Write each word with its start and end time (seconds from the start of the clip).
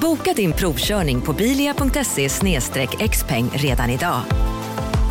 Boka 0.00 0.32
din 0.32 0.52
provkörning 0.52 1.20
på 1.20 1.32
bilia.se 1.32 2.28
xpeng 3.08 3.50
redan 3.54 3.90
idag. 3.90 4.20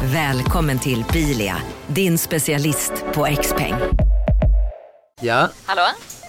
Välkommen 0.03 0.79
till 0.79 1.05
Bilia, 1.13 1.55
din 1.87 2.17
specialist 2.17 2.91
på 3.13 3.27
XPeng. 3.41 3.73
Ja, 5.21 5.49
Hallå? 5.65 5.81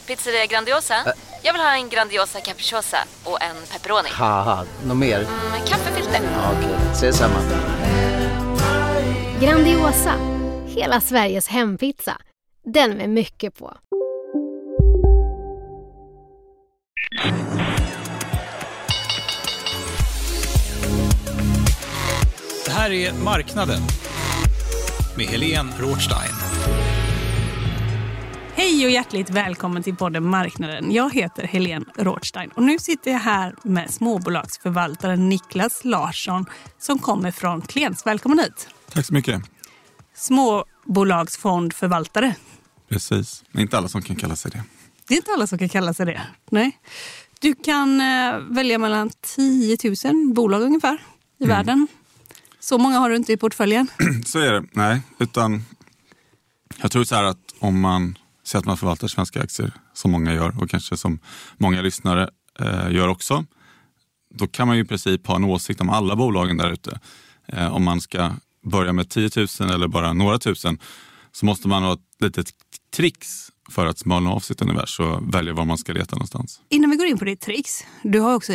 Pizzeria 0.07 0.47
Grandiosa? 0.47 0.95
Jag 1.43 1.53
vill 1.53 1.63
ha 1.63 1.75
en 1.75 1.89
Grandiosa 1.89 2.41
capriciosa 2.41 2.99
och 3.25 3.43
en 3.43 3.57
pepperoni. 3.73 4.09
något 4.87 4.97
mer? 4.97 5.19
Med 5.51 5.69
kaffefilter. 5.69 6.21
Ja, 6.23 6.53
Okej, 6.59 6.77
ses 6.93 7.17
samma. 7.17 7.39
Grandiosa, 9.41 10.15
hela 10.67 11.01
Sveriges 11.01 11.49
hempizza. 11.49 12.17
Den 12.65 12.97
med 12.97 13.11
mycket 13.11 13.59
på. 13.59 13.73
Här 22.81 22.91
är 22.91 23.13
Marknaden 23.13 23.83
med 25.17 25.27
Helene 25.27 25.73
Rothstein. 25.79 26.33
Hej 28.55 28.85
och 28.85 28.91
hjärtligt 28.91 29.31
välkommen 29.31 29.83
till 29.83 29.97
podden 29.97 30.25
Marknaden. 30.25 30.93
Jag 30.93 31.15
heter 31.15 31.43
Helene 31.43 31.87
Rothstein 31.97 32.51
och 32.51 32.63
nu 32.63 32.79
sitter 32.79 33.11
jag 33.11 33.19
här 33.19 33.55
med 33.63 33.91
småbolagsförvaltaren 33.91 35.29
Niklas 35.29 35.85
Larsson 35.85 36.47
som 36.79 36.99
kommer 36.99 37.31
från 37.31 37.63
Klens. 37.63 38.07
Välkommen 38.07 38.39
hit! 38.39 38.69
Tack 38.93 39.07
så 39.07 39.15
mycket. 39.15 39.43
Småbolagsfondförvaltare. 40.15 42.35
Precis. 42.89 43.45
Det 43.53 43.59
är 43.59 43.63
inte 43.63 43.79
alla 43.79 43.89
som 43.89 44.03
kan 44.03 44.17
kalla 44.17 44.37
sig 44.37 44.51
det. 44.51 44.63
Det 45.09 45.15
är 45.15 45.17
inte 45.17 45.33
alla 45.33 45.47
som 45.47 45.59
kan 45.59 45.69
kalla 45.69 45.95
sig 45.95 46.07
det. 46.07 46.23
Nej. 46.51 46.79
Du 47.41 47.55
kan 47.55 48.01
eh, 48.01 48.39
välja 48.39 48.79
mellan 48.79 49.11
10 49.37 49.77
000 50.05 50.35
bolag 50.35 50.63
ungefär 50.63 50.99
i 51.39 51.47
världen. 51.47 51.87
Så 52.71 52.79
många 52.79 52.99
har 52.99 53.11
du 53.11 53.17
inte 53.17 53.33
i 53.33 53.37
portföljen. 53.37 53.89
Så 54.27 54.39
är 54.39 54.53
det. 54.53 54.65
Nej, 54.73 55.01
utan 55.19 55.65
jag 56.83 56.91
tror 56.91 57.05
så 57.05 57.15
här 57.15 57.25
att 57.25 57.55
om 57.59 57.81
man 57.81 58.19
säger 58.45 58.61
att 58.61 58.67
man 58.67 58.77
förvaltar 58.77 59.09
svenska 59.09 59.43
aktier, 59.43 59.73
som 59.95 60.11
många 60.11 60.35
gör 60.35 60.63
och 60.63 60.71
kanske 60.71 60.97
som 60.97 61.19
många 61.59 61.83
lyssnare 61.83 62.31
eh, 62.61 62.91
gör 62.91 63.09
också, 63.09 63.45
då 64.35 64.47
kan 64.47 64.67
man 64.67 64.77
ju 64.77 64.83
i 64.83 64.87
princip 64.87 65.27
ha 65.27 65.37
en 65.37 65.45
åsikt 65.45 65.81
om 65.81 65.91
alla 65.91 66.17
bolagen 66.17 66.57
där 66.57 66.73
ute. 66.73 67.01
Eh, 67.47 67.75
om 67.75 67.85
man 67.85 68.01
ska 68.01 68.33
börja 68.65 68.93
med 68.93 69.11
10 69.11 69.31
000 69.37 69.71
eller 69.71 69.89
bara 69.89 70.13
några 70.13 70.39
tusen 70.39 70.79
så 71.33 71.47
måste 71.47 71.69
man 71.69 71.83
ha 71.83 71.93
ett 71.93 72.01
litet 72.21 72.51
tricks 72.97 73.50
för 73.71 73.87
att 73.87 73.99
smalna 73.99 74.31
av 74.31 74.41
sitt 74.41 74.63
univers 74.63 75.01
och 75.01 75.35
välja 75.35 75.53
var 75.53 75.65
man 75.65 75.79
ska 75.79 75.93
leta 75.93 76.17
någonstans. 76.17 76.61
Innan 76.69 76.91
vi 76.91 76.97
går 76.97 77.07
in 77.07 77.19
på 77.19 77.25
ditt 77.25 77.41
tricks. 77.41 77.85
Du 78.03 78.21
har 78.21 78.35
också 78.35 78.53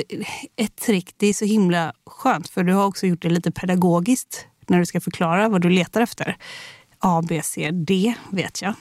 ett 0.56 0.76
trick, 0.76 1.14
det 1.18 1.28
är 1.28 1.34
så 1.34 1.46
himla 1.46 1.94
skönt 2.06 2.50
för 2.50 2.64
du 2.64 2.74
har 2.74 2.86
också 2.86 3.08
gjort 3.08 3.22
det 3.22 3.30
lite 3.30 3.52
pedagogiskt 3.52 4.46
när 4.68 4.80
du 4.80 4.86
ska 4.86 5.02
förklara 5.02 5.50
vad 5.50 5.62
du 5.62 5.70
letar 5.70 6.02
efter. 6.02 6.38
A, 7.00 7.24
B, 7.30 7.42
C, 7.44 7.72
D 7.72 8.14
vet 8.30 8.62
jag. 8.62 8.74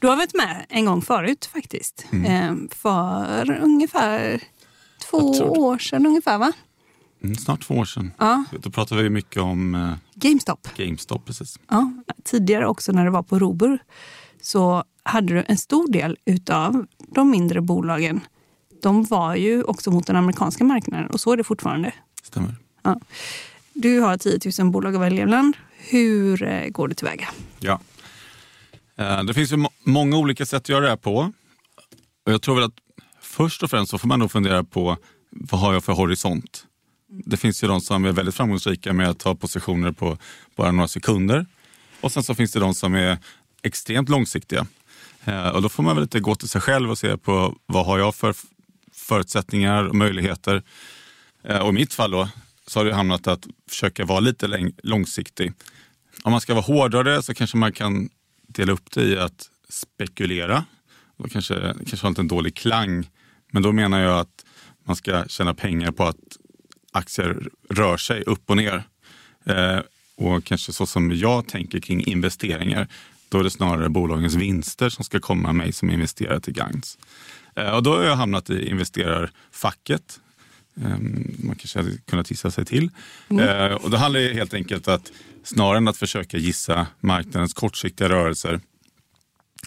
Du 0.00 0.06
har 0.06 0.16
varit 0.16 0.34
med 0.34 0.66
en 0.68 0.84
gång 0.84 1.02
förut 1.02 1.44
faktiskt. 1.52 2.06
Eh, 2.26 2.54
För 2.70 3.60
ungefär 3.62 4.42
två 5.10 5.18
år 5.40 5.78
sedan 5.78 6.06
ungefär 6.06 6.38
va? 6.38 6.52
Mm, 7.24 7.36
snart 7.36 7.62
två 7.62 7.74
år 7.74 7.84
sedan. 7.84 8.12
Ja. 8.18 8.44
Då 8.62 8.70
pratade 8.70 9.02
vi 9.02 9.10
mycket 9.10 9.42
om 9.42 9.74
eh, 9.74 9.92
GameStop. 10.14 10.68
GameStop. 10.76 11.24
Precis. 11.26 11.58
Ja, 11.70 11.92
tidigare 12.24 12.66
också 12.66 12.92
när 12.92 13.04
det 13.04 13.10
var 13.10 13.22
på 13.22 13.38
Robur 13.38 13.78
så 14.42 14.84
hade 15.02 15.34
du 15.34 15.44
en 15.48 15.58
stor 15.58 15.92
del 15.92 16.16
utav 16.24 16.86
de 17.14 17.30
mindre 17.30 17.60
bolagen. 17.60 18.20
De 18.82 19.04
var 19.04 19.34
ju 19.34 19.62
också 19.62 19.90
mot 19.90 20.06
den 20.06 20.16
amerikanska 20.16 20.64
marknaden 20.64 21.06
och 21.10 21.20
så 21.20 21.32
är 21.32 21.36
det 21.36 21.44
fortfarande. 21.44 21.92
Stämmer. 22.22 22.54
Ja. 22.82 23.00
Du 23.74 24.00
har 24.00 24.16
10 24.18 24.38
000 24.58 24.70
bolag 24.70 24.94
att 24.94 25.00
välja 25.00 25.26
bland. 25.26 25.56
Hur 25.78 26.42
eh, 26.42 26.68
går 26.68 26.88
du 26.88 26.94
tillväga? 26.94 27.28
Ja. 27.60 27.80
Eh, 28.96 29.22
Det 29.22 29.34
finns 29.34 29.52
ju 29.52 29.56
må- 29.56 29.70
många 29.84 30.16
olika 30.16 30.46
sätt 30.46 30.56
att 30.62 30.68
göra 30.68 30.80
det 30.80 30.88
här 30.88 30.96
på. 30.96 31.32
Och 32.26 32.32
jag 32.32 32.42
tror 32.42 32.54
väl 32.54 32.64
att 32.64 32.74
först 33.20 33.62
och 33.62 33.70
främst 33.70 33.90
så 33.90 33.98
får 33.98 34.08
man 34.08 34.18
nog 34.18 34.30
fundera 34.32 34.64
på 34.64 34.96
vad 35.30 35.60
har 35.60 35.72
jag 35.72 35.84
för 35.84 35.92
horisont? 35.92 36.66
Det 37.08 37.36
finns 37.36 37.64
ju 37.64 37.68
de 37.68 37.80
som 37.80 38.04
är 38.04 38.12
väldigt 38.12 38.34
framgångsrika 38.34 38.92
med 38.92 39.08
att 39.08 39.18
ta 39.18 39.34
positioner 39.34 39.92
på 39.92 40.18
bara 40.56 40.72
några 40.72 40.88
sekunder. 40.88 41.46
Och 42.00 42.12
sen 42.12 42.22
så 42.22 42.34
finns 42.34 42.52
det 42.52 42.60
de 42.60 42.74
som 42.74 42.94
är 42.94 43.18
extremt 43.62 44.08
långsiktiga. 44.08 44.66
Eh, 45.24 45.48
och 45.48 45.62
då 45.62 45.68
får 45.68 45.82
man 45.82 45.96
väl 45.96 46.04
lite 46.04 46.20
gå 46.20 46.34
till 46.34 46.48
sig 46.48 46.60
själv 46.60 46.90
och 46.90 46.98
se 46.98 47.16
på 47.16 47.56
vad 47.66 47.86
har 47.86 47.98
jag 47.98 48.14
för 48.14 48.34
förutsättningar 48.92 49.84
och 49.84 49.94
möjligheter. 49.94 50.62
Eh, 51.44 51.58
och 51.58 51.68
i 51.68 51.72
mitt 51.72 51.94
fall 51.94 52.10
då 52.10 52.28
så 52.66 52.80
har 52.80 52.84
det 52.84 52.94
hamnat 52.94 53.26
att 53.26 53.46
försöka 53.68 54.04
vara 54.04 54.20
lite 54.20 54.72
långsiktig. 54.82 55.52
Om 56.22 56.32
man 56.32 56.40
ska 56.40 56.54
vara 56.54 56.64
hårdare 56.64 57.22
så 57.22 57.34
kanske 57.34 57.56
man 57.56 57.72
kan 57.72 58.08
dela 58.48 58.72
upp 58.72 58.90
det 58.90 59.02
i 59.02 59.18
att 59.18 59.48
spekulera. 59.68 60.64
Då 61.16 61.28
kanske, 61.28 61.54
det 61.54 61.84
kanske 61.86 62.06
har 62.06 62.20
en 62.20 62.28
dålig 62.28 62.54
klang, 62.54 63.10
men 63.52 63.62
då 63.62 63.72
menar 63.72 64.00
jag 64.00 64.18
att 64.18 64.44
man 64.84 64.96
ska 64.96 65.24
tjäna 65.28 65.54
pengar 65.54 65.92
på 65.92 66.04
att 66.04 66.16
aktier 66.92 67.48
rör 67.70 67.96
sig 67.96 68.22
upp 68.22 68.50
och 68.50 68.56
ner. 68.56 68.82
Eh, 69.44 69.78
och 70.16 70.44
kanske 70.44 70.72
så 70.72 70.86
som 70.86 71.12
jag 71.12 71.48
tänker 71.48 71.80
kring 71.80 72.04
investeringar, 72.04 72.88
då 73.32 73.38
är 73.38 73.44
det 73.44 73.50
snarare 73.50 73.88
bolagens 73.88 74.34
vinster 74.34 74.88
som 74.88 75.04
ska 75.04 75.20
komma 75.20 75.52
mig 75.52 75.72
som 75.72 75.90
investerare 75.90 76.40
till 76.40 76.52
gagns. 76.52 76.98
Eh, 77.56 77.70
och 77.70 77.82
då 77.82 77.96
har 77.96 78.02
jag 78.02 78.16
hamnat 78.16 78.50
i 78.50 78.68
investerarfacket. 78.68 80.20
Eh, 80.76 80.98
man 81.44 81.56
kanske 81.56 81.78
hade 81.78 81.98
kunnat 81.98 82.30
gissa 82.30 82.50
sig 82.50 82.64
till. 82.64 82.90
Eh, 83.30 83.72
och 83.72 83.90
då 83.90 83.96
handlar 83.96 84.20
det 84.20 84.34
helt 84.34 84.54
enkelt 84.54 84.88
att 84.88 85.12
snarare 85.44 85.76
än 85.76 85.88
att 85.88 85.96
försöka 85.96 86.36
gissa 86.36 86.86
marknadens 87.00 87.54
kortsiktiga 87.54 88.08
rörelser, 88.08 88.60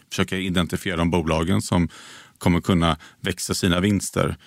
försöka 0.09 0.37
identifiera 0.37 0.97
de 0.97 1.11
bolagen 1.11 1.61
som 1.61 1.89
kommer 2.37 2.61
kunna 2.61 2.97
växa 3.19 3.53
sina 3.53 3.79
vinster 3.79 4.37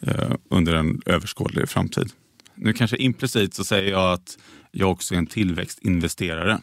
eh, 0.00 0.32
under 0.50 0.74
en 0.74 1.02
överskådlig 1.06 1.68
framtid. 1.68 2.10
Nu 2.54 2.72
kanske 2.72 2.96
implicit 2.96 3.54
så 3.54 3.64
säger 3.64 3.90
jag 3.90 4.12
att 4.12 4.38
jag 4.70 4.90
också 4.90 5.14
är 5.14 5.18
en 5.18 5.26
tillväxtinvesterare. 5.26 6.60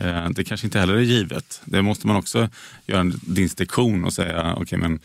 Eh, 0.00 0.28
det 0.30 0.44
kanske 0.44 0.66
inte 0.66 0.78
heller 0.78 0.94
är 0.94 1.00
givet. 1.00 1.60
Det 1.64 1.82
måste 1.82 2.06
man 2.06 2.16
också 2.16 2.48
göra 2.86 3.00
en 3.00 3.20
distinktion 3.22 4.04
och 4.04 4.12
säga, 4.12 4.54
okej 4.56 4.78
men 4.78 5.00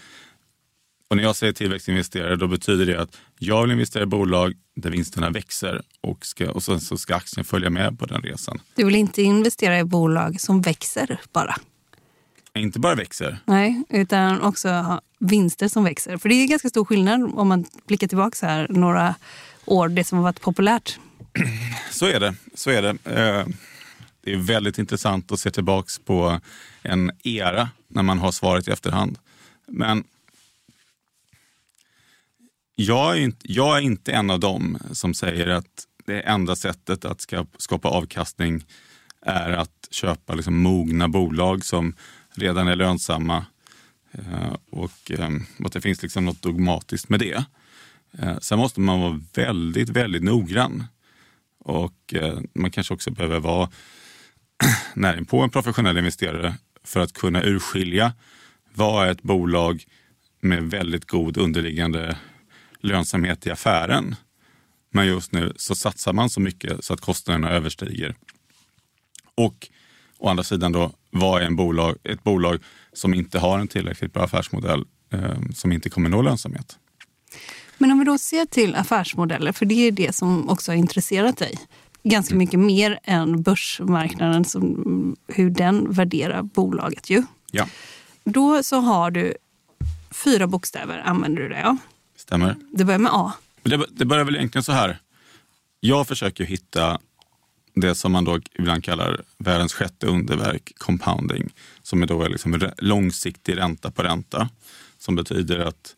och 1.14 1.18
när 1.18 1.24
jag 1.24 1.36
säger 1.36 1.54
tillväxtinvesterare 1.54 2.36
då 2.36 2.48
betyder 2.48 2.86
det 2.86 3.02
att 3.02 3.18
jag 3.40 3.62
vill 3.62 3.72
investera 3.72 4.04
i 4.04 4.06
bolag 4.06 4.54
där 4.76 4.90
vinsterna 4.90 5.30
växer 5.30 5.82
och, 6.02 6.26
ska, 6.26 6.52
och 6.52 6.64
sen 6.64 6.82
så 6.82 6.98
ska 6.98 7.16
aktien 7.16 7.46
följa 7.46 7.70
med 7.70 8.00
på 8.00 8.06
den 8.06 8.22
resan. 8.22 8.62
Du 8.76 8.86
vill 8.86 8.96
inte 8.96 9.22
investera 9.22 9.80
i 9.80 9.84
bolag 9.84 10.42
som 10.42 10.62
växer 10.62 11.20
bara. 11.34 11.56
Inte 12.56 12.80
bara 12.80 12.96
växer, 12.96 13.38
Nej, 13.46 13.84
utan 13.90 14.42
också 14.42 15.00
vinster 15.20 15.68
som 15.68 15.84
växer. 15.84 16.18
För 16.18 16.30
det 16.30 16.36
är 16.36 16.48
ganska 16.48 16.70
stor 16.70 16.86
skillnad 16.86 17.32
om 17.36 17.48
man 17.48 17.66
blickar 17.88 18.08
tillbaka 18.08 18.36
så 18.36 18.46
här 18.46 18.68
några 18.70 19.16
år, 19.66 19.90
det 19.90 20.04
som 20.04 20.18
har 20.18 20.24
varit 20.24 20.42
populärt. 20.42 21.00
Så 21.92 22.06
är 22.06 22.20
det. 22.20 22.36
Så 22.56 22.70
är 22.70 22.82
det. 22.82 22.98
Det 24.24 24.34
är 24.34 24.38
väldigt 24.38 24.78
intressant 24.78 25.32
att 25.32 25.40
se 25.40 25.52
tillbaks 25.52 26.00
på 26.00 26.40
en 26.82 27.12
era 27.24 27.70
när 27.88 28.04
man 28.04 28.20
har 28.20 28.32
svaret 28.32 28.68
i 28.68 28.72
efterhand. 28.72 29.20
Men 29.68 30.04
jag 32.76 33.18
är, 33.18 33.22
inte, 33.22 33.52
jag 33.54 33.78
är 33.78 33.82
inte 33.82 34.12
en 34.12 34.30
av 34.30 34.40
dem 34.40 34.78
som 34.92 35.14
säger 35.14 35.48
att 35.48 35.88
det 36.06 36.22
enda 36.22 36.56
sättet 36.56 37.06
att 37.06 37.34
skapa 37.58 37.90
avkastning 37.90 38.66
är 39.22 39.52
att 39.52 39.88
köpa 39.92 40.34
liksom 40.34 40.58
mogna 40.58 41.08
bolag 41.08 41.66
som 41.66 41.96
redan 42.34 42.68
är 42.68 42.76
lönsamma 42.76 43.46
eh, 44.12 44.56
och 44.70 45.12
eh, 45.12 45.30
att 45.66 45.74
det 45.74 45.82
finns 45.82 46.02
liksom 46.02 46.26
något 46.26 46.42
dogmatiskt 46.42 47.10
med 47.10 47.20
det. 47.20 47.46
Eh, 48.12 48.40
sen 48.40 48.60
måste 48.60 48.80
man 48.80 49.02
vara 49.02 49.22
väldigt, 49.34 49.90
väldigt 49.90 50.24
noggrann. 50.24 50.84
Och 51.66 52.14
man 52.54 52.72
kanske 52.72 52.94
också 52.94 53.12
behöver 53.12 53.40
vara 53.40 53.70
näring 54.94 55.26
på 55.26 55.42
en 55.42 55.50
professionell 55.50 55.98
investerare 55.98 56.56
för 56.84 57.00
att 57.00 57.14
kunna 57.14 57.44
urskilja 57.44 58.14
vad 58.74 59.08
är 59.08 59.12
ett 59.12 59.24
bolag 59.24 59.86
med 60.42 60.64
väldigt 60.64 61.06
god 61.06 61.38
underliggande 61.38 62.18
lönsamhet 62.80 63.48
i 63.48 63.52
affären. 63.52 64.16
Men 64.92 65.08
just 65.08 65.32
nu 65.32 65.54
så 65.56 65.76
satsar 65.76 66.14
man 66.14 66.30
så 66.30 66.40
mycket 66.40 66.86
så 66.86 66.94
att 66.94 67.02
kostnaderna 67.02 67.50
överstiger. 67.50 68.16
Och 69.36 69.68
å 70.18 70.30
andra 70.30 70.44
sidan 70.44 70.72
då, 70.72 70.92
vad 71.10 71.42
är 71.42 71.46
en 71.46 71.56
bolag, 71.56 71.98
ett 72.04 72.24
bolag 72.24 72.60
som 72.94 73.14
inte 73.14 73.40
har 73.40 73.60
en 73.60 73.68
tillräckligt 73.68 74.14
bra 74.14 74.24
affärsmodell 74.24 74.86
eh, 75.14 75.40
som 75.54 75.72
inte 75.72 75.90
kommer 75.90 76.10
nå 76.10 76.22
lönsamhet? 76.22 76.78
Men 77.78 77.92
om 77.92 78.00
vi 78.00 78.06
då 78.06 78.18
ser 78.18 78.46
till 78.46 78.76
affärsmodeller, 78.76 79.52
för 79.52 79.66
det 79.66 79.88
är 79.88 79.92
det 79.92 80.16
som 80.16 80.50
också 80.50 80.72
har 80.72 80.78
intresserat 80.78 81.38
dig 81.38 81.58
ganska 82.04 82.36
mycket 82.36 82.60
mer 82.60 83.00
än 83.04 83.42
börsmarknaden, 83.42 84.46
som, 84.46 85.16
hur 85.28 85.50
den 85.50 85.92
värderar 85.92 86.42
bolaget. 86.42 87.10
ju. 87.10 87.24
Ja, 87.52 87.68
Då 88.24 88.64
så 88.64 88.80
har 88.80 89.12
du 89.12 89.34
fyra 90.12 90.48
bokstäver, 90.48 90.98
använder 91.06 91.42
du 91.42 91.50
det 91.50 91.66
av. 91.68 91.78
stämmer. 92.18 92.56
Det 92.72 92.86
börjar 92.86 93.00
med 93.00 93.12
A. 93.14 93.34
Det, 93.64 93.86
det 93.92 94.06
börjar 94.06 94.24
väl 94.24 94.36
egentligen 94.36 94.64
så 94.64 94.72
här. 94.72 94.98
Jag 95.80 96.08
försöker 96.08 96.44
hitta 96.44 97.00
det 97.76 97.96
som 97.96 98.12
man 98.12 98.26
då 98.26 98.40
ibland 98.54 98.84
kallar 98.84 99.22
världens 99.38 99.74
sjätte 99.74 100.08
underverk, 100.08 100.72
compounding, 100.78 101.54
som 101.82 102.04
är 102.04 102.08
då 102.08 102.28
liksom 102.28 102.72
långsiktig 102.78 103.58
ränta 103.58 103.92
på 103.92 104.04
ränta. 104.04 104.50
Som 104.98 105.16
betyder 105.16 105.60
att 105.60 105.96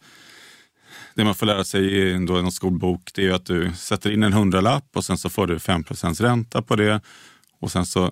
det 1.15 1.23
man 1.25 1.35
får 1.35 1.45
lära 1.45 1.63
sig 1.63 1.85
i 1.85 2.13
en- 2.13 2.51
skolbok 2.51 3.11
det 3.13 3.27
är 3.27 3.31
att 3.33 3.45
du 3.45 3.71
sätter 3.73 4.11
in 4.11 4.23
en 4.23 4.33
hundralapp 4.33 4.85
och 4.95 5.05
sen 5.05 5.17
så 5.17 5.29
får 5.29 5.47
du 5.47 5.59
5% 5.59 6.21
ränta 6.21 6.61
på 6.61 6.75
det. 6.75 7.01
Och 7.59 7.71
sen 7.71 7.85
så 7.85 8.11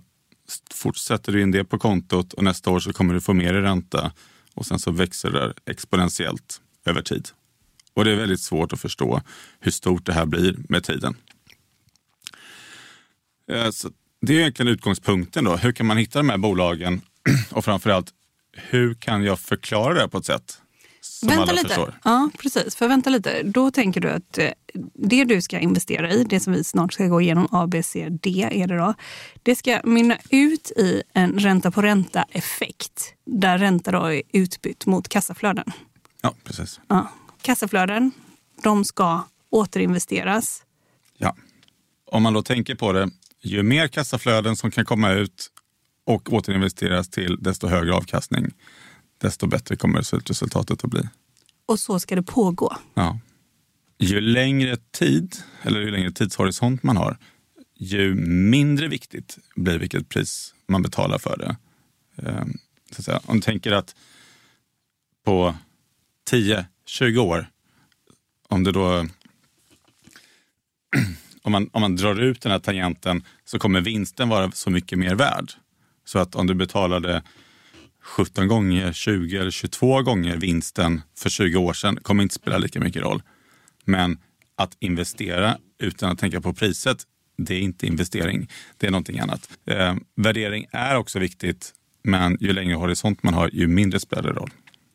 fortsätter 0.73 1.31
du 1.31 1.41
in 1.41 1.51
det 1.51 1.63
på 1.63 1.79
kontot 1.79 2.33
och 2.33 2.43
nästa 2.43 2.69
år 2.69 2.79
så 2.79 2.93
kommer 2.93 3.13
du 3.13 3.21
få 3.21 3.33
mer 3.33 3.53
i 3.53 3.61
ränta. 3.61 4.11
Och 4.53 4.65
sen 4.65 4.79
så 4.79 4.91
växer 4.91 5.31
det 5.31 5.53
exponentiellt 5.65 6.61
över 6.85 7.01
tid. 7.01 7.29
Och 7.93 8.05
det 8.05 8.11
är 8.11 8.15
väldigt 8.15 8.41
svårt 8.41 8.73
att 8.73 8.81
förstå 8.81 9.21
hur 9.59 9.71
stort 9.71 10.05
det 10.05 10.13
här 10.13 10.25
blir 10.25 10.55
med 10.69 10.83
tiden. 10.83 11.15
Eh, 13.51 13.69
så 13.69 13.89
det 14.21 14.33
är 14.33 14.39
egentligen 14.39 14.71
utgångspunkten. 14.73 15.43
Då. 15.43 15.55
Hur 15.55 15.71
kan 15.71 15.85
man 15.85 15.97
hitta 15.97 16.19
de 16.19 16.29
här 16.29 16.37
bolagen? 16.37 17.01
Och 17.51 17.65
framförallt, 17.65 18.11
hur 18.57 18.93
kan 18.93 19.23
jag 19.23 19.39
förklara 19.39 19.93
det 19.93 19.99
här 19.99 20.07
på 20.07 20.17
ett 20.17 20.25
sätt 20.25 20.61
som 21.23 21.37
vänta 21.37 21.43
alla 21.43 21.51
lite. 21.51 21.67
förstår? 21.67 21.99
Ja, 22.03 22.29
precis. 22.39 22.75
För 22.75 22.87
vänta 22.87 23.09
lite. 23.09 23.43
Då 23.43 23.71
tänker 23.71 24.01
du 24.01 24.09
att 24.09 24.37
eh, 24.37 24.49
det 24.93 25.23
du 25.23 25.41
ska 25.41 25.59
investera 25.59 26.11
i, 26.11 26.23
det 26.23 26.39
som 26.39 26.53
vi 26.53 26.63
snart 26.63 26.93
ska 26.93 27.07
gå 27.07 27.21
igenom, 27.21 27.47
A, 27.51 27.67
B, 27.67 27.83
C, 27.83 28.07
D 28.09 28.49
är 28.51 28.67
det 28.67 28.77
då. 28.77 28.93
Det 29.43 29.55
ska 29.55 29.81
mynna 29.83 30.17
ut 30.29 30.71
i 30.71 31.03
en 31.13 31.39
ränta 31.39 31.71
på 31.71 31.81
ränta-effekt. 31.81 33.13
Där 33.25 33.57
ränta 33.57 33.91
då 33.91 34.13
är 34.13 34.21
utbytt 34.33 34.85
mot 34.85 35.07
kassaflöden. 35.07 35.71
Ja, 36.21 36.33
precis. 36.43 36.79
Ja. 36.87 37.11
Kassaflöden, 37.41 38.11
de 38.63 38.85
ska 38.85 39.23
återinvesteras. 39.49 40.63
Ja. 41.17 41.35
Om 42.11 42.23
man 42.23 42.33
då 42.33 42.41
tänker 42.41 42.75
på 42.75 42.91
det, 42.91 43.09
ju 43.41 43.63
mer 43.63 43.87
kassaflöden 43.87 44.55
som 44.55 44.71
kan 44.71 44.85
komma 44.85 45.11
ut 45.11 45.49
och 46.05 46.33
återinvesteras 46.33 47.09
till, 47.09 47.37
desto 47.41 47.67
högre 47.67 47.93
avkastning, 47.93 48.51
desto 49.23 49.47
bättre 49.47 49.75
kommer 49.75 50.01
slutresultatet 50.01 50.83
att 50.83 50.89
bli. 50.89 51.01
Och 51.65 51.79
så 51.79 51.99
ska 51.99 52.15
det 52.15 52.23
pågå. 52.23 52.77
Ja. 52.93 53.19
Ju 53.99 54.21
längre 54.21 54.77
tid, 54.91 55.35
eller 55.61 55.79
ju 55.81 55.91
längre 55.91 56.11
tidshorisont 56.11 56.83
man 56.83 56.97
har, 56.97 57.17
ju 57.75 58.15
mindre 58.49 58.87
viktigt 58.87 59.37
blir 59.55 59.79
vilket 59.79 60.09
pris 60.09 60.53
man 60.67 60.81
betalar 60.81 61.17
för 61.17 61.37
det. 61.37 61.55
Ehm, 62.27 62.57
Så 62.91 62.99
att 62.99 63.05
säga. 63.05 63.21
Om 63.25 63.35
du 63.35 63.41
tänker 63.41 63.71
att 63.71 63.95
på 65.25 65.55
10-20 66.31 67.17
år, 67.17 67.47
om, 68.49 68.63
det 68.63 68.71
då, 68.71 68.87
om, 71.41 71.51
man, 71.51 71.69
om 71.73 71.81
man 71.81 71.95
drar 71.95 72.21
ut 72.21 72.41
den 72.41 72.51
här 72.51 72.59
tangenten 72.59 73.23
så 73.45 73.59
kommer 73.59 73.81
vinsten 73.81 74.29
vara 74.29 74.51
så 74.51 74.69
mycket 74.69 74.99
mer 74.99 75.15
värd. 75.15 75.51
Så 76.05 76.19
att 76.19 76.35
om 76.35 76.47
du 76.47 76.53
betalade 76.53 77.23
17 78.03 78.47
gånger, 78.47 78.93
20 78.93 79.37
eller 79.37 79.51
22 79.51 80.01
gånger 80.01 80.37
vinsten 80.37 81.01
för 81.17 81.29
20 81.29 81.57
år 81.57 81.73
sedan 81.73 81.99
kommer 82.01 82.23
inte 82.23 82.35
spela 82.35 82.57
lika 82.57 82.79
mycket 82.79 83.01
roll. 83.01 83.21
Men 83.85 84.17
att 84.55 84.77
investera 84.79 85.57
utan 85.79 86.11
att 86.11 86.19
tänka 86.19 86.41
på 86.41 86.53
priset, 86.53 86.97
det 87.37 87.55
är 87.55 87.59
inte 87.59 87.87
investering. 87.87 88.49
Det 88.77 88.87
är 88.87 88.91
någonting 88.91 89.19
annat. 89.19 89.49
Eh, 89.65 89.95
värdering 90.15 90.65
är 90.71 90.95
också 90.95 91.19
viktigt, 91.19 91.73
men 92.03 92.37
ju 92.39 92.53
längre 92.53 92.75
horisont 92.75 93.23
man 93.23 93.33
har, 93.33 93.49
ju 93.53 93.67
mindre 93.67 93.99
spelar 93.99 94.23
det 94.23 94.31
roll. 94.31 94.51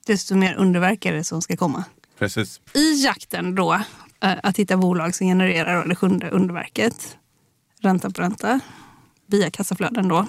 Desto 0.07 0.37
mer 0.37 0.55
underverk 0.55 1.05
är 1.05 1.13
det 1.13 1.25
som 1.25 1.43
ska 1.43 1.57
komma. 1.57 1.85
Precis. 2.19 2.61
I 2.75 3.05
jakten 3.05 3.55
då, 3.55 3.75
eh, 4.21 4.33
att 4.43 4.57
hitta 4.57 4.77
bolag 4.77 5.15
som 5.15 5.27
genererar 5.27 5.89
det 5.89 5.95
sjunde 5.95 6.31
underverket, 6.31 7.17
ränta 7.81 8.11
på 8.11 8.23
ränta, 8.23 8.61
via 9.27 9.51
kassaflöden 9.51 10.09
då. 10.09 10.27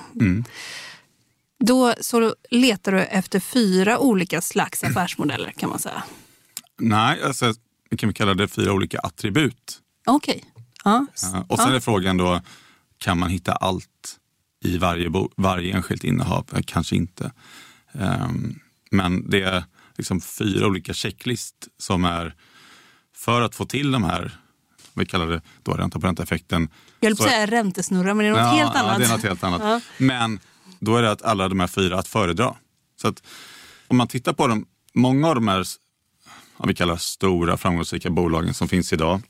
Då 1.59 1.93
så 2.01 2.35
letar 2.49 2.91
du 2.91 2.99
efter 2.99 3.39
fyra 3.39 3.99
olika 3.99 4.41
slags 4.41 4.83
affärsmodeller 4.83 5.51
kan 5.57 5.69
man 5.69 5.79
säga. 5.79 6.03
Nej, 6.79 7.23
alltså, 7.23 7.53
vi 7.89 7.97
kan 7.97 8.09
vi 8.09 8.13
kalla 8.13 8.33
det 8.33 8.47
fyra 8.47 8.73
olika 8.73 8.99
attribut. 8.99 9.79
Okej. 10.07 10.43
Ja. 10.83 11.05
Eh, 11.33 11.41
Och 11.47 11.59
sen 11.59 11.73
är 11.73 11.79
frågan 11.79 12.17
då, 12.17 12.41
kan 12.97 13.19
man 13.19 13.29
hitta 13.29 13.51
allt 13.53 14.17
i 14.63 14.77
varje, 14.77 15.09
bo- 15.09 15.31
varje 15.37 15.75
enskilt 15.75 16.03
innehav? 16.03 16.45
Eh, 16.53 16.59
Kanske 16.65 16.95
inte. 16.95 17.31
Ehm, 17.93 18.59
Men 18.91 19.29
det 19.29 19.41
är 19.41 19.63
liksom 19.97 20.21
fyra 20.21 20.67
olika 20.67 20.93
checklist 20.93 21.55
som 21.77 22.05
är 22.05 22.35
för 23.15 23.41
att 23.41 23.55
få 23.55 23.65
till 23.65 23.91
de 23.91 24.03
här, 24.03 24.31
vi 24.93 25.05
kallar 25.05 25.27
det 25.27 25.41
då 25.63 25.71
ränta 25.71 25.99
på 25.99 26.07
ränta-effekten. 26.07 26.69
Jag 26.99 27.09
höll 27.09 27.17
på 27.17 27.23
att 27.23 27.29
säga 27.29 27.45
räntesnurra, 27.47 28.13
men 28.13 28.25
det 28.25 28.39
är 28.39 28.43
något 28.43 28.53
helt 28.53 28.71
ja, 28.75 28.79
annat. 28.79 28.97
det 28.97 29.05
är 29.05 29.09
något 29.09 29.23
helt 29.23 29.43
annat. 29.43 29.61
Ja. 29.63 29.81
Men 29.97 30.39
då 30.79 30.95
är 30.95 31.01
det 31.01 31.11
att 31.11 31.21
alla 31.21 31.49
de 31.49 31.59
här 31.59 31.67
fyra 31.67 31.99
att 31.99 32.07
föredra. 32.07 32.55
Så 33.01 33.07
att 33.07 33.23
om 33.87 33.97
man 33.97 34.07
tittar 34.07 34.33
på 34.33 34.47
dem, 34.47 34.65
många 34.93 35.27
av 35.27 35.35
de 35.35 35.47
här 35.47 35.65
vad 36.59 36.67
vi 36.67 36.75
kallar 36.75 36.97
stora 36.97 37.57
framgångsrika 37.57 38.09
bolagen 38.09 38.53
som 38.53 38.67
finns 38.67 38.93
idag. 38.93 39.21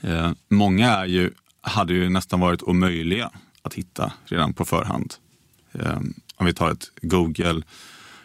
Eh, 0.00 0.32
många 0.48 0.90
är 0.90 1.06
ju, 1.06 1.32
hade 1.60 1.94
ju 1.94 2.08
nästan 2.08 2.40
varit 2.40 2.62
omöjliga 2.62 3.30
att 3.62 3.74
hitta 3.74 4.12
redan 4.24 4.54
på 4.54 4.64
förhand. 4.64 5.14
Eh, 5.72 6.00
om 6.36 6.46
vi 6.46 6.54
tar 6.54 6.70
ett 6.70 6.90
Google, 7.02 7.62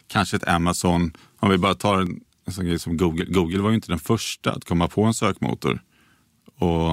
kanske 0.08 0.38
ett 0.38 0.48
Amazon. 0.48 1.12
Om 1.40 1.50
vi 1.50 1.58
bara 1.58 1.76
tar 1.76 2.02
en, 2.02 2.20
en 2.46 2.54
sån 2.54 2.66
grej 2.66 2.80
som 2.80 2.98
Google. 2.98 3.26
Google 3.26 3.60
var 3.60 3.70
ju 3.70 3.76
inte 3.76 3.92
den 3.92 4.00
första 4.00 4.52
att 4.52 4.66
komma 4.66 4.88
på 4.88 5.04
en 5.04 5.14
sökmotor. 5.14 5.82
Och 6.58 6.92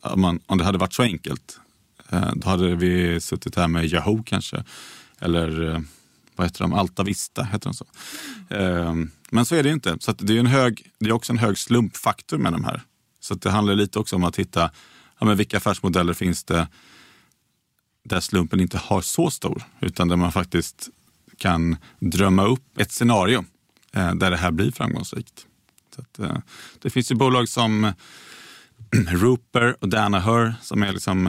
om, 0.00 0.20
man, 0.20 0.40
om 0.46 0.58
det 0.58 0.64
hade 0.64 0.78
varit 0.78 0.94
så 0.94 1.02
enkelt, 1.02 1.60
Eh, 2.12 2.32
då 2.36 2.48
hade 2.48 2.74
vi 2.74 3.20
suttit 3.20 3.56
här 3.56 3.68
med 3.68 3.84
Yahoo 3.84 4.22
kanske. 4.22 4.64
Eller 5.20 5.70
eh, 5.70 5.80
vad 6.36 6.46
heter 6.46 6.60
de? 6.60 6.72
Alta 6.72 7.02
Vista, 7.02 7.42
heter 7.42 7.70
de 7.70 7.74
så? 7.74 7.86
Eh, 8.54 8.94
men 9.30 9.46
så 9.46 9.54
är 9.54 9.62
det 9.62 9.70
inte. 9.70 9.96
Så 10.00 10.10
att 10.10 10.18
det, 10.18 10.36
är 10.36 10.40
en 10.40 10.46
hög, 10.46 10.90
det 10.98 11.06
är 11.06 11.12
också 11.12 11.32
en 11.32 11.38
hög 11.38 11.58
slumpfaktor 11.58 12.38
med 12.38 12.52
de 12.52 12.64
här. 12.64 12.82
Så 13.20 13.34
att 13.34 13.42
det 13.42 13.50
handlar 13.50 13.74
lite 13.74 13.98
också 13.98 14.16
om 14.16 14.24
att 14.24 14.36
hitta 14.36 14.70
ja, 15.18 15.26
men 15.26 15.36
vilka 15.36 15.56
affärsmodeller 15.56 16.14
finns 16.14 16.44
det 16.44 16.68
där 18.04 18.20
slumpen 18.20 18.60
inte 18.60 18.78
har 18.78 19.00
så 19.00 19.30
stor, 19.30 19.62
utan 19.80 20.08
där 20.08 20.16
man 20.16 20.32
faktiskt 20.32 20.88
kan 21.38 21.76
drömma 21.98 22.44
upp 22.44 22.78
ett 22.78 22.92
scenario 22.92 23.44
där 23.92 24.30
det 24.30 24.36
här 24.36 24.50
blir 24.50 24.70
framgångsrikt. 24.70 25.46
Så 25.94 26.00
att, 26.00 26.42
det 26.82 26.90
finns 26.90 27.10
ju 27.10 27.14
bolag 27.14 27.48
som 27.48 27.92
Rooper 29.08 29.76
och 29.80 29.88
Danaher 29.88 30.54
som 30.62 30.82
är 30.82 30.92
liksom, 30.92 31.26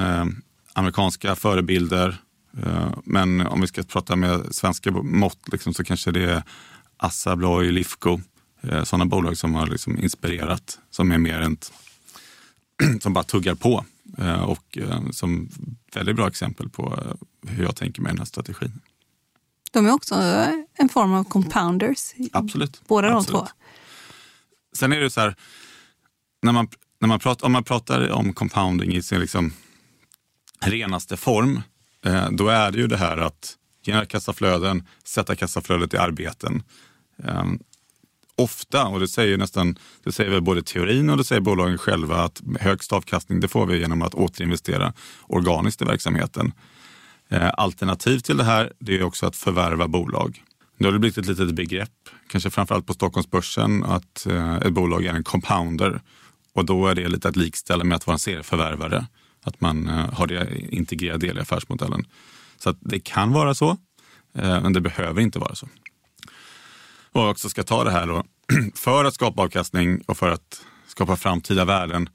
amerikanska 0.74 1.36
förebilder. 1.36 2.18
Eh, 2.63 2.94
men 3.03 3.48
om 3.48 3.62
vi 3.62 3.68
ska 3.68 3.84
prata 3.84 4.15
med 4.15 4.56
svenska 4.56 4.92
mått 4.92 5.50
liksom, 5.51 5.74
så 5.74 5.84
kanske 5.84 6.12
det 6.12 6.32
är 6.32 6.44
Assa 6.98 7.32
Abloy, 7.32 7.72
Lifco. 7.72 8.20
Eh, 8.62 8.84
sådana 8.84 9.06
bolag 9.06 9.38
som 9.38 9.56
har 9.56 9.68
liksom 9.68 9.98
inspirerat, 10.00 10.80
som 10.89 11.12
är 11.12 11.18
mer 11.18 11.42
än 11.42 11.58
som 13.01 13.13
bara 13.13 13.24
tuggar 13.24 13.56
på. 13.56 13.86
Eh, 14.18 14.44
och 14.44 14.77
som 15.12 15.50
väldigt 15.94 16.15
bra 16.15 16.27
exempel 16.27 16.70
på 16.70 17.03
hur 17.48 17.63
jag 17.63 17.75
tänker 17.75 18.01
med 18.01 18.12
den 18.12 18.18
här 18.18 18.25
strategin. 18.25 18.82
De 19.72 19.86
är 19.86 19.92
också 19.92 20.15
en 20.74 20.89
form 20.89 21.13
av 21.13 21.24
compounders. 21.24 22.13
Absolut. 22.32 22.82
Båda 22.88 23.08
de 23.08 23.18
Absolut. 23.18 23.42
två. 23.42 23.48
Sen 24.75 24.94
är 24.94 25.00
det 25.00 25.10
så 25.10 25.22
här, 25.22 25.36
när 26.42 26.51
man, 26.51 26.68
när 27.00 27.08
man 27.08 27.20
pratar, 27.20 27.46
om 27.46 27.51
man 27.51 27.63
pratar 27.63 28.12
om 28.12 28.34
compounding 28.34 28.96
i 28.96 29.01
sin 29.01 29.20
liksom 29.20 29.53
renaste 30.63 31.17
form, 31.17 31.62
eh, 32.05 32.29
då 32.32 32.48
är 32.48 32.72
det 32.72 32.77
ju 32.77 32.88
det 32.88 32.98
här 32.98 33.17
att 33.17 33.58
generera 33.86 34.05
kassaflöden, 34.05 34.88
sätta 35.03 35.36
kassaflödet 35.36 35.93
i 35.93 35.98
arbeten. 35.98 36.63
Ehm, 37.24 37.60
ofta, 38.36 38.86
och 38.86 39.00
det 39.00 39.08
säger 39.08 39.38
nästan, 39.38 39.77
det 40.03 40.12
säger 40.12 40.32
väl 40.32 40.41
både 40.41 40.63
teorin 40.63 41.10
och 41.10 41.17
det 41.17 41.24
säger 41.24 41.41
bolagen 41.41 41.77
själva, 41.77 42.24
att 42.24 42.41
högst 42.60 42.93
avkastning 42.93 43.39
det 43.39 43.48
får 43.48 43.65
vi 43.65 43.79
genom 43.79 44.01
att 44.01 44.13
återinvestera 44.13 44.93
organiskt 45.27 45.82
i 45.82 45.86
verksamheten. 45.86 46.51
Eh, 47.29 47.51
alternativ 47.58 48.20
till 48.20 48.38
det 48.38 48.43
här 48.43 48.74
det 48.79 48.98
är 48.98 49.03
också 49.03 49.25
att 49.25 49.36
förvärva 49.36 49.88
bolag. 49.88 50.43
Nu 50.77 50.88
har 50.88 50.93
det 50.93 51.00
blivit 51.00 51.17
ett 51.17 51.25
litet 51.25 51.51
begrepp, 51.51 51.89
kanske 52.27 52.50
framförallt 52.50 52.88
på 52.88 52.93
Stockholmsbörsen, 52.93 53.84
att 53.84 54.25
eh, 54.25 54.55
ett 54.55 54.74
bolag 54.74 55.05
är 55.05 55.13
en 55.13 55.24
compounder. 55.24 56.01
Och 56.53 56.65
då 56.65 56.88
är 56.88 56.96
det 56.96 57.08
lite 57.08 57.29
att 57.29 57.36
likställa 57.36 57.84
med 57.84 57.96
att 57.96 58.08
vara 58.08 58.15
en 58.15 58.20
serieförvärvare. 58.20 59.05
Att 59.43 59.62
man 59.62 59.88
eh, 59.88 60.13
har 60.13 60.27
det 60.27 60.47
integrerad 60.69 61.19
del 61.19 61.38
i 61.38 61.41
affärsmodellen. 61.41 62.05
Så 62.57 62.69
att 62.69 62.77
det 62.79 63.00
kan 63.00 63.31
vara 63.31 63.53
så, 63.53 63.69
eh, 64.33 64.62
men 64.62 64.73
det 64.73 64.81
behöver 64.81 65.21
inte 65.21 65.39
vara 65.39 65.55
så. 65.55 65.69
Och 67.12 67.29
också 67.29 67.50
ska 67.50 67.63
ta 67.63 67.83
det 67.83 67.91
här 67.91 68.07
då, 68.07 68.23
för 68.75 69.05
att 69.05 69.13
skapa 69.13 69.41
avkastning 69.41 70.01
och 70.01 70.17
för 70.17 70.29
att 70.29 70.65
skapa 70.88 71.15
framtida 71.15 71.65
värden 71.65 72.09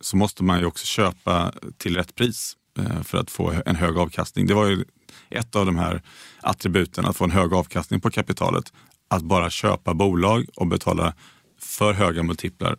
så 0.00 0.16
måste 0.16 0.44
man 0.44 0.58
ju 0.58 0.66
också 0.66 0.86
köpa 0.86 1.52
till 1.76 1.96
rätt 1.96 2.14
pris 2.14 2.56
eh, 2.78 3.02
för 3.02 3.18
att 3.18 3.30
få 3.30 3.54
en 3.66 3.76
hög 3.76 3.98
avkastning. 3.98 4.46
Det 4.46 4.54
var 4.54 4.66
ju 4.66 4.84
ett 5.30 5.56
av 5.56 5.66
de 5.66 5.76
här 5.76 6.02
attributen, 6.40 7.04
att 7.04 7.16
få 7.16 7.24
en 7.24 7.30
hög 7.30 7.52
avkastning 7.52 8.00
på 8.00 8.10
kapitalet. 8.10 8.72
Att 9.08 9.22
bara 9.22 9.50
köpa 9.50 9.94
bolag 9.94 10.46
och 10.56 10.66
betala 10.66 11.14
för 11.58 11.92
höga 11.92 12.22
multiplar. 12.22 12.76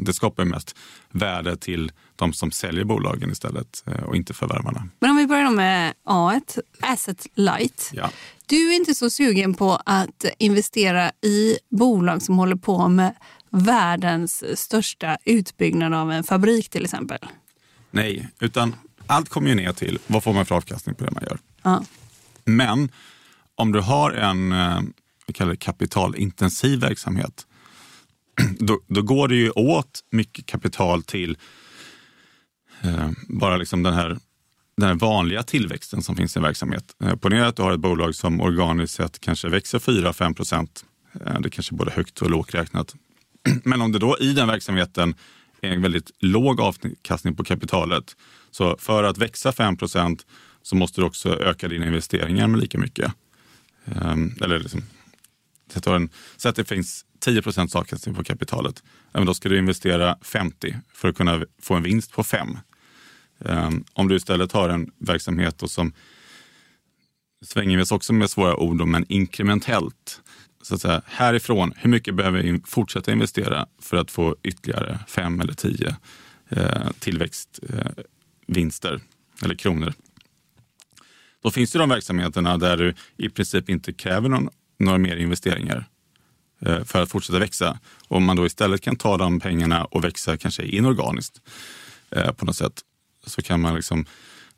Det 0.00 0.14
skapar 0.14 0.42
ju 0.42 0.48
mest 0.48 0.76
värde 1.10 1.56
till 1.56 1.92
de 2.18 2.32
som 2.32 2.50
säljer 2.50 2.84
bolagen 2.84 3.30
istället 3.30 3.84
eh, 3.86 4.02
och 4.02 4.16
inte 4.16 4.34
förvärvarna. 4.34 4.88
Men 4.98 5.10
om 5.10 5.16
vi 5.16 5.26
börjar 5.26 5.50
med 5.50 5.94
A, 6.04 6.40
asset 6.80 7.26
light. 7.34 7.90
Ja. 7.92 8.10
Du 8.46 8.70
är 8.70 8.76
inte 8.76 8.94
så 8.94 9.10
sugen 9.10 9.54
på 9.54 9.80
att 9.86 10.24
investera 10.38 11.10
i 11.22 11.58
bolag 11.70 12.22
som 12.22 12.38
håller 12.38 12.56
på 12.56 12.88
med 12.88 13.14
världens 13.50 14.44
största 14.60 15.16
utbyggnad 15.24 15.94
av 15.94 16.12
en 16.12 16.24
fabrik 16.24 16.68
till 16.68 16.84
exempel? 16.84 17.18
Nej, 17.90 18.28
utan 18.40 18.74
allt 19.06 19.28
kommer 19.28 19.48
ju 19.48 19.54
ner 19.54 19.72
till 19.72 19.98
vad 20.06 20.24
får 20.24 20.32
man 20.32 20.46
för 20.46 20.54
avkastning 20.54 20.94
på 20.94 21.04
det 21.04 21.10
man 21.10 21.24
gör. 21.24 21.38
Ja. 21.62 21.84
Men 22.44 22.90
om 23.54 23.72
du 23.72 23.80
har 23.80 24.12
en 24.12 24.52
eh, 24.52 24.80
vi 25.26 25.32
kallar 25.32 25.50
det 25.50 25.56
kapitalintensiv 25.56 26.80
verksamhet, 26.80 27.46
då, 28.58 28.80
då 28.86 29.02
går 29.02 29.28
det 29.28 29.36
ju 29.36 29.50
åt 29.50 30.00
mycket 30.10 30.46
kapital 30.46 31.02
till 31.02 31.38
Eh, 32.82 33.10
bara 33.28 33.56
liksom 33.56 33.82
den 33.82 33.94
här, 33.94 34.18
den 34.76 34.88
här 34.88 34.94
vanliga 34.94 35.42
tillväxten 35.42 36.02
som 36.02 36.16
finns 36.16 36.36
i 36.36 36.38
en 36.38 36.42
verksamhet. 36.42 36.84
Eh, 37.04 37.16
Ponera 37.16 37.46
att 37.46 37.56
du 37.56 37.62
har 37.62 37.72
ett 37.72 37.80
bolag 37.80 38.14
som 38.14 38.40
organiskt 38.40 38.94
sett 38.94 39.20
kanske 39.20 39.48
växer 39.48 39.78
4-5 39.78 40.34
procent. 40.34 40.84
Eh, 41.26 41.40
det 41.40 41.50
kanske 41.50 41.74
är 41.74 41.76
både 41.76 41.90
högt 41.90 42.22
och 42.22 42.30
lågt 42.30 42.54
räknat. 42.54 42.94
Men 43.64 43.82
om 43.82 43.92
det 43.92 43.98
då 43.98 44.18
i 44.20 44.32
den 44.32 44.48
verksamheten 44.48 45.14
är 45.60 45.70
en 45.70 45.82
väldigt 45.82 46.10
låg 46.18 46.60
avkastning 46.60 47.36
på 47.36 47.44
kapitalet, 47.44 48.16
så 48.50 48.76
för 48.78 49.04
att 49.04 49.18
växa 49.18 49.52
5 49.52 49.76
procent 49.76 50.26
så 50.62 50.76
måste 50.76 51.00
du 51.00 51.04
också 51.04 51.40
öka 51.40 51.68
dina 51.68 51.86
investeringar 51.86 52.46
med 52.46 52.60
lika 52.60 52.78
mycket. 52.78 53.12
Ehm, 53.84 54.34
eller 54.40 54.58
liksom, 54.58 54.82
så 56.36 56.48
att 56.48 56.56
det 56.56 56.64
finns 56.64 57.04
10 57.20 57.42
procents 57.42 57.76
avkastning 57.76 58.14
på 58.14 58.24
kapitalet. 58.24 58.82
Då 59.12 59.34
ska 59.34 59.48
du 59.48 59.58
investera 59.58 60.18
50 60.22 60.76
för 60.94 61.08
att 61.08 61.16
kunna 61.16 61.42
få 61.62 61.74
en 61.74 61.82
vinst 61.82 62.12
på 62.12 62.24
5. 62.24 62.58
Ehm, 63.44 63.84
om 63.92 64.08
du 64.08 64.16
istället 64.16 64.52
har 64.52 64.68
en 64.68 64.90
verksamhet 64.98 65.62
som 65.66 65.92
svänger 67.44 67.76
vi 67.76 67.84
också 67.90 68.12
med 68.12 68.30
svåra 68.30 68.56
ord, 68.56 68.88
men 68.88 69.04
inkrementellt. 69.08 70.20
Så 70.62 70.74
att 70.74 70.80
säga, 70.80 71.02
härifrån, 71.06 71.72
hur 71.76 71.90
mycket 71.90 72.14
behöver 72.14 72.42
vi 72.42 72.60
fortsätta 72.64 73.12
investera 73.12 73.66
för 73.78 73.96
att 73.96 74.10
få 74.10 74.36
ytterligare 74.42 74.98
fem 75.08 75.40
eller 75.40 75.52
tio 75.52 75.96
eh, 76.48 76.90
tillväxtvinster 76.98 78.94
eh, 78.94 79.00
eller 79.44 79.54
kronor? 79.54 79.92
Då 81.42 81.50
finns 81.50 81.72
det 81.72 81.78
de 81.78 81.88
verksamheterna 81.88 82.58
där 82.58 82.76
du 82.76 82.94
i 83.16 83.28
princip 83.28 83.68
inte 83.68 83.92
kräver 83.92 84.28
någon, 84.28 84.48
några 84.78 84.98
mer 84.98 85.16
investeringar 85.16 85.88
eh, 86.60 86.84
för 86.84 87.02
att 87.02 87.10
fortsätta 87.10 87.38
växa. 87.38 87.78
Om 88.08 88.24
man 88.24 88.36
då 88.36 88.46
istället 88.46 88.80
kan 88.80 88.96
ta 88.96 89.16
de 89.16 89.40
pengarna 89.40 89.84
och 89.84 90.04
växa 90.04 90.36
kanske 90.36 90.62
inorganiskt 90.62 91.40
eh, 92.10 92.32
på 92.32 92.44
något 92.44 92.56
sätt 92.56 92.82
så 93.26 93.42
kan 93.42 93.60
man 93.60 93.74
liksom 93.74 94.06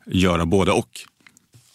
göra 0.05 0.45
både 0.45 0.71
och. 0.71 0.89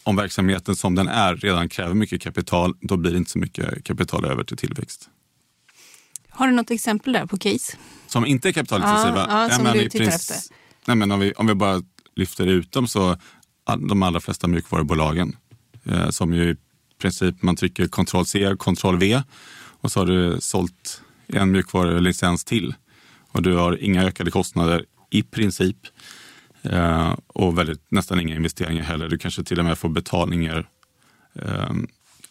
Om 0.03 0.17
verksamheten 0.17 0.77
som 0.77 0.95
den 0.95 1.09
är 1.09 1.37
redan 1.37 1.69
kräver 1.69 1.95
mycket 1.95 2.23
kapital, 2.23 2.75
då 2.81 2.97
blir 2.97 3.11
det 3.11 3.19
inte 3.19 3.31
så 3.31 3.39
mycket 3.39 3.85
kapital 3.85 4.25
över 4.25 4.45
till 4.45 4.57
tillväxt. 4.57 5.09
Har 6.29 6.47
du 6.47 6.53
något 6.53 6.71
exempel 6.71 7.13
där 7.13 7.27
på 7.27 7.39
case? 7.39 7.77
Som 8.07 8.27
inte 8.27 8.49
är 8.49 8.53
kapitalintensiva? 8.53 9.27
Ja, 9.29 9.49
ja, 9.49 9.57
som 9.57 9.65
du 9.65 9.89
tittar 9.89 10.07
efter. 10.07 10.37
Nej, 10.87 10.97
men 10.97 11.11
om, 11.11 11.21
vi, 11.21 11.33
om 11.33 11.47
vi 11.47 11.55
bara 11.55 11.83
lyfter 12.17 12.47
ut 12.47 12.73
dem 12.73 12.89
så 12.89 13.17
de 13.89 14.03
allra 14.03 14.21
flesta 14.21 14.49
mjukvarubolagen 14.49 15.37
eh, 15.85 16.11
som 16.11 16.35
ju 16.35 16.51
i 16.51 16.57
princip 16.99 17.43
man 17.43 17.57
trycker 17.57 17.89
Ctrl 17.89 18.25
C, 18.25 18.57
Ctrl 18.59 18.97
V 18.97 19.23
och 19.57 19.93
så 19.93 20.01
har 20.01 20.07
du 20.07 20.37
sålt 20.41 21.03
en 21.27 21.51
mjukvarulicens 21.51 22.45
till 22.45 22.75
och 23.29 23.43
du 23.43 23.57
har 23.57 23.83
inga 23.83 24.05
ökade 24.05 24.31
kostnader 24.31 24.85
i 25.11 25.23
princip 25.23 25.77
eh, 26.64 27.14
och 27.26 27.59
väldigt, 27.59 27.90
nästan 27.90 28.21
inga 28.21 28.37
investeringar 28.37 28.83
heller. 28.83 29.09
Du 29.09 29.18
kanske 29.18 29.44
till 29.44 29.59
och 29.59 29.64
med 29.64 29.78
får 29.78 29.88
betalningar, 29.88 30.68
eh, 31.35 31.73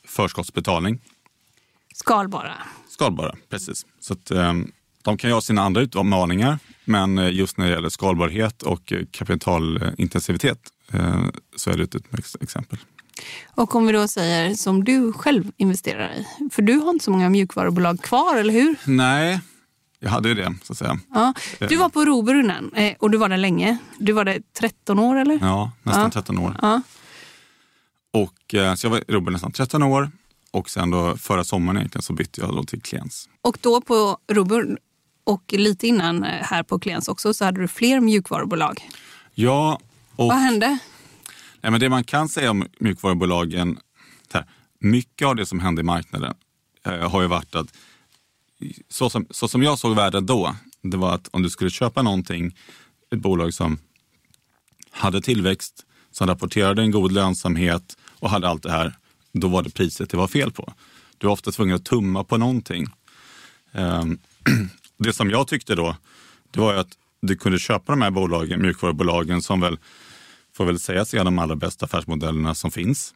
förskottsbetalning. 0.07 0.99
Skalbara. 1.93 2.53
Skalbara, 2.89 3.35
precis. 3.49 3.85
Så 3.99 4.13
att, 4.13 4.31
eh, 4.31 4.53
de 5.01 5.17
kan 5.17 5.29
ju 5.29 5.33
ha 5.33 5.41
sina 5.41 5.61
andra 5.61 5.81
utmaningar, 5.81 6.59
men 6.85 7.17
eh, 7.17 7.33
just 7.33 7.57
när 7.57 7.65
det 7.65 7.71
gäller 7.71 7.89
skalbarhet 7.89 8.61
och 8.61 8.93
kapitalintensivitet 9.11 10.59
eh, 10.91 11.25
så 11.55 11.71
är 11.71 11.77
det 11.77 11.83
ett 11.83 11.95
utmärkt 11.95 12.35
exempel. 12.41 12.79
Och 13.55 13.75
om 13.75 13.87
vi 13.87 13.93
då 13.93 14.07
säger 14.07 14.53
som 14.53 14.83
du 14.83 15.13
själv 15.13 15.51
investerar 15.57 16.13
i, 16.13 16.49
för 16.51 16.61
du 16.61 16.73
har 16.73 16.89
inte 16.89 17.05
så 17.05 17.11
många 17.11 17.29
mjukvarubolag 17.29 18.01
kvar, 18.01 18.37
eller 18.37 18.53
hur? 18.53 18.75
Nej, 18.85 19.39
jag 20.03 20.09
hade 20.09 20.29
ju 20.29 20.35
det 20.35 20.55
så 20.63 20.73
att 20.73 20.77
säga. 20.77 20.99
Ja. 21.13 21.33
Du 21.59 21.75
var 21.75 21.89
på 21.89 22.05
Robur 22.05 22.39
innan 22.39 22.71
och 22.99 23.11
du 23.11 23.17
var 23.17 23.29
där 23.29 23.37
länge. 23.37 23.77
Du 23.97 24.13
var 24.13 24.25
där 24.25 24.41
13 24.59 24.99
år 24.99 25.15
eller? 25.15 25.39
Ja, 25.41 25.71
nästan 25.83 26.03
ja. 26.03 26.09
13 26.09 26.37
år. 26.37 26.57
Ja. 26.61 26.81
Och, 28.11 28.55
så 28.77 28.85
jag 28.85 28.89
var 28.89 28.97
i 28.97 29.03
Robur 29.07 29.31
nästan 29.31 29.51
13 29.51 29.83
år 29.83 30.11
och 30.51 30.69
sen 30.69 30.89
då 30.89 31.17
förra 31.17 31.43
sommaren 31.43 31.77
egentligen 31.77 32.03
så 32.03 32.13
bytte 32.13 32.41
jag 32.41 32.55
då 32.55 32.63
till 32.63 32.81
Kliens. 32.81 33.29
Och 33.41 33.57
då 33.61 33.81
på 33.81 34.17
Robur 34.31 34.77
och 35.23 35.43
lite 35.53 35.87
innan 35.87 36.23
eh, 36.23 36.43
här 36.43 36.63
på 36.63 36.79
Kliens 36.79 37.07
också 37.07 37.33
så 37.33 37.45
hade 37.45 37.61
du 37.61 37.67
fler 37.67 37.99
mjukvarubolag. 37.99 38.89
Ja. 39.33 39.79
Och, 40.15 40.27
Vad 40.27 40.37
hände? 40.37 40.77
Nej, 41.61 41.71
men 41.71 41.79
det 41.79 41.89
man 41.89 42.03
kan 42.03 42.29
säga 42.29 42.51
om 42.51 42.67
mjukvarubolagen, 42.79 43.77
här, 44.33 44.45
mycket 44.79 45.27
av 45.27 45.35
det 45.35 45.45
som 45.45 45.59
hände 45.59 45.81
i 45.81 45.83
marknaden 45.83 46.33
eh, 46.85 47.11
har 47.11 47.21
ju 47.21 47.27
varit 47.27 47.55
att 47.55 47.67
så 48.89 49.09
som, 49.09 49.27
så 49.29 49.47
som 49.47 49.63
jag 49.63 49.79
såg 49.79 49.95
världen 49.95 50.25
då, 50.25 50.55
det 50.81 50.97
var 50.97 51.15
att 51.15 51.29
om 51.31 51.41
du 51.41 51.49
skulle 51.49 51.69
köpa 51.69 52.01
någonting, 52.01 52.57
ett 53.11 53.19
bolag 53.19 53.53
som 53.53 53.77
hade 54.91 55.21
tillväxt, 55.21 55.85
som 56.11 56.27
rapporterade 56.27 56.81
en 56.81 56.91
god 56.91 57.11
lönsamhet 57.11 57.97
och 58.19 58.29
hade 58.29 58.47
allt 58.47 58.63
det 58.63 58.71
här, 58.71 58.97
då 59.31 59.47
var 59.47 59.61
det 59.61 59.69
priset 59.69 60.09
det 60.09 60.17
var 60.17 60.27
fel 60.27 60.51
på. 60.51 60.73
Du 61.17 61.27
var 61.27 61.33
ofta 61.33 61.51
tvungen 61.51 61.75
att 61.75 61.85
tumma 61.85 62.23
på 62.23 62.37
någonting. 62.37 62.87
Ehm, 63.71 64.17
det 64.97 65.13
som 65.13 65.29
jag 65.29 65.47
tyckte 65.47 65.75
då, 65.75 65.95
det 66.51 66.59
var 66.59 66.73
att 66.73 66.97
du 67.21 67.35
kunde 67.35 67.59
köpa 67.59 67.91
de 67.91 68.01
här 68.01 68.11
bolagen, 68.11 68.61
mjukvarubolagen 68.61 69.41
som 69.41 69.61
väl 69.61 69.77
får 70.53 70.65
väl 70.65 70.79
sägas 70.79 71.13
är 71.13 71.23
de 71.23 71.39
allra 71.39 71.55
bästa 71.55 71.85
affärsmodellerna 71.85 72.55
som 72.55 72.71
finns. 72.71 73.13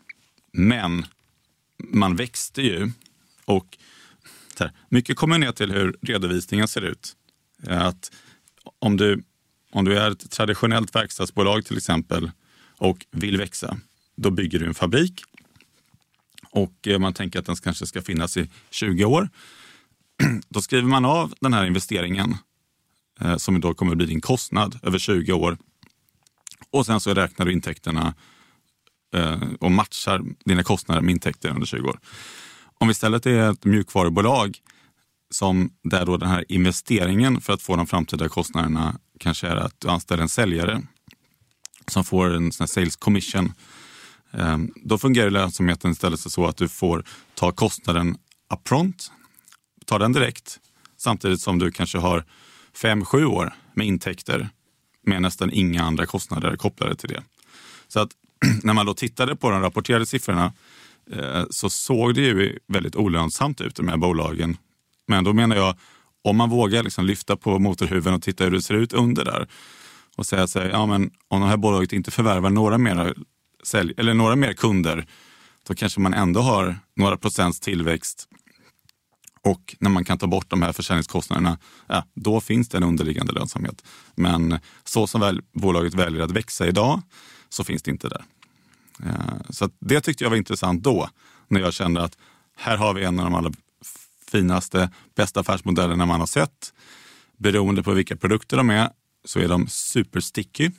Men 0.53 1.05
man 1.77 2.15
växte 2.15 2.61
ju 2.61 2.91
och 3.45 3.77
här, 4.59 4.71
mycket 4.89 5.17
kommer 5.17 5.37
ner 5.37 5.51
till 5.51 5.71
hur 5.71 5.97
redovisningen 6.01 6.67
ser 6.67 6.81
ut. 6.81 7.15
Eh, 7.67 7.81
att 7.81 8.11
om 8.79 8.97
du, 8.97 9.23
om 9.71 9.85
du 9.85 9.99
är 9.99 10.11
ett 10.11 10.31
traditionellt 10.31 10.95
verkstadsbolag 10.95 11.65
till 11.65 11.77
exempel 11.77 12.31
och 12.77 13.05
vill 13.11 13.37
växa, 13.37 13.77
då 14.15 14.29
bygger 14.29 14.59
du 14.59 14.65
en 14.65 14.73
fabrik 14.73 15.23
och 16.51 16.87
eh, 16.87 16.99
man 16.99 17.13
tänker 17.13 17.39
att 17.39 17.45
den 17.45 17.55
kanske 17.55 17.87
ska 17.87 18.01
finnas 18.01 18.37
i 18.37 18.49
20 18.69 19.05
år. 19.05 19.29
Då 20.49 20.61
skriver 20.61 20.87
man 20.87 21.05
av 21.05 21.33
den 21.41 21.53
här 21.53 21.65
investeringen 21.65 22.35
eh, 23.19 23.37
som 23.37 23.61
då 23.61 23.73
kommer 23.73 23.91
att 23.91 23.97
bli 23.97 24.07
din 24.07 24.21
kostnad 24.21 24.79
över 24.83 24.99
20 24.99 25.33
år. 25.33 25.57
Och 26.71 26.85
sen 26.85 26.99
så 26.99 27.13
räknar 27.13 27.45
du 27.45 27.51
intäkterna 27.51 28.13
och 29.59 29.71
matchar 29.71 30.21
dina 30.45 30.63
kostnader 30.63 31.01
med 31.01 31.11
intäkter 31.11 31.49
under 31.49 31.65
20 31.65 31.89
år. 31.89 31.99
Om 32.79 32.87
vi 32.87 32.91
istället 32.91 33.25
är 33.25 33.51
ett 33.51 33.65
mjukvarubolag 33.65 34.57
som 35.29 35.69
där 35.83 36.05
då 36.05 36.17
den 36.17 36.29
här 36.29 36.45
investeringen 36.49 37.41
för 37.41 37.53
att 37.53 37.61
få 37.61 37.75
de 37.75 37.87
framtida 37.87 38.29
kostnaderna 38.29 38.99
kanske 39.19 39.47
är 39.47 39.55
att 39.55 39.73
du 39.77 39.89
anställer 39.89 40.23
en 40.23 40.29
säljare 40.29 40.81
som 41.87 42.03
får 42.03 42.35
en 42.35 42.51
sån 42.51 42.67
sales 42.67 42.95
commission. 42.95 43.53
Ehm, 44.31 44.71
då 44.75 44.97
fungerar 44.97 45.29
lönsamheten 45.29 45.91
istället 45.91 46.19
så 46.19 46.45
att 46.45 46.57
du 46.57 46.67
får 46.67 47.03
ta 47.33 47.51
kostnaden 47.51 48.17
upfront 48.53 49.11
ta 49.87 49.97
den 49.99 50.13
direkt 50.13 50.59
samtidigt 50.97 51.41
som 51.41 51.59
du 51.59 51.71
kanske 51.71 51.97
har 51.97 52.25
fem, 52.73 53.05
sju 53.05 53.25
år 53.25 53.53
med 53.73 53.87
intäkter 53.87 54.49
med 55.03 55.21
nästan 55.21 55.51
inga 55.53 55.83
andra 55.83 56.05
kostnader 56.05 56.55
kopplade 56.55 56.95
till 56.95 57.09
det. 57.09 57.23
Så 57.87 57.99
att 57.99 58.09
när 58.63 58.73
man 58.73 58.85
då 58.85 58.93
tittade 58.93 59.35
på 59.35 59.49
de 59.49 59.61
rapporterade 59.61 60.05
siffrorna 60.05 60.53
Eh, 61.11 61.43
så 61.49 61.69
såg 61.69 62.15
det 62.15 62.21
ju 62.21 62.59
väldigt 62.67 62.95
olönsamt 62.95 63.61
ut 63.61 63.75
de 63.75 63.87
här 63.87 63.97
bolagen. 63.97 64.57
Men 65.07 65.23
då 65.23 65.33
menar 65.33 65.55
jag, 65.55 65.75
om 66.23 66.37
man 66.37 66.49
vågar 66.49 66.83
liksom 66.83 67.05
lyfta 67.05 67.37
på 67.37 67.59
motorhuven 67.59 68.13
och 68.13 68.21
titta 68.21 68.43
hur 68.43 68.51
det 68.51 68.61
ser 68.61 68.73
ut 68.73 68.93
under 68.93 69.25
där 69.25 69.47
och 70.15 70.25
säga 70.25 70.47
sig, 70.47 70.69
ja 70.69 70.85
men 70.85 71.11
om 71.27 71.41
det 71.41 71.47
här 71.47 71.57
bolaget 71.57 71.93
inte 71.93 72.11
förvärvar 72.11 72.49
några 72.49 72.77
mer, 72.77 73.13
sälj, 73.63 73.93
eller 73.97 74.13
några 74.13 74.35
mer 74.35 74.53
kunder, 74.53 75.07
då 75.67 75.75
kanske 75.75 75.99
man 75.99 76.13
ändå 76.13 76.39
har 76.39 76.79
några 76.95 77.17
procents 77.17 77.59
tillväxt. 77.59 78.27
Och 79.43 79.75
när 79.79 79.89
man 79.89 80.05
kan 80.05 80.17
ta 80.17 80.27
bort 80.27 80.49
de 80.49 80.61
här 80.61 80.73
försäljningskostnaderna, 80.73 81.57
ja, 81.87 82.03
då 82.13 82.41
finns 82.41 82.69
det 82.69 82.77
en 82.77 82.83
underliggande 82.83 83.33
lönsamhet. 83.33 83.83
Men 84.15 84.59
så 84.83 85.07
som 85.07 85.21
väl, 85.21 85.41
bolaget 85.53 85.93
väljer 85.93 86.21
att 86.21 86.31
växa 86.31 86.67
idag, 86.67 87.01
så 87.49 87.63
finns 87.63 87.83
det 87.83 87.91
inte 87.91 88.09
där. 88.09 88.23
Eh, 89.05 89.49
så 89.49 89.69
det 89.79 90.01
tyckte 90.01 90.23
jag 90.23 90.29
var 90.29 90.37
intressant 90.37 90.83
då, 90.83 91.09
när 91.47 91.61
jag 91.61 91.73
kände 91.73 92.03
att 92.03 92.17
här 92.55 92.77
har 92.77 92.93
vi 92.93 93.03
en 93.03 93.19
av 93.19 93.25
de 93.25 93.35
allra 93.35 93.51
finaste, 94.31 94.89
bästa 95.15 95.39
affärsmodellerna 95.39 96.05
man 96.05 96.19
har 96.19 96.27
sett. 96.27 96.73
Beroende 97.37 97.83
på 97.83 97.91
vilka 97.91 98.15
produkter 98.15 98.57
de 98.57 98.69
är 98.69 98.89
så 99.25 99.39
är 99.39 99.47
de 99.47 99.67
supersticky 99.67 100.71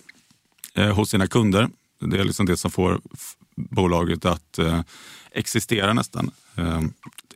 eh, 0.74 0.94
hos 0.94 1.10
sina 1.10 1.26
kunder. 1.26 1.68
Det 2.00 2.18
är 2.18 2.24
liksom 2.24 2.46
det 2.46 2.56
som 2.56 2.70
får 2.70 3.00
bolaget 3.56 4.24
att 4.24 4.58
eh, 4.58 4.80
existera 5.30 5.92
nästan. 5.92 6.30
Eh, 6.56 6.82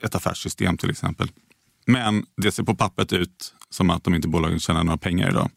ett 0.01 0.15
affärssystem 0.15 0.77
till 0.77 0.91
exempel. 0.91 1.31
Men 1.87 2.27
det 2.37 2.53
ser 2.53 2.63
på 2.63 2.75
pappret 2.75 3.13
ut 3.13 3.55
som 3.71 3.91
att 3.91 4.05
de 4.05 4.15
inte 4.15 4.29
bolagen 4.29 4.61
tjänar 4.61 4.85
några 4.85 4.99
pengar 4.99 5.31
idag. 5.31 5.51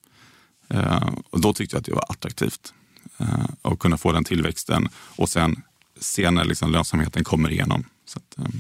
Eh, 0.68 1.10
och 1.30 1.42
då 1.42 1.54
tyckte 1.54 1.76
jag 1.76 1.80
att 1.80 1.86
det 1.86 1.94
var 1.94 2.06
attraktivt 2.10 2.74
eh, 3.18 3.46
att 3.62 3.80
kunna 3.80 3.98
få 3.98 4.12
den 4.12 4.24
tillväxten 4.24 4.90
och 4.96 5.30
sen 5.30 5.62
se 6.00 6.32
när 6.32 6.46
liksom 6.46 6.72
lönsamheten 6.72 7.24
kommer 7.24 7.52
igenom. 7.52 7.84
Så 8.06 8.20
att, 8.20 8.38
eh, 8.38 8.54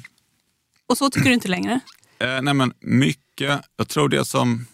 och 0.88 0.98
så 0.98 1.10
tycker 1.10 1.30
du 1.30 1.34
inte 1.34 1.48
längre? 1.48 1.80
Eh, 2.20 2.42
nej 2.42 2.54
men 2.54 2.74
mycket, 2.80 3.62
jag 3.78 3.88
tror 3.88 4.10
det 4.10 4.26
som 4.26 4.66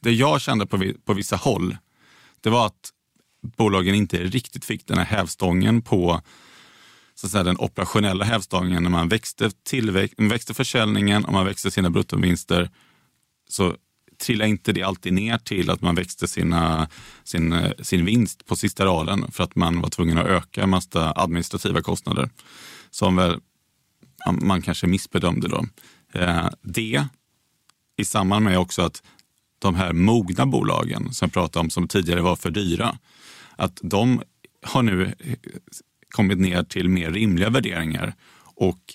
det 0.00 0.12
jag 0.12 0.40
kände 0.40 0.66
på, 0.66 0.92
på 1.04 1.14
vissa 1.14 1.36
håll, 1.36 1.76
det 2.40 2.50
var 2.50 2.66
att 2.66 2.90
bolagen 3.56 3.94
inte 3.94 4.16
riktigt 4.16 4.64
fick 4.64 4.86
den 4.86 4.98
här 4.98 5.04
hävstången 5.04 5.82
på 5.82 6.22
så 7.14 7.26
att 7.26 7.30
säga, 7.30 7.44
den 7.44 7.58
operationella 7.58 8.24
hävstången. 8.24 8.82
När 8.82 8.90
man 8.90 9.08
växte, 9.08 9.50
tillväxt, 9.62 10.14
växte 10.18 10.54
försäljningen 10.54 11.24
och 11.24 11.32
man 11.32 11.46
växte 11.46 11.70
sina 11.70 11.90
bruttovinster 11.90 12.70
så 13.48 13.76
trillade 14.20 14.50
inte 14.50 14.72
det 14.72 14.82
alltid 14.82 15.12
ner 15.12 15.38
till 15.38 15.70
att 15.70 15.80
man 15.80 15.94
växte 15.94 16.28
sina, 16.28 16.88
sin, 17.24 17.72
sin 17.82 18.04
vinst 18.04 18.46
på 18.46 18.56
sista 18.56 18.84
raden 18.84 19.32
för 19.32 19.44
att 19.44 19.56
man 19.56 19.80
var 19.80 19.90
tvungen 19.90 20.18
att 20.18 20.26
öka 20.26 20.62
en 20.62 20.70
massa 20.70 21.12
administrativa 21.16 21.80
kostnader 21.82 22.30
som 22.90 23.16
väl 23.16 23.40
man 24.40 24.62
kanske 24.62 24.86
missbedömde 24.86 25.48
då. 25.48 25.66
Eh, 26.12 26.48
det 26.62 27.04
i 27.96 28.04
samband 28.04 28.44
med 28.44 28.58
också 28.58 28.82
att 28.82 29.02
de 29.58 29.74
här 29.74 29.92
mogna 29.92 30.46
bolagen 30.46 31.12
som 31.12 31.26
jag 31.26 31.32
pratade 31.32 31.60
om 31.60 31.70
som 31.70 31.88
tidigare 31.88 32.20
var 32.20 32.36
för 32.36 32.50
dyra, 32.50 32.98
att 33.56 33.78
de 33.82 34.22
har 34.62 34.82
nu 34.82 35.14
kommit 36.10 36.38
ner 36.38 36.62
till 36.62 36.88
mer 36.88 37.10
rimliga 37.10 37.50
värderingar. 37.50 38.14
Och 38.42 38.94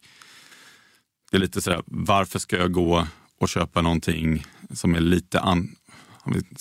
det 1.31 1.37
är 1.37 1.41
lite 1.41 1.61
sådär, 1.61 1.81
varför 1.85 2.39
ska 2.39 2.57
jag 2.57 2.71
gå 2.71 3.07
och 3.39 3.49
köpa 3.49 3.81
någonting 3.81 4.45
som 4.73 4.95
är 4.95 4.99
lite 4.99 5.39
an... 5.39 5.75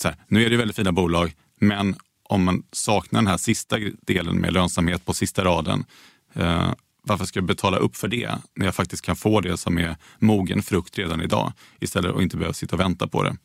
Här, 0.03 0.15
nu 0.27 0.45
är 0.45 0.49
det 0.49 0.57
väldigt 0.57 0.75
fina 0.75 0.91
bolag, 0.91 1.33
men 1.59 1.95
om 2.23 2.43
man 2.43 2.63
saknar 2.71 3.19
den 3.19 3.27
här 3.27 3.37
sista 3.37 3.77
delen 4.01 4.37
med 4.37 4.53
lönsamhet 4.53 5.05
på 5.05 5.13
sista 5.13 5.43
raden, 5.43 5.85
eh, 6.33 6.73
varför 7.01 7.25
ska 7.25 7.39
jag 7.39 7.45
betala 7.45 7.77
upp 7.77 7.95
för 7.95 8.07
det 8.07 8.31
när 8.55 8.65
jag 8.65 8.75
faktiskt 8.75 9.05
kan 9.05 9.15
få 9.15 9.41
det 9.41 9.57
som 9.57 9.77
är 9.77 9.95
mogen 10.19 10.63
frukt 10.63 10.97
redan 10.97 11.21
idag 11.21 11.53
istället 11.79 12.11
för 12.11 12.17
att 12.17 12.23
inte 12.23 12.37
behöva 12.37 12.53
sitta 12.53 12.75
och 12.75 12.79
vänta 12.79 13.07
på 13.07 13.23
det? 13.23 13.37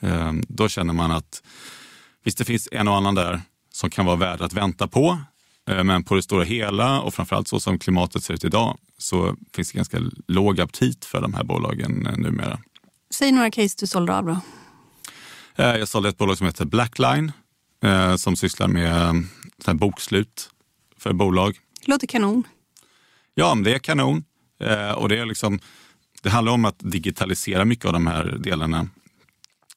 Eh, 0.00 0.32
då 0.48 0.68
känner 0.68 0.94
man 0.94 1.10
att 1.10 1.42
visst, 2.24 2.38
det 2.38 2.44
finns 2.44 2.68
en 2.72 2.88
och 2.88 2.96
annan 2.96 3.14
där 3.14 3.42
som 3.72 3.90
kan 3.90 4.06
vara 4.06 4.16
värd 4.16 4.40
att 4.40 4.52
vänta 4.52 4.88
på. 4.88 5.18
Eh, 5.70 5.84
men 5.84 6.04
på 6.04 6.14
det 6.14 6.22
stora 6.22 6.44
hela 6.44 7.00
och 7.00 7.14
framförallt 7.14 7.48
så 7.48 7.60
som 7.60 7.78
klimatet 7.78 8.24
ser 8.24 8.34
ut 8.34 8.44
idag 8.44 8.78
så 9.00 9.36
finns 9.54 9.72
det 9.72 9.76
ganska 9.76 9.98
låg 10.28 10.60
aptit 10.60 11.04
för 11.04 11.20
de 11.20 11.34
här 11.34 11.44
bolagen 11.44 12.06
eh, 12.06 12.16
numera. 12.16 12.58
Säg 13.10 13.32
några 13.32 13.50
case 13.50 13.76
du 13.80 13.86
sålde 13.86 14.16
av 14.16 14.26
då. 14.26 14.40
Eh, 15.56 15.76
jag 15.76 15.88
sålde 15.88 16.08
ett 16.08 16.18
bolag 16.18 16.38
som 16.38 16.46
heter 16.46 16.64
Blackline 16.64 17.32
som 18.16 18.36
sysslar 18.36 18.68
med 18.68 19.24
bokslut 19.78 20.50
för 20.96 21.12
bolag. 21.12 21.58
Låter 21.84 22.06
kanon. 22.06 22.44
Ja, 23.34 23.54
det 23.64 23.74
är 23.74 23.78
kanon. 23.78 24.24
Och 24.96 25.08
det, 25.08 25.18
är 25.18 25.26
liksom, 25.26 25.60
det 26.22 26.30
handlar 26.30 26.52
om 26.52 26.64
att 26.64 26.76
digitalisera 26.78 27.64
mycket 27.64 27.84
av 27.84 27.92
de 27.92 28.06
här 28.06 28.36
delarna. 28.40 28.88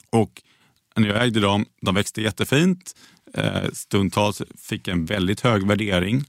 Och 0.10 0.42
när 0.96 1.08
jag 1.08 1.24
ägde 1.24 1.40
dem, 1.40 1.66
de 1.82 1.96
växte 1.96 2.22
jättefint. 2.22 2.96
Eh, 3.34 3.70
stundtals 3.74 4.42
fick 4.58 4.88
en 4.88 5.06
väldigt 5.06 5.42
hög 5.42 5.68
värdering. 5.68 6.26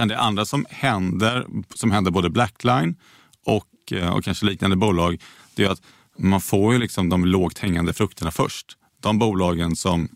Sen 0.00 0.08
det 0.08 0.18
andra 0.18 0.44
som 0.44 0.66
händer, 0.70 1.46
som 1.74 1.90
händer 1.90 2.10
både 2.10 2.30
Blackline 2.30 2.96
och, 3.44 3.92
eh, 3.92 4.08
och 4.08 4.24
kanske 4.24 4.46
liknande 4.46 4.76
bolag, 4.76 5.22
det 5.54 5.64
är 5.64 5.68
att 5.68 5.82
man 6.18 6.40
får 6.40 6.72
ju 6.72 6.78
liksom 6.78 7.08
de 7.08 7.24
lågt 7.24 7.58
hängande 7.58 7.92
frukterna 7.92 8.30
först. 8.30 8.66
De 9.00 9.18
bolagen 9.18 9.76
som 9.76 10.08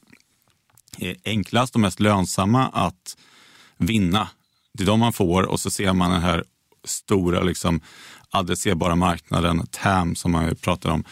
är 0.98 1.16
enklast 1.24 1.74
och 1.74 1.80
mest 1.80 2.00
lönsamma 2.00 2.68
att 2.68 3.16
vinna. 3.76 4.28
Det 4.72 4.84
är 4.84 4.86
de 4.86 5.00
man 5.00 5.12
får 5.12 5.42
och 5.42 5.60
så 5.60 5.70
ser 5.70 5.92
man 5.92 6.10
den 6.10 6.22
här 6.22 6.44
stora 6.84 7.42
liksom 7.42 7.80
adresserbara 8.30 8.96
marknaden, 8.96 9.66
TAM 9.70 10.14
som 10.16 10.32
man 10.32 10.56
pratar 10.56 10.90
om. 10.90 11.04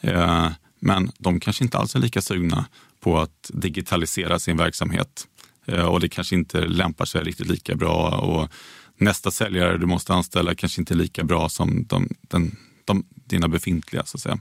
Eh, 0.00 0.50
men 0.80 1.12
de 1.18 1.40
kanske 1.40 1.64
inte 1.64 1.78
alls 1.78 1.94
är 1.94 2.00
lika 2.00 2.22
sugna 2.22 2.66
på 3.00 3.18
att 3.18 3.50
digitalisera 3.52 4.38
sin 4.38 4.56
verksamhet 4.56 5.26
och 5.66 6.00
det 6.00 6.08
kanske 6.08 6.34
inte 6.34 6.60
lämpar 6.60 7.04
sig 7.04 7.22
riktigt 7.22 7.46
lika 7.46 7.74
bra. 7.74 8.08
Och 8.08 8.50
nästa 8.96 9.30
säljare 9.30 9.78
du 9.78 9.86
måste 9.86 10.14
anställa 10.14 10.54
kanske 10.54 10.80
inte 10.80 10.94
är 10.94 10.96
lika 10.96 11.24
bra 11.24 11.48
som 11.48 11.84
de, 11.86 12.08
den, 12.20 12.56
de, 12.84 13.04
dina 13.14 13.48
befintliga. 13.48 14.04
Så 14.04 14.16
att, 14.16 14.20
säga. 14.20 14.38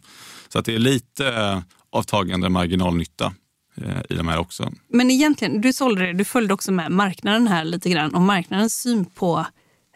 så 0.50 0.60
att 0.60 0.66
det 0.66 0.76
är 0.76 0.80
lite 0.80 1.64
avtagande 1.90 2.50
marginalnytta 2.50 3.34
eh, 3.76 4.02
i 4.10 4.16
de 4.16 4.28
här 4.28 4.38
också. 4.38 4.74
Men 4.88 5.12
egentligen, 5.12 5.62
du 5.62 5.74
sålde 5.74 6.06
det, 6.06 6.14
du 6.14 6.26
följde 6.26 6.54
också 6.54 6.72
med 6.72 6.92
marknaden 6.92 7.48
här 7.48 7.64
lite 7.64 7.90
grann 7.90 8.16
och 8.16 8.22
marknadens 8.22 8.82
syn 8.82 9.06
på 9.06 9.46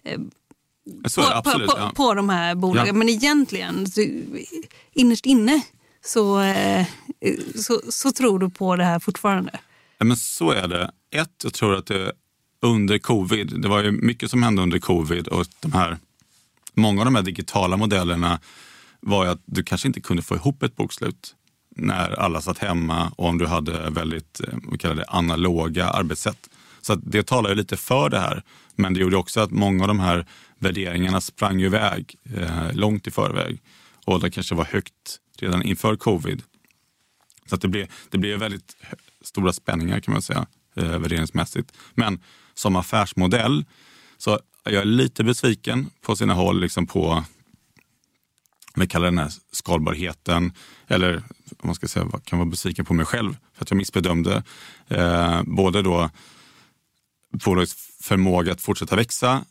eh, 0.03 0.19
på, 1.15 1.21
absolut, 1.21 1.67
på, 1.67 1.77
ja. 1.77 1.91
på 1.95 2.13
de 2.13 2.29
här 2.29 2.55
bolagen. 2.55 2.87
Ja. 2.87 2.93
Men 2.93 3.09
egentligen, 3.09 3.85
innerst 4.93 5.25
inne, 5.25 5.61
så, 6.05 6.41
eh, 6.41 6.85
så, 7.55 7.81
så, 7.89 8.11
tror 8.11 8.39
du 8.39 8.49
på 8.49 8.75
det 8.75 8.83
här 8.83 8.99
fortfarande? 8.99 9.59
Ja, 9.97 10.05
men 10.05 10.17
så 10.17 10.51
är 10.51 10.67
det. 10.67 10.91
Ett, 11.11 11.43
jag 11.43 11.53
tror 11.53 11.75
att 11.75 11.85
det 11.85 12.11
under 12.61 12.97
covid, 12.97 13.61
det 13.61 13.67
var 13.67 13.83
ju 13.83 13.91
mycket 13.91 14.31
som 14.31 14.43
hände 14.43 14.61
under 14.61 14.79
covid 14.79 15.27
och 15.27 15.45
de 15.59 15.71
här, 15.71 15.97
många 16.73 17.01
av 17.01 17.05
de 17.05 17.15
här 17.15 17.23
digitala 17.23 17.77
modellerna 17.77 18.39
var 18.99 19.25
ju 19.25 19.31
att 19.31 19.41
du 19.45 19.63
kanske 19.63 19.87
inte 19.87 20.01
kunde 20.01 20.23
få 20.23 20.35
ihop 20.35 20.63
ett 20.63 20.75
bokslut 20.75 21.35
när 21.75 22.19
alla 22.19 22.41
satt 22.41 22.57
hemma 22.57 23.11
och 23.15 23.27
om 23.27 23.37
du 23.37 23.45
hade 23.45 23.89
väldigt 23.89 24.39
eh, 24.39 24.53
vi 24.71 24.77
kallar 24.77 24.95
det, 24.95 25.05
analoga 25.07 25.89
arbetssätt. 25.89 26.49
Så 26.81 26.95
det 26.95 27.23
talar 27.23 27.49
ju 27.49 27.55
lite 27.55 27.77
för 27.77 28.09
det 28.09 28.19
här. 28.19 28.43
Men 28.75 28.93
det 28.93 28.99
gjorde 28.99 29.17
också 29.17 29.39
att 29.39 29.51
många 29.51 29.83
av 29.83 29.87
de 29.87 29.99
här 29.99 30.25
värderingarna 30.59 31.21
sprang 31.21 31.61
iväg 31.61 32.15
eh, 32.35 32.73
långt 32.73 33.07
i 33.07 33.11
förväg. 33.11 33.61
Och 34.05 34.19
det 34.19 34.31
kanske 34.31 34.55
var 34.55 34.65
högt 34.65 35.19
redan 35.39 35.63
inför 35.63 35.95
covid. 35.95 36.43
Så 37.49 37.55
att 37.55 37.61
det 37.61 37.67
blev, 37.67 37.87
det 38.09 38.17
blev 38.17 38.39
väldigt 38.39 38.75
stora 39.27 39.53
spänningar 39.53 39.99
kan 39.99 40.11
man 40.11 40.21
säga, 40.21 40.45
eh, 40.75 40.99
värderingsmässigt. 40.99 41.71
Men 41.93 42.19
som 42.53 42.75
affärsmodell 42.75 43.65
så 44.17 44.39
är 44.63 44.71
jag 44.71 44.87
lite 44.87 45.23
besviken 45.23 45.89
på 46.01 46.15
sina 46.15 46.33
håll 46.33 46.61
liksom 46.61 46.87
på 46.87 47.23
vi 48.75 48.87
kallar 48.87 49.05
den 49.05 49.17
här 49.17 49.31
skalbarheten, 49.51 50.51
eller 50.87 51.15
om 51.49 51.67
man 51.67 51.75
ska 51.75 51.87
säga, 51.87 52.09
kan 52.23 52.39
vara 52.39 52.49
besviken 52.49 52.85
på 52.85 52.93
mig 52.93 53.05
själv 53.05 53.37
för 53.53 53.63
att 53.63 53.71
jag 53.71 53.77
missbedömde 53.77 54.43
eh, 54.87 55.41
både 55.43 55.81
då 55.81 56.09
bolagets 57.31 57.75
förmåga 58.01 58.51
att 58.51 58.61
fortsätta 58.61 58.95
växa 58.95 59.45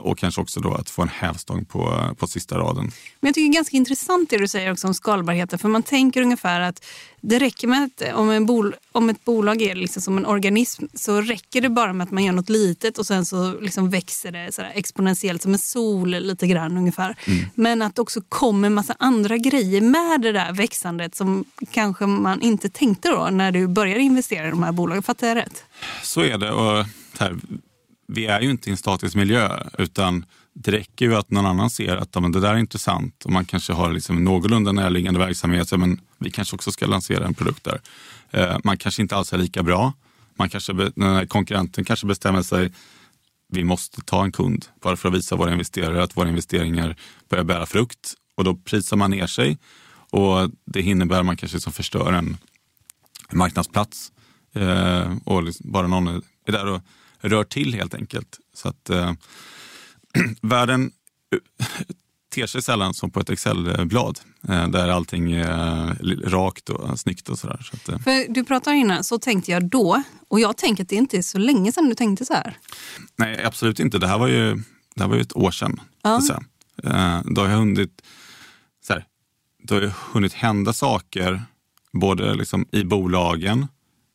och 0.00 0.18
kanske 0.18 0.40
också 0.40 0.60
då 0.60 0.74
att 0.74 0.90
få 0.90 1.02
en 1.02 1.08
hävstång 1.08 1.64
på, 1.64 2.14
på 2.18 2.26
sista 2.26 2.58
raden. 2.58 2.84
Men 3.20 3.28
jag 3.28 3.34
tycker 3.34 3.48
det 3.48 3.52
är 3.52 3.54
ganska 3.54 3.76
intressant 3.76 4.30
det 4.30 4.38
du 4.38 4.48
säger 4.48 4.72
också 4.72 4.86
om 4.86 4.94
skalbarheten. 4.94 5.58
För 5.58 5.68
man 5.68 5.82
tänker 5.82 6.22
ungefär 6.22 6.60
att 6.60 6.84
det 7.20 7.38
räcker 7.38 7.68
med 7.68 7.84
att 7.84 8.14
om, 8.14 8.30
en 8.30 8.46
bol, 8.46 8.74
om 8.92 9.10
ett 9.10 9.24
bolag 9.24 9.62
är 9.62 9.74
liksom 9.74 10.02
som 10.02 10.18
en 10.18 10.26
organism 10.26 10.84
så 10.94 11.20
räcker 11.20 11.60
det 11.60 11.68
bara 11.68 11.92
med 11.92 12.04
att 12.04 12.10
man 12.10 12.24
gör 12.24 12.32
något 12.32 12.48
litet 12.48 12.98
och 12.98 13.06
sen 13.06 13.26
så 13.26 13.60
liksom 13.60 13.90
växer 13.90 14.32
det 14.32 14.52
så 14.52 14.62
exponentiellt 14.62 15.42
som 15.42 15.52
en 15.52 15.58
sol 15.58 16.08
lite 16.08 16.46
grann 16.46 16.76
ungefär. 16.76 17.16
Mm. 17.26 17.44
Men 17.54 17.82
att 17.82 17.94
det 17.94 18.02
också 18.02 18.20
kommer 18.28 18.66
en 18.66 18.74
massa 18.74 18.96
andra 18.98 19.36
grejer 19.36 19.80
med 19.80 20.20
det 20.20 20.32
där 20.32 20.52
växandet 20.52 21.14
som 21.14 21.44
kanske 21.70 22.06
man 22.06 22.40
inte 22.40 22.68
tänkte 22.68 23.08
då 23.08 23.28
när 23.30 23.52
du 23.52 23.66
började 23.66 24.00
investera 24.00 24.46
i 24.48 24.50
de 24.50 24.62
här 24.62 24.72
bolagen. 24.72 25.02
Fattar 25.02 25.26
jag 25.26 25.36
rätt? 25.36 25.64
Så 26.02 26.20
är 26.20 26.38
det. 26.38 26.52
Och 26.52 26.86
här, 27.18 27.36
vi 28.08 28.26
är 28.26 28.40
ju 28.40 28.50
inte 28.50 28.68
i 28.68 28.72
en 28.72 28.76
statisk 28.76 29.14
miljö 29.14 29.62
utan 29.78 30.24
det 30.52 30.72
räcker 30.72 31.06
ju 31.06 31.14
att 31.14 31.30
någon 31.30 31.46
annan 31.46 31.70
ser 31.70 31.96
att 31.96 32.14
men 32.14 32.32
det 32.32 32.40
där 32.40 32.54
är 32.54 32.58
intressant 32.58 33.24
och 33.24 33.32
man 33.32 33.44
kanske 33.44 33.72
har 33.72 33.92
liksom 33.92 34.24
någorlunda 34.24 34.72
närliggande 34.72 35.20
verksamhet. 35.20 35.68
Så, 35.68 35.78
men 35.78 36.00
vi 36.18 36.30
kanske 36.30 36.54
också 36.54 36.72
ska 36.72 36.86
lansera 36.86 37.26
en 37.26 37.34
produkt 37.34 37.64
där. 37.64 37.80
Eh, 38.30 38.56
man 38.64 38.76
kanske 38.76 39.02
inte 39.02 39.16
alls 39.16 39.32
är 39.32 39.38
lika 39.38 39.62
bra. 39.62 39.92
Man 40.36 40.48
kanske, 40.48 40.72
den 40.72 40.92
här 41.02 41.26
konkurrenten 41.26 41.84
kanske 41.84 42.06
bestämmer 42.06 42.42
sig 42.42 42.72
vi 43.48 43.64
måste 43.64 44.00
ta 44.00 44.24
en 44.24 44.32
kund 44.32 44.66
bara 44.82 44.96
för 44.96 45.08
att 45.08 45.14
visa 45.14 45.36
våra 45.36 45.52
investerare 45.52 46.02
att 46.02 46.16
våra 46.16 46.28
investeringar 46.28 46.96
börjar 47.28 47.44
bära 47.44 47.66
frukt. 47.66 48.14
Och 48.34 48.44
då 48.44 48.54
prisar 48.54 48.96
man 48.96 49.10
ner 49.10 49.26
sig 49.26 49.58
och 50.10 50.50
det 50.64 50.82
innebär 50.82 51.22
man 51.22 51.36
kanske 51.36 51.60
som 51.60 51.72
förstör 51.72 52.12
en 52.12 52.36
marknadsplats. 53.32 54.12
Eh, 54.54 55.12
och 55.24 55.42
liksom 55.42 55.72
bara 55.72 55.86
någon 55.86 56.08
är 56.46 56.52
där 56.52 56.66
och 56.66 56.82
rör 57.20 57.44
till 57.44 57.74
helt 57.74 57.94
enkelt. 57.94 58.38
Så 58.54 58.68
att 58.68 58.90
eh, 58.90 59.12
världen 60.42 60.92
eh, 61.32 61.38
ter 62.34 62.46
sig 62.46 62.62
sällan 62.62 62.94
som 62.94 63.10
på 63.10 63.20
ett 63.20 63.30
Excel-blad 63.30 64.20
eh, 64.48 64.68
där 64.68 64.88
allting 64.88 65.32
är 65.32 66.24
rakt 66.28 66.68
och 66.68 67.00
snyggt 67.00 67.28
och 67.28 67.38
sådär. 67.38 67.60
Så 67.62 67.76
att, 67.76 68.02
För 68.04 68.32
du 68.32 68.44
pratade 68.44 68.76
innan, 68.76 69.04
så 69.04 69.18
tänkte 69.18 69.50
jag 69.50 69.68
då. 69.70 70.02
Och 70.28 70.40
jag 70.40 70.56
tänker 70.56 70.82
att 70.82 70.88
det 70.88 70.96
inte 70.96 71.18
är 71.18 71.22
så 71.22 71.38
länge 71.38 71.72
sedan 71.72 71.88
du 71.88 71.94
tänkte 71.94 72.24
så 72.24 72.34
här. 72.34 72.56
Nej, 73.16 73.44
absolut 73.44 73.80
inte. 73.80 73.98
Det 73.98 74.06
här 74.06 74.18
var 74.18 74.28
ju, 74.28 74.54
det 74.94 75.02
här 75.02 75.08
var 75.08 75.16
ju 75.16 75.22
ett 75.22 75.36
år 75.36 75.50
sedan. 75.50 75.80
Ja. 76.02 76.20
Så 76.20 76.42
då 77.24 77.40
har 77.40 77.48
jag 77.48 77.58
hunnit, 77.58 78.02
så 78.86 78.92
här, 78.92 79.04
då 79.62 79.74
har 79.74 79.92
hunnit 80.12 80.32
hända 80.32 80.72
saker 80.72 81.42
både 81.92 82.34
liksom 82.34 82.66
i 82.72 82.84
bolagen 82.84 83.66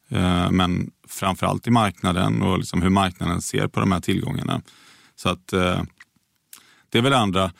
Eh, 0.10 0.52
men 0.52 0.92
framförallt 1.08 1.68
i 1.68 1.72
marknaden 1.72 2.42
och 2.42 2.58
liksom 2.58 2.82
hur 2.82 2.90
marknaden 2.90 3.42
ser 3.42 3.68
på 3.68 3.80
de 3.80 3.92
här 3.92 4.00
tillgångarna. 4.00 4.62
Så 5.16 5.30
att 5.30 5.54
eh, 5.54 5.84
det 6.90 6.98
är 6.98 7.02
väl 7.02 7.14
andra, 7.14 7.52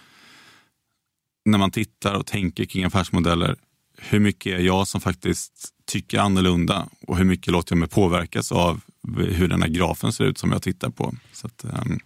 när 1.46 1.58
man 1.58 1.72
tittar 1.72 2.14
och 2.14 2.26
tänker 2.26 2.66
kring 2.66 2.84
affärsmodeller, 2.84 3.56
hur 3.98 4.20
mycket 4.20 4.60
är 4.60 4.64
jag 4.64 4.88
som 4.88 5.02
faktiskt 5.02 5.70
tycker 5.86 6.20
annorlunda 6.20 6.88
och 7.08 7.18
hur 7.18 7.26
mycket 7.26 7.52
låter 7.54 7.74
jag 7.74 7.80
mig 7.80 7.90
påverkas 7.90 8.52
av 8.52 8.82
hur 9.18 9.48
den 9.48 9.62
här 9.62 9.70
grafen 9.70 10.14
ser 10.14 10.24
ut 10.24 10.38
som 10.38 10.52
jag 10.52 10.62
tittar 10.62 10.90
på. 10.90 11.16
Så 11.32 11.48
att, 11.48 11.64
ehm, 11.64 12.00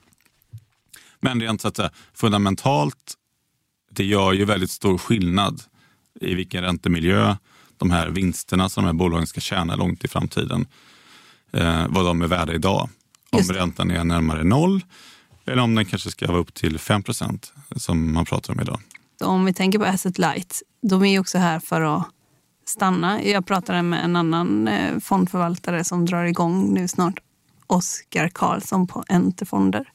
men 1.20 1.42
rent 1.42 1.62
så 1.62 1.68
att 1.68 1.76
säga, 1.76 1.92
fundamentalt, 2.14 3.14
det 3.92 4.06
gör 4.06 4.34
ju 4.34 4.46
väldigt 4.46 4.72
stor 4.72 4.98
skillnad 4.98 5.62
i 6.22 6.34
vilken 6.34 6.64
räntemiljö 6.64 7.36
de 7.78 7.92
här 7.92 8.10
vinsterna 8.10 8.70
som 8.70 8.84
de 8.84 8.88
här 8.88 8.94
bolagen 8.94 9.28
ska 9.28 9.42
tjäna 9.42 9.76
långt 9.76 10.06
i 10.06 10.08
framtiden, 10.08 10.66
eh, 11.52 11.86
vad 11.90 12.06
de 12.06 12.22
är 12.22 12.28
värda 12.28 12.54
idag. 12.54 12.90
Om 13.32 13.42
räntan 13.42 13.92
är 13.92 14.04
närmare 14.04 14.44
noll 14.44 14.82
eller 15.48 15.62
om 15.62 15.76
den 15.76 15.86
kanske 15.86 16.12
ska 16.12 16.28
vara 16.28 16.38
upp 16.38 16.54
till 16.54 16.80
5% 16.80 17.54
som 17.76 18.14
man 18.14 18.26
pratar 18.26 18.54
om 18.54 18.60
idag. 18.60 18.80
Om 19.24 19.46
vi 19.46 19.54
tänker 19.54 19.80
på 19.80 19.86
asset 19.86 20.18
light, 20.18 20.62
de 20.82 21.06
är 21.06 21.20
också 21.20 21.38
här 21.38 21.60
för 21.60 21.82
att 21.82 22.08
stanna. 22.66 23.24
Jag 23.24 23.46
pratade 23.46 23.82
med 23.82 24.04
en 24.04 24.16
annan 24.16 24.68
eh, 24.68 25.00
fondförvaltare 25.00 25.84
som 25.84 26.06
drar 26.06 26.24
igång 26.24 26.74
nu 26.74 26.88
snart, 26.88 27.20
Oskar 27.68 28.30
Karlsson 28.30 28.88
på 28.88 29.04
Enter 29.10 29.46
Fonder. 29.46 29.92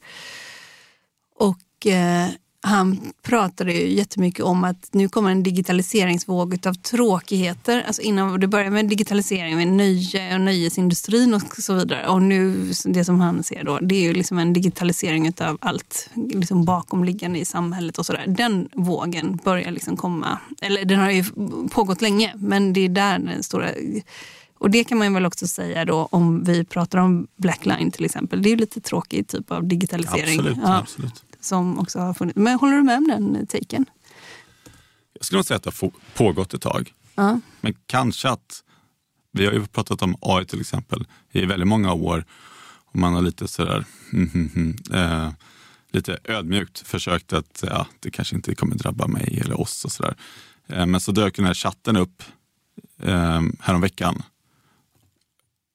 Och 1.38 1.86
eh, 1.86 2.28
han 2.64 3.12
pratade 3.22 3.72
ju 3.72 3.92
jättemycket 3.92 4.44
om 4.44 4.64
att 4.64 4.88
nu 4.92 5.08
kommer 5.08 5.30
en 5.30 5.42
digitaliseringsvåg 5.42 6.66
av 6.66 6.74
tråkigheter. 6.74 7.84
Alltså 7.86 8.02
innan 8.02 8.40
det 8.40 8.46
började 8.46 8.70
med 8.70 8.88
digitalisering 8.88 9.56
med 9.56 9.68
nöje 9.68 10.34
och 10.34 10.40
nöjesindustrin 10.40 11.34
och 11.34 11.56
så 11.58 11.74
vidare. 11.74 12.08
Och 12.08 12.22
nu, 12.22 12.72
det 12.84 13.04
som 13.04 13.20
han 13.20 13.42
ser 13.42 13.64
då, 13.64 13.78
det 13.78 13.94
är 13.94 14.02
ju 14.02 14.12
liksom 14.12 14.38
en 14.38 14.52
digitalisering 14.52 15.32
av 15.40 15.58
allt 15.60 16.10
liksom 16.14 16.64
bakomliggande 16.64 17.38
i 17.38 17.44
samhället 17.44 17.98
och 17.98 18.06
sådär. 18.06 18.24
Den 18.26 18.68
vågen 18.74 19.38
börjar 19.44 19.70
liksom 19.70 19.96
komma. 19.96 20.38
Eller 20.60 20.84
den 20.84 21.00
har 21.00 21.10
ju 21.10 21.24
pågått 21.70 22.02
länge, 22.02 22.32
men 22.36 22.72
det 22.72 22.80
är 22.80 22.88
där 22.88 23.18
den 23.18 23.42
stora 23.42 23.68
och 24.58 24.70
det 24.70 24.84
kan 24.84 24.98
man 24.98 25.14
väl 25.14 25.26
också 25.26 25.46
säga 25.46 25.84
då 25.84 26.08
om 26.10 26.44
vi 26.44 26.64
pratar 26.64 26.98
om 26.98 27.26
Blackline 27.36 27.90
till 27.90 28.04
exempel. 28.04 28.42
Det 28.42 28.48
är 28.48 28.50
ju 28.50 28.56
lite 28.56 28.80
tråkig 28.80 29.28
typ 29.28 29.50
av 29.50 29.68
digitalisering. 29.68 30.38
Absolut, 30.38 30.58
ja. 30.62 30.78
absolut 30.78 31.24
som 31.44 31.78
också 31.78 31.98
har 31.98 32.14
funnits. 32.14 32.36
Men 32.36 32.58
håller 32.58 32.76
du 32.76 32.82
med 32.82 32.96
om 32.96 33.08
den 33.08 33.46
taken? 33.46 33.86
Jag 35.12 35.24
skulle 35.24 35.38
nog 35.38 35.46
säga 35.46 35.56
att 35.56 35.62
det 35.62 35.74
har 35.80 35.90
pågått 36.14 36.54
ett 36.54 36.62
tag. 36.62 36.92
Uh. 37.18 37.36
Men 37.60 37.74
kanske 37.86 38.28
att, 38.28 38.62
vi 39.32 39.46
har 39.46 39.52
ju 39.52 39.66
pratat 39.66 40.02
om 40.02 40.16
AI 40.20 40.44
till 40.44 40.60
exempel 40.60 41.06
i 41.32 41.44
väldigt 41.44 41.68
många 41.68 41.92
år. 41.92 42.24
Och 42.84 42.96
man 42.96 43.14
har 43.14 43.22
lite 43.22 43.48
sådär, 43.48 43.84
mm, 44.12 44.30
mm, 44.34 44.50
mm, 44.54 44.76
eh, 44.92 45.32
lite 45.92 46.18
ödmjukt 46.24 46.88
försökt 46.88 47.32
att 47.32 47.64
ja, 47.66 47.86
det 48.00 48.10
kanske 48.10 48.36
inte 48.36 48.54
kommer 48.54 48.76
drabba 48.76 49.06
mig 49.06 49.40
eller 49.44 49.60
oss 49.60 49.84
och 49.84 49.92
sådär. 49.92 50.16
Eh, 50.66 50.86
men 50.86 51.00
så 51.00 51.12
dök 51.12 51.36
den 51.36 51.44
här 51.44 51.54
chatten 51.54 51.96
upp 51.96 52.22
eh, 53.02 53.42
häromveckan 53.60 54.22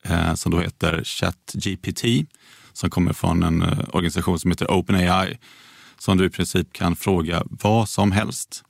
eh, 0.03 0.33
som 0.33 0.51
då 0.51 0.59
heter 0.59 1.03
ChatGPT 1.03 2.03
som 2.77 2.89
kommer 2.89 3.13
från 3.13 3.43
en 3.43 3.61
eh, 3.61 3.79
organisation 3.93 4.39
som 4.39 4.51
heter 4.51 4.71
OpenAI 4.71 5.37
som 5.99 6.17
du 6.17 6.25
i 6.25 6.29
princip 6.29 6.73
kan 6.73 6.95
fråga 6.95 7.43
vad 7.45 7.89
som 7.89 8.11
helst. 8.11 8.63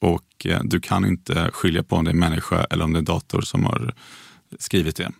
Och 0.00 0.46
eh, 0.46 0.60
du 0.64 0.80
kan 0.80 1.04
inte 1.04 1.50
skilja 1.52 1.82
på 1.82 1.96
om 1.96 2.04
det 2.04 2.10
är 2.10 2.14
människa 2.14 2.64
eller 2.64 2.84
om 2.84 2.92
det 2.92 2.98
är 2.98 3.02
dator 3.02 3.40
som 3.40 3.64
har 3.64 3.94
skrivit 4.58 4.96
det. 4.96 5.12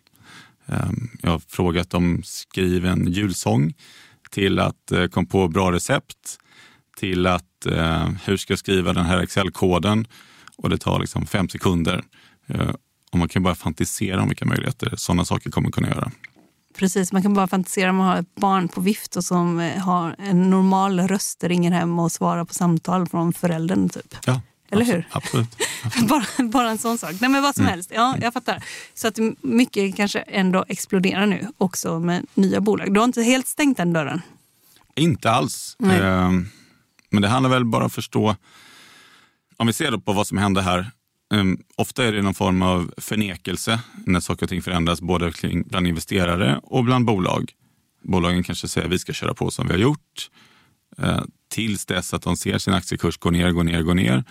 Ehm, 0.66 1.08
jag 1.22 1.30
har 1.30 1.38
frågat 1.38 1.90
dem 1.90 2.22
skriv 2.24 2.86
en 2.86 3.12
julsång 3.12 3.74
till 4.30 4.58
att 4.58 4.92
eh, 4.92 5.06
kom 5.06 5.26
på 5.26 5.48
bra 5.48 5.72
recept 5.72 6.38
till 6.96 7.26
att 7.26 7.44
hur 8.24 8.36
ska 8.36 8.52
jag 8.52 8.58
skriva 8.58 8.92
den 8.92 9.04
här 9.04 9.18
Excel-koden 9.18 10.06
och 10.56 10.70
det 10.70 10.78
tar 10.78 11.00
liksom 11.00 11.26
fem 11.26 11.48
sekunder. 11.48 12.02
Och 13.12 13.18
man 13.18 13.28
kan 13.28 13.42
bara 13.42 13.54
fantisera 13.54 14.22
om 14.22 14.28
vilka 14.28 14.44
möjligheter 14.44 14.96
sådana 14.96 15.24
saker 15.24 15.50
kommer 15.50 15.70
kunna 15.70 15.88
göra. 15.88 16.12
Precis, 16.78 17.12
man 17.12 17.22
kan 17.22 17.34
bara 17.34 17.46
fantisera 17.46 17.90
om 17.90 18.00
att 18.00 18.06
ha 18.06 18.18
ett 18.18 18.34
barn 18.34 18.68
på 18.68 18.80
vift 18.80 19.16
och 19.16 19.24
som 19.24 19.60
eh, 19.60 19.78
har 19.78 20.16
en 20.18 20.50
normal 20.50 21.00
röst, 21.00 21.44
ringer 21.44 21.70
hem 21.70 21.98
och 21.98 22.12
svarar 22.12 22.44
på 22.44 22.54
samtal 22.54 23.06
från 23.06 23.32
föräldern. 23.32 23.88
Typ. 23.88 24.16
Ja, 24.26 24.40
Eller 24.70 24.84
hur? 24.84 25.08
Absolut. 25.10 25.48
absolut. 25.82 26.08
bara, 26.36 26.48
bara 26.48 26.70
en 26.70 26.78
sån 26.78 26.98
sak. 26.98 27.14
Nej, 27.20 27.30
men 27.30 27.42
vad 27.42 27.54
som 27.54 27.62
mm. 27.62 27.70
helst. 27.70 27.90
Ja, 27.94 28.16
jag 28.20 28.32
fattar. 28.32 28.64
Så 28.94 29.08
att 29.08 29.18
mycket 29.40 29.96
kanske 29.96 30.20
ändå 30.20 30.64
exploderar 30.68 31.26
nu 31.26 31.48
också 31.58 31.98
med 31.98 32.26
nya 32.34 32.60
bolag. 32.60 32.94
Du 32.94 33.00
har 33.00 33.04
inte 33.04 33.22
helt 33.22 33.46
stängt 33.46 33.76
den 33.76 33.92
dörren? 33.92 34.22
Inte 34.94 35.30
alls. 35.30 35.76
Eh, 35.82 36.30
men 37.10 37.22
det 37.22 37.28
handlar 37.28 37.50
väl 37.50 37.64
bara 37.64 37.82
om 37.82 37.86
att 37.86 37.92
förstå, 37.92 38.36
om 39.56 39.66
vi 39.66 39.72
ser 39.72 39.96
på 39.96 40.12
vad 40.12 40.26
som 40.26 40.38
hände 40.38 40.62
här 40.62 40.90
Um, 41.30 41.62
ofta 41.76 42.04
är 42.04 42.12
det 42.12 42.22
någon 42.22 42.34
form 42.34 42.62
av 42.62 42.94
förnekelse 42.96 43.80
när 44.06 44.20
saker 44.20 44.46
och 44.46 44.50
ting 44.50 44.62
förändras 44.62 45.00
både 45.00 45.32
kring, 45.32 45.62
bland 45.62 45.86
investerare 45.86 46.60
och 46.62 46.84
bland 46.84 47.04
bolag. 47.04 47.52
Bolagen 48.02 48.42
kanske 48.42 48.68
säger 48.68 48.86
att 48.86 48.92
vi 48.92 48.98
ska 48.98 49.12
köra 49.12 49.34
på 49.34 49.50
som 49.50 49.66
vi 49.66 49.72
har 49.72 49.80
gjort 49.80 50.30
uh, 51.02 51.22
tills 51.48 51.86
dess 51.86 52.14
att 52.14 52.22
de 52.22 52.36
ser 52.36 52.58
sin 52.58 52.74
aktiekurs 52.74 53.18
gå 53.18 53.30
ner, 53.30 53.50
gå 53.50 53.62
ner, 53.62 53.82
gå 53.82 53.94
ner. 53.94 54.24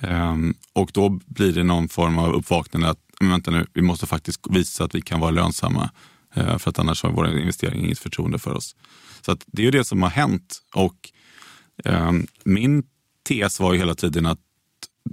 Um, 0.00 0.54
och 0.72 0.90
då 0.94 1.08
blir 1.08 1.52
det 1.52 1.64
någon 1.64 1.88
form 1.88 2.18
av 2.18 2.34
uppvaknande 2.34 2.88
att 2.88 2.98
vänta 3.20 3.50
nu, 3.50 3.66
vi 3.72 3.82
måste 3.82 4.06
faktiskt 4.06 4.40
visa 4.50 4.84
att 4.84 4.94
vi 4.94 5.00
kan 5.00 5.20
vara 5.20 5.30
lönsamma 5.30 5.90
uh, 6.36 6.58
för 6.58 6.70
att 6.70 6.78
annars 6.78 7.02
har 7.02 7.10
våra 7.10 7.40
investeringar 7.40 7.84
inget 7.84 7.98
förtroende 7.98 8.38
för 8.38 8.54
oss. 8.54 8.76
Så 9.20 9.36
det 9.46 9.62
är 9.62 9.64
ju 9.64 9.70
det 9.70 9.84
som 9.84 10.02
har 10.02 10.10
hänt 10.10 10.62
och 10.74 11.10
um, 11.84 12.26
min 12.44 12.82
tes 13.28 13.60
var 13.60 13.72
ju 13.72 13.78
hela 13.78 13.94
tiden 13.94 14.26
att 14.26 14.40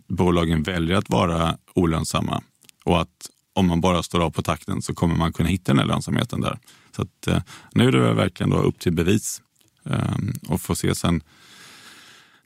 bolagen 0.08 0.64
väljer 0.64 0.96
att 0.96 1.10
vara 1.10 1.58
olönsamma 1.74 2.44
och 2.84 3.02
att 3.02 3.30
om 3.54 3.68
man 3.68 3.82
bara 3.82 4.04
står 4.04 4.24
av 4.24 4.32
på 4.32 4.42
takten 4.42 4.82
så 4.82 4.94
kommer 4.94 5.16
man 5.16 5.34
kunna 5.34 5.50
hitta 5.50 5.72
den 5.72 5.80
här 5.80 5.86
lönsamheten 5.86 6.42
där. 6.42 6.60
Så 6.96 7.02
att, 7.02 7.28
eh, 7.28 7.42
nu 7.74 7.88
är 7.88 7.92
det 7.92 8.14
verkligen 8.14 8.50
då 8.50 8.58
upp 8.58 8.80
till 8.80 8.94
bevis 8.94 9.42
eh, 9.86 10.16
och 10.48 10.62
få 10.62 10.76
se 10.76 10.96
sen. 10.96 11.24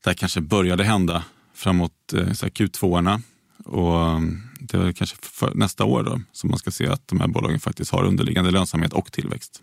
Det 0.04 0.10
här 0.10 0.14
kanske 0.14 0.42
började 0.42 0.84
hända 0.84 1.24
framåt 1.54 2.14
eh, 2.14 2.20
Q2 2.20 3.22
och 3.66 4.02
eh, 4.02 4.22
det 4.60 4.78
är 4.78 4.92
kanske 4.92 5.18
nästa 5.54 5.86
år 5.86 6.04
då 6.04 6.22
som 6.32 6.50
man 6.50 6.60
ska 6.60 6.72
se 6.72 6.88
att 6.88 7.08
de 7.08 7.20
här 7.20 7.28
bolagen 7.28 7.60
faktiskt 7.60 7.92
har 7.92 8.04
underliggande 8.04 8.52
lönsamhet 8.52 8.94
och 8.94 9.12
tillväxt. 9.12 9.62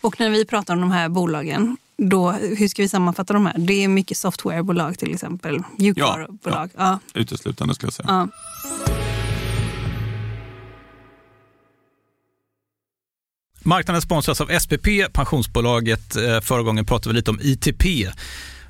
Och 0.00 0.20
när 0.20 0.30
vi 0.30 0.44
pratar 0.44 0.74
om 0.74 0.80
de 0.80 0.90
här 0.90 1.08
bolagen, 1.08 1.76
då, 1.96 2.30
hur 2.30 2.68
ska 2.68 2.82
vi 2.82 2.88
sammanfatta 2.88 3.32
de 3.32 3.46
här? 3.46 3.58
Det 3.58 3.84
är 3.84 3.88
mycket 3.88 4.16
softwarebolag 4.16 4.98
till 4.98 5.14
exempel, 5.14 5.62
mjukvarubolag. 5.78 6.70
Ja, 6.74 6.84
ja. 6.84 6.98
ja. 7.14 7.20
uteslutande 7.20 7.74
skulle 7.74 7.86
jag 7.86 7.94
säga. 7.94 8.06
Ja. 8.08 8.28
Marknaden 13.66 14.02
sponsras 14.02 14.40
av 14.40 14.58
SPP, 14.58 14.86
pensionsbolaget. 15.12 16.16
Eh, 16.16 16.40
förra 16.40 16.62
gången 16.62 16.86
pratade 16.86 17.08
vi 17.12 17.16
lite 17.16 17.30
om 17.30 17.40
ITP. 17.42 17.84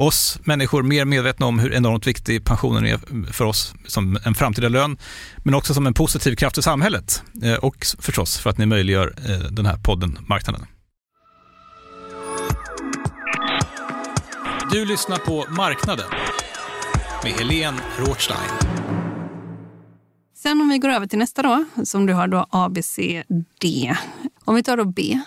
oss 0.00 0.40
människor 0.44 0.82
mer 0.82 1.04
medvetna 1.04 1.46
om 1.46 1.58
hur 1.58 1.72
enormt 1.72 2.06
viktig 2.06 2.44
pensionen 2.44 2.86
är 2.86 3.32
för 3.32 3.44
oss 3.44 3.74
som 3.86 4.18
en 4.24 4.34
framtida 4.34 4.68
lön, 4.68 4.98
men 5.44 5.54
också 5.54 5.74
som 5.74 5.86
en 5.86 5.94
positiv 5.94 6.36
kraft 6.36 6.58
i 6.58 6.62
samhället 6.62 7.22
eh, 7.42 7.54
och 7.54 7.86
förstås 7.98 8.38
för 8.38 8.50
att 8.50 8.58
ni 8.58 8.66
möjliggör 8.66 9.14
eh, 9.28 9.38
den 9.38 9.66
här 9.66 9.76
podden 9.76 10.18
Marknaden. 10.28 10.66
Du 14.72 14.84
lyssnar 14.84 15.16
på 15.16 15.46
Marknaden 15.50 16.06
med 17.24 17.32
Helene 17.32 17.78
Rothstein. 17.98 18.50
Sen 20.36 20.60
om 20.60 20.68
vi 20.68 20.78
går 20.78 20.88
över 20.88 21.06
till 21.06 21.18
nästa 21.18 21.42
då, 21.42 21.64
som 21.84 22.06
du 22.06 22.12
har 22.12 22.28
då 22.28 22.46
A, 22.50 22.68
B, 22.68 22.82
C, 22.82 23.24
D. 23.60 23.96
Om 24.44 24.54
vi 24.54 24.62
tar 24.62 24.76
då 24.76 24.84
B. 24.84 25.20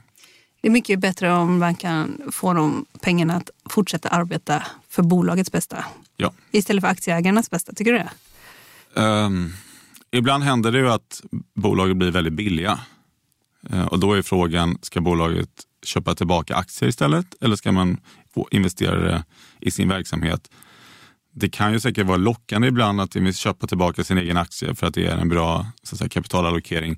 Det 0.62 0.68
är 0.68 0.72
mycket 0.72 1.00
bättre 1.00 1.32
om 1.32 1.60
man 1.60 1.76
kan 1.76 2.22
få 2.32 2.54
de 2.54 2.86
pengarna 3.02 3.36
att 3.36 3.50
fortsätta 3.70 4.10
arbeta 4.10 4.64
för 4.90 5.04
bolagets 5.04 5.52
bästa. 5.52 5.86
Ja. 6.18 6.34
Istället 6.52 6.82
för 6.82 6.88
aktieägarnas 6.88 7.50
bästa. 7.50 7.74
Tycker 7.74 7.94
du 7.94 7.98
det? 7.98 8.12
Um, 9.02 9.54
ibland 10.12 10.44
händer 10.44 10.72
det 10.72 10.80
ju 10.80 10.90
att 10.90 11.22
bolaget 11.54 11.98
blir 11.98 12.12
väldigt 12.12 12.34
billiga. 12.34 12.80
Uh, 13.74 13.86
och 13.86 14.00
då 14.00 14.14
är 14.14 14.22
frågan, 14.22 14.78
ska 14.82 15.02
bolaget 15.02 15.50
köpa 15.84 16.16
tillbaka 16.16 16.56
aktier 16.56 16.90
istället 16.90 17.36
eller 17.42 17.56
ska 17.56 17.72
man 17.72 17.98
investera 18.52 19.00
det 19.00 19.24
i 19.60 19.72
sin 19.72 19.90
verksamhet? 19.90 20.50
Det 21.36 21.50
kan 21.50 21.74
ju 21.74 21.80
säkert 21.80 22.08
vara 22.08 22.18
lockande 22.18 22.68
ibland 22.68 23.02
att 23.02 23.36
köpa 23.36 23.68
tillbaka 23.68 24.04
sin 24.04 24.18
egen 24.18 24.38
aktie 24.38 24.76
för 24.76 24.88
att 24.88 24.94
det 24.94 25.06
är 25.06 25.18
en 25.18 25.30
bra 25.30 25.66
så 25.84 25.98
säga, 25.98 26.10
kapitalallokering. 26.10 26.98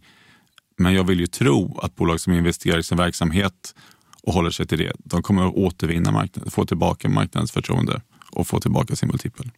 Men 0.77 0.93
jag 0.93 1.03
vill 1.03 1.19
ju 1.19 1.27
tro 1.27 1.79
att 1.79 1.95
bolag 1.95 2.19
som 2.19 2.33
investerar 2.33 2.79
i 2.79 2.83
sin 2.83 2.97
verksamhet 2.97 3.75
och 4.23 4.33
håller 4.33 4.51
sig 4.51 4.67
till 4.67 4.77
det, 4.77 4.91
de 4.97 5.23
kommer 5.23 5.47
att 5.47 5.53
återvinna 5.53 6.11
marknaden, 6.11 6.51
få 6.51 6.65
tillbaka 6.65 7.09
marknadens 7.09 7.51
förtroende 7.51 8.01
och 8.31 8.47
få 8.47 8.59
tillbaka 8.59 8.95
sin 8.95 9.09
multipel. 9.09 9.51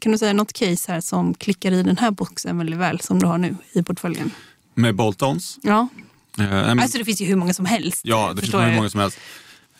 Kan 0.00 0.12
du 0.12 0.18
säga 0.18 0.32
något 0.32 0.52
case 0.52 0.92
här 0.92 1.00
som 1.00 1.34
klickar 1.34 1.72
i 1.72 1.82
den 1.82 1.96
här 1.96 2.10
boxen 2.10 2.58
väldigt 2.58 2.78
väl 2.78 3.00
som 3.00 3.18
du 3.18 3.26
har 3.26 3.38
nu 3.38 3.56
i 3.72 3.82
portföljen? 3.82 4.30
Med 4.74 4.94
Boltons? 4.94 5.58
Ja. 5.62 5.88
Eh, 6.38 6.70
alltså 6.70 6.98
det 6.98 7.04
finns 7.04 7.20
ju 7.20 7.26
hur 7.26 7.36
många 7.36 7.54
som 7.54 7.66
helst. 7.66 8.00
Ja, 8.04 8.32
det 8.34 8.40
finns 8.40 8.54
hur 8.54 8.76
många 8.76 8.90
som 8.90 9.00
helst. 9.00 9.18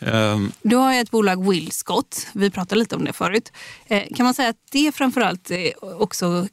Um, 0.05 0.51
du 0.61 0.75
har 0.75 0.93
ett 0.93 1.11
bolag, 1.11 1.49
Willscott. 1.49 2.27
Vi 2.33 2.49
pratade 2.49 2.79
lite 2.79 2.95
om 2.95 3.05
det 3.05 3.13
förut. 3.13 3.51
Eh, 3.85 4.03
kan 4.15 4.23
man 4.23 4.33
säga 4.33 4.49
att 4.49 4.57
det 4.71 4.95
framförallt 4.95 5.51
eh, 5.51 5.57
också 5.81 6.47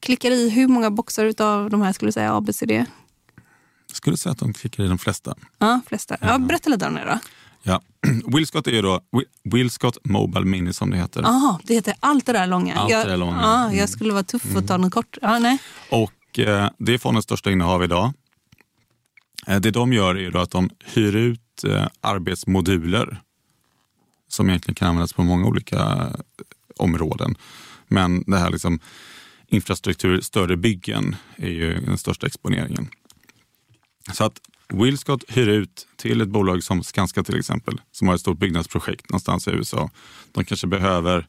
klickar 0.00 0.30
i 0.30 0.50
hur 0.50 0.68
många 0.68 0.90
boxar 0.90 1.34
av 1.42 1.70
de 1.70 1.82
här 1.82 1.92
skulle 1.92 2.08
du 2.08 2.12
säga 2.12 2.34
ABCD? 2.34 2.70
Jag 2.70 3.96
skulle 3.96 4.16
säga 4.16 4.32
att 4.32 4.38
de 4.38 4.52
klickar 4.52 4.84
i 4.84 4.88
de 4.88 4.98
flesta. 4.98 5.34
Ja, 5.58 5.80
flesta. 5.86 6.16
Ja, 6.20 6.38
berätta 6.38 6.70
lite 6.70 6.86
om 6.86 6.94
det 6.94 7.04
då. 7.04 7.18
Ja. 7.62 7.82
Willscott 8.26 8.66
är 8.66 8.70
ju 8.70 8.82
då 8.82 9.00
Willscott 9.44 9.98
Mobile 10.04 10.44
Mini 10.44 10.72
som 10.72 10.90
det 10.90 10.96
heter. 10.96 11.22
Jaha, 11.22 11.60
det 11.64 11.74
heter 11.74 11.94
allt 12.00 12.26
det 12.26 12.32
där 12.32 12.46
långa. 12.46 12.76
Allt 12.76 12.90
jag, 12.90 13.06
det 13.06 13.10
där 13.10 13.16
långa. 13.16 13.40
Ja, 13.42 13.64
jag 13.64 13.74
mm. 13.74 13.88
skulle 13.88 14.12
vara 14.12 14.22
tuff 14.22 14.56
och 14.56 14.66
ta 14.66 14.76
något 14.76 14.92
kort. 14.92 15.18
Ja, 15.22 15.38
nej. 15.38 15.58
Och 15.90 16.38
eh, 16.38 16.70
det 16.78 16.94
är 16.94 16.98
fondens 16.98 17.24
största 17.24 17.50
innehav 17.50 17.84
idag. 17.84 18.12
Eh, 19.46 19.60
det 19.60 19.70
de 19.70 19.92
gör 19.92 20.18
är 20.18 20.36
att 20.36 20.50
de 20.50 20.70
hyr 20.84 21.16
ut 21.16 21.40
Eh, 21.64 21.86
arbetsmoduler 22.00 23.22
som 24.28 24.48
egentligen 24.48 24.74
kan 24.74 24.88
användas 24.88 25.12
på 25.12 25.22
många 25.22 25.46
olika 25.46 25.76
eh, 25.78 26.14
områden. 26.76 27.34
Men 27.88 28.24
det 28.26 28.38
här 28.38 28.50
liksom 28.50 28.80
infrastruktur, 29.46 30.20
större 30.20 30.56
byggen 30.56 31.16
är 31.36 31.50
ju 31.50 31.80
den 31.80 31.98
största 31.98 32.26
exponeringen. 32.26 32.88
Så 34.12 34.24
att 34.24 34.40
Willscott 34.68 35.24
hyr 35.28 35.48
ut 35.48 35.86
till 35.96 36.20
ett 36.20 36.28
bolag 36.28 36.62
som 36.62 36.82
Skanska 36.82 37.22
till 37.22 37.38
exempel, 37.38 37.80
som 37.92 38.08
har 38.08 38.14
ett 38.14 38.20
stort 38.20 38.38
byggnadsprojekt 38.38 39.10
någonstans 39.10 39.48
i 39.48 39.50
USA. 39.50 39.90
De 40.32 40.44
kanske 40.44 40.66
behöver 40.66 41.26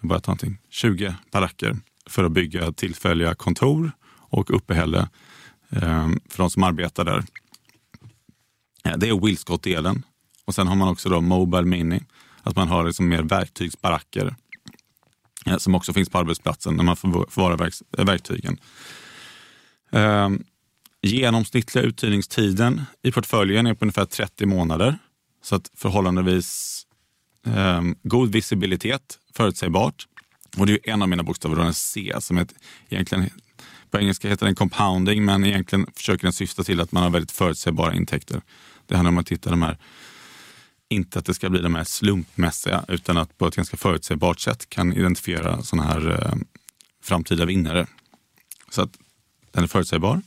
bara 0.00 0.20
ta 0.20 0.30
någonting, 0.30 0.58
20 0.70 1.14
baracker 1.32 1.76
för 2.06 2.24
att 2.24 2.32
bygga 2.32 2.72
tillfälliga 2.72 3.34
kontor 3.34 3.92
och 4.30 4.56
uppehälle 4.56 5.08
eh, 5.70 6.08
för 6.28 6.36
de 6.36 6.50
som 6.50 6.62
arbetar 6.62 7.04
där. 7.04 7.24
Eh, 8.84 8.96
det 8.96 9.08
är 9.08 9.20
Willscott-delen. 9.20 10.02
Och 10.44 10.54
sen 10.54 10.68
har 10.68 10.76
man 10.76 10.88
också 10.88 11.08
då 11.08 11.20
Mobile 11.20 11.62
Mini, 11.62 12.02
att 12.42 12.56
man 12.56 12.68
har 12.68 12.84
liksom 12.84 13.08
mer 13.08 13.22
verktygsbaracker 13.22 14.34
eh, 15.46 15.56
som 15.56 15.74
också 15.74 15.92
finns 15.92 16.08
på 16.08 16.18
arbetsplatsen 16.18 16.76
när 16.76 16.84
man 16.84 16.96
förvarar 16.96 17.56
verk 17.56 17.74
eh, 17.98 18.04
verktygen. 18.04 18.58
Ehm, 19.92 20.44
genomsnittliga 21.02 21.84
uthyrningstiden 21.84 22.82
i 23.02 23.12
portföljen 23.12 23.66
är 23.66 23.74
på 23.74 23.84
ungefär 23.84 24.04
30 24.04 24.46
månader. 24.46 24.98
Så 25.42 25.54
att 25.54 25.70
förhållandevis 25.74 26.82
um, 27.42 27.96
god 28.02 28.32
visibilitet, 28.32 29.18
förutsägbart. 29.34 30.06
Och 30.56 30.66
det 30.66 30.72
är 30.72 30.92
en 30.92 31.02
av 31.02 31.08
mina 31.08 31.22
bokstäver, 31.22 31.56
den 31.56 31.74
C, 31.74 32.14
som 32.20 32.38
är 32.38 32.42
ett, 32.42 32.54
egentligen 32.88 33.30
På 33.90 33.98
engelska 33.98 34.28
heter 34.28 34.46
den 34.46 34.54
compounding 34.54 35.24
men 35.24 35.44
egentligen 35.44 35.86
försöker 35.96 36.22
den 36.22 36.32
syfta 36.32 36.64
till 36.64 36.80
att 36.80 36.92
man 36.92 37.02
har 37.02 37.10
väldigt 37.10 37.30
förutsägbara 37.30 37.94
intäkter. 37.94 38.42
Det 38.90 38.96
handlar 38.96 39.10
om 39.10 39.18
att 39.18 39.28
hitta 39.28 39.50
de 39.50 39.62
här, 39.62 39.78
inte 40.88 41.18
att 41.18 41.24
det 41.24 41.34
ska 41.34 41.50
bli 41.50 41.60
de 41.62 41.74
här 41.74 41.84
slumpmässiga 41.84 42.84
utan 42.88 43.16
att 43.16 43.38
på 43.38 43.46
ett 43.46 43.56
ganska 43.56 43.76
förutsägbart 43.76 44.40
sätt 44.40 44.68
kan 44.68 44.92
identifiera 44.92 45.62
sådana 45.62 45.88
här 45.88 46.10
eh, 46.10 46.34
framtida 47.02 47.44
vinnare. 47.44 47.86
Så 48.70 48.82
att 48.82 48.90
den 49.50 49.62
är 49.62 49.68
förutsägbar. 49.68 50.22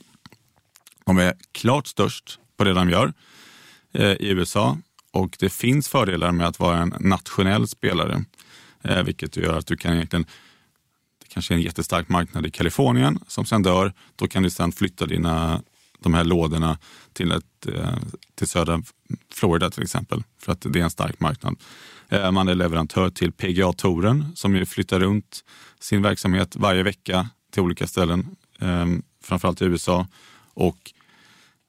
De 1.06 1.18
är 1.18 1.34
klart 1.52 1.86
störst 1.86 2.38
på 2.56 2.64
det 2.64 2.72
de 2.72 2.90
gör 2.90 3.12
eh, 3.92 4.12
i 4.12 4.28
USA 4.28 4.78
och 5.10 5.36
det 5.38 5.50
finns 5.50 5.88
fördelar 5.88 6.32
med 6.32 6.46
att 6.46 6.58
vara 6.58 6.78
en 6.78 6.94
nationell 7.00 7.68
spelare. 7.68 8.24
Eh, 8.82 9.02
vilket 9.02 9.36
gör 9.36 9.58
att 9.58 9.66
du 9.66 9.76
kan 9.76 9.94
egentligen, 9.94 10.26
det 11.22 11.28
kanske 11.28 11.54
är 11.54 11.56
en 11.56 11.62
jättestark 11.62 12.08
marknad 12.08 12.46
i 12.46 12.50
Kalifornien 12.50 13.18
som 13.28 13.46
sen 13.46 13.62
dör. 13.62 13.92
Då 14.16 14.26
kan 14.26 14.42
du 14.42 14.50
sen 14.50 14.72
flytta 14.72 15.06
dina, 15.06 15.62
de 15.98 16.14
här 16.14 16.24
lådorna 16.24 16.78
till, 17.14 17.32
ett, 17.32 17.66
eh, 17.66 17.96
till 18.34 18.48
södra 18.48 18.82
Florida 19.32 19.70
till 19.70 19.82
exempel. 19.82 20.22
För 20.38 20.52
att 20.52 20.60
det 20.60 20.80
är 20.80 20.84
en 20.84 20.90
stark 20.90 21.20
marknad. 21.20 21.56
Eh, 22.08 22.30
man 22.30 22.48
är 22.48 22.54
leverantör 22.54 23.10
till 23.10 23.32
PGA-touren 23.32 24.32
som 24.34 24.56
ju 24.56 24.66
flyttar 24.66 25.00
runt 25.00 25.44
sin 25.80 26.02
verksamhet 26.02 26.56
varje 26.56 26.82
vecka 26.82 27.28
till 27.52 27.62
olika 27.62 27.86
ställen. 27.86 28.36
Eh, 28.58 28.86
framförallt 29.22 29.62
i 29.62 29.64
USA. 29.64 30.06
Och 30.54 30.92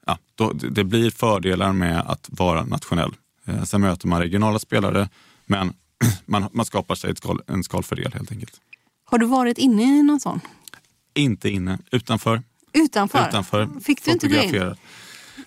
ja, 0.05 0.17
då, 0.36 0.51
det 0.53 0.84
blir 0.84 1.12
fördelar 1.12 1.73
med 1.73 1.99
att 1.99 2.29
vara 2.31 2.65
nationell. 2.65 3.13
Eh, 3.45 3.63
sen 3.63 3.81
möter 3.81 4.08
man 4.08 4.21
regionala 4.21 4.60
spelare, 4.60 5.10
men 5.45 5.73
man, 6.25 6.49
man 6.51 6.65
skapar 6.65 6.95
sig 6.95 7.15
skal, 7.15 7.41
en 7.47 7.63
skalfördel 7.63 8.13
helt 8.13 8.31
enkelt. 8.31 8.62
Har 9.05 9.17
du 9.17 9.25
varit 9.25 9.58
inne 9.58 9.84
i 9.84 10.03
någon 10.03 10.19
sån? 10.19 10.39
Inte 11.13 11.49
inne, 11.49 11.79
utanför. 11.91 12.43
Utanför? 12.73 13.27
utanför 13.29 13.69
Fick 13.84 14.05
du 14.05 14.12
inte 14.12 14.27
in? 14.27 14.75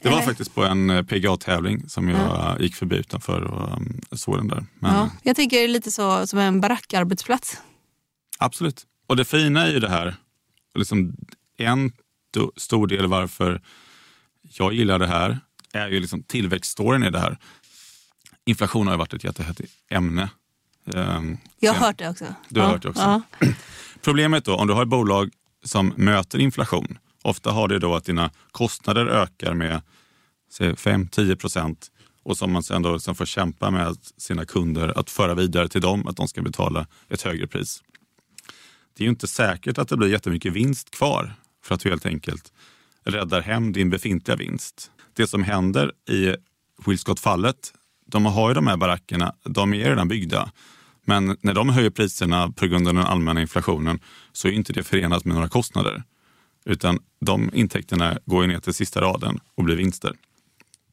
Det 0.01 0.09
var 0.09 0.17
Eller? 0.17 0.27
faktiskt 0.27 0.55
på 0.55 0.65
en 0.65 0.91
eh, 0.91 1.03
PGA-tävling 1.03 1.89
som 1.89 2.09
jag 2.09 2.61
gick 2.61 2.75
förbi 2.75 2.97
utanför 2.97 3.41
och 3.43 3.77
um, 3.77 4.01
såg 4.13 4.37
den 4.37 4.49
där. 4.49 4.67
Men 4.79 4.95
Ja, 4.95 5.11
jag 5.23 5.37
tänker 5.37 5.57
det 5.57 5.65
är 5.65 5.69
lite 5.69 5.91
så 5.91 6.27
som 6.27 6.39
en 6.39 6.61
barackarbetsplats. 6.61 7.57
Absolut. 8.39 8.87
Och 9.07 9.17
det 9.17 9.25
fina 9.25 9.67
är 9.67 9.71
ju 9.73 9.81
det 9.81 9.89
här, 9.89 10.15
liksom 10.75 11.17
en 11.59 11.93
stor 12.57 12.87
del 12.87 13.07
varför 13.07 13.63
jag 14.43 14.73
gillar 14.73 14.99
det 14.99 15.07
här 15.07 15.41
är 15.73 15.89
ju 15.89 16.01
liksom 16.01 16.23
tillväxtstoryn 16.23 17.03
i 17.03 17.11
det 17.11 17.19
här. 17.19 17.39
Inflation 18.45 18.87
har 18.87 18.95
ju 18.95 18.99
varit 18.99 19.15
ett 19.15 19.25
jättehett 19.25 19.61
ämne. 19.91 20.31
Ehm, 20.95 21.39
Jag 21.61 21.73
har 21.73 21.87
hört 21.87 21.99
det 21.99 22.09
också. 22.09 22.25
Du 22.49 22.61
har 22.61 22.67
ja. 22.67 22.73
hört 22.73 22.83
det 22.83 22.89
också. 22.89 23.23
Ja. 23.41 23.47
Problemet 24.03 24.45
då, 24.45 24.55
om 24.57 24.67
du 24.67 24.73
har 24.75 24.83
ett 24.83 24.89
bolag 24.89 25.31
som 25.65 25.93
möter 25.97 26.39
inflation, 26.39 26.99
ofta 27.29 27.51
har 27.51 27.69
det 27.69 27.79
då 27.79 27.95
att 27.95 28.05
dina 28.05 28.31
kostnader 28.53 29.07
ökar 29.07 29.55
med 29.55 29.83
5-10 30.61 31.37
procent 31.37 31.91
och 32.23 32.37
som 32.37 32.53
man 32.53 32.63
sen 32.63 32.83
då 32.83 32.99
som 32.99 33.15
får 33.15 33.27
kämpa 33.27 33.71
med 33.71 33.97
sina 34.17 34.45
kunder 34.45 34.99
att 34.99 35.11
föra 35.11 35.35
vidare 35.35 35.69
till 35.69 35.81
dem 35.81 36.07
att 36.07 36.17
de 36.17 36.29
ska 36.29 36.43
betala 36.43 36.87
ett 37.09 37.23
högre 37.23 37.47
pris. 37.47 37.83
Det 38.97 39.03
är 39.03 39.05
ju 39.05 39.11
inte 39.11 39.27
säkert 39.27 39.79
att 39.79 39.89
det 39.89 39.97
blir 39.97 40.09
jättemycket 40.09 40.53
vinst 40.53 40.91
kvar 40.91 41.35
för 41.65 41.75
att 41.75 41.81
du 41.81 41.89
helt 41.89 42.07
enkelt 42.07 42.53
räddar 43.05 43.41
hem 43.41 43.73
din 43.73 43.91
befintliga 43.91 44.37
vinst. 44.37 44.91
Det 45.15 45.27
som 45.27 45.43
händer 45.43 45.93
i 46.11 46.35
Willscott-fallet, 46.87 47.73
de 48.07 48.27
har 48.27 48.51
ju 48.51 48.55
de 48.55 48.67
här 48.67 48.77
barackerna, 48.77 49.35
de 49.45 49.75
är 49.75 49.91
redan 49.91 50.09
byggda. 50.09 50.53
Men 51.05 51.37
när 51.41 51.55
de 51.55 51.69
höjer 51.69 51.91
priserna 51.91 52.53
på 52.53 52.67
grund 52.67 52.89
av 52.89 52.95
den 52.95 53.05
allmänna 53.05 53.41
inflationen 53.41 54.01
så 54.33 54.49
är 54.49 54.53
inte 54.53 54.73
det 54.73 54.83
förenat 54.83 55.25
med 55.25 55.35
några 55.35 55.49
kostnader. 55.49 56.03
Utan 56.69 56.99
de 57.21 57.51
intäkterna 57.55 58.19
går 58.27 58.43
ju 58.43 58.49
ner 58.49 58.59
till 58.61 58.75
sista 58.75 59.01
raden 59.01 59.41
och 59.55 59.65
blir 59.65 59.77
vinster. 59.77 60.13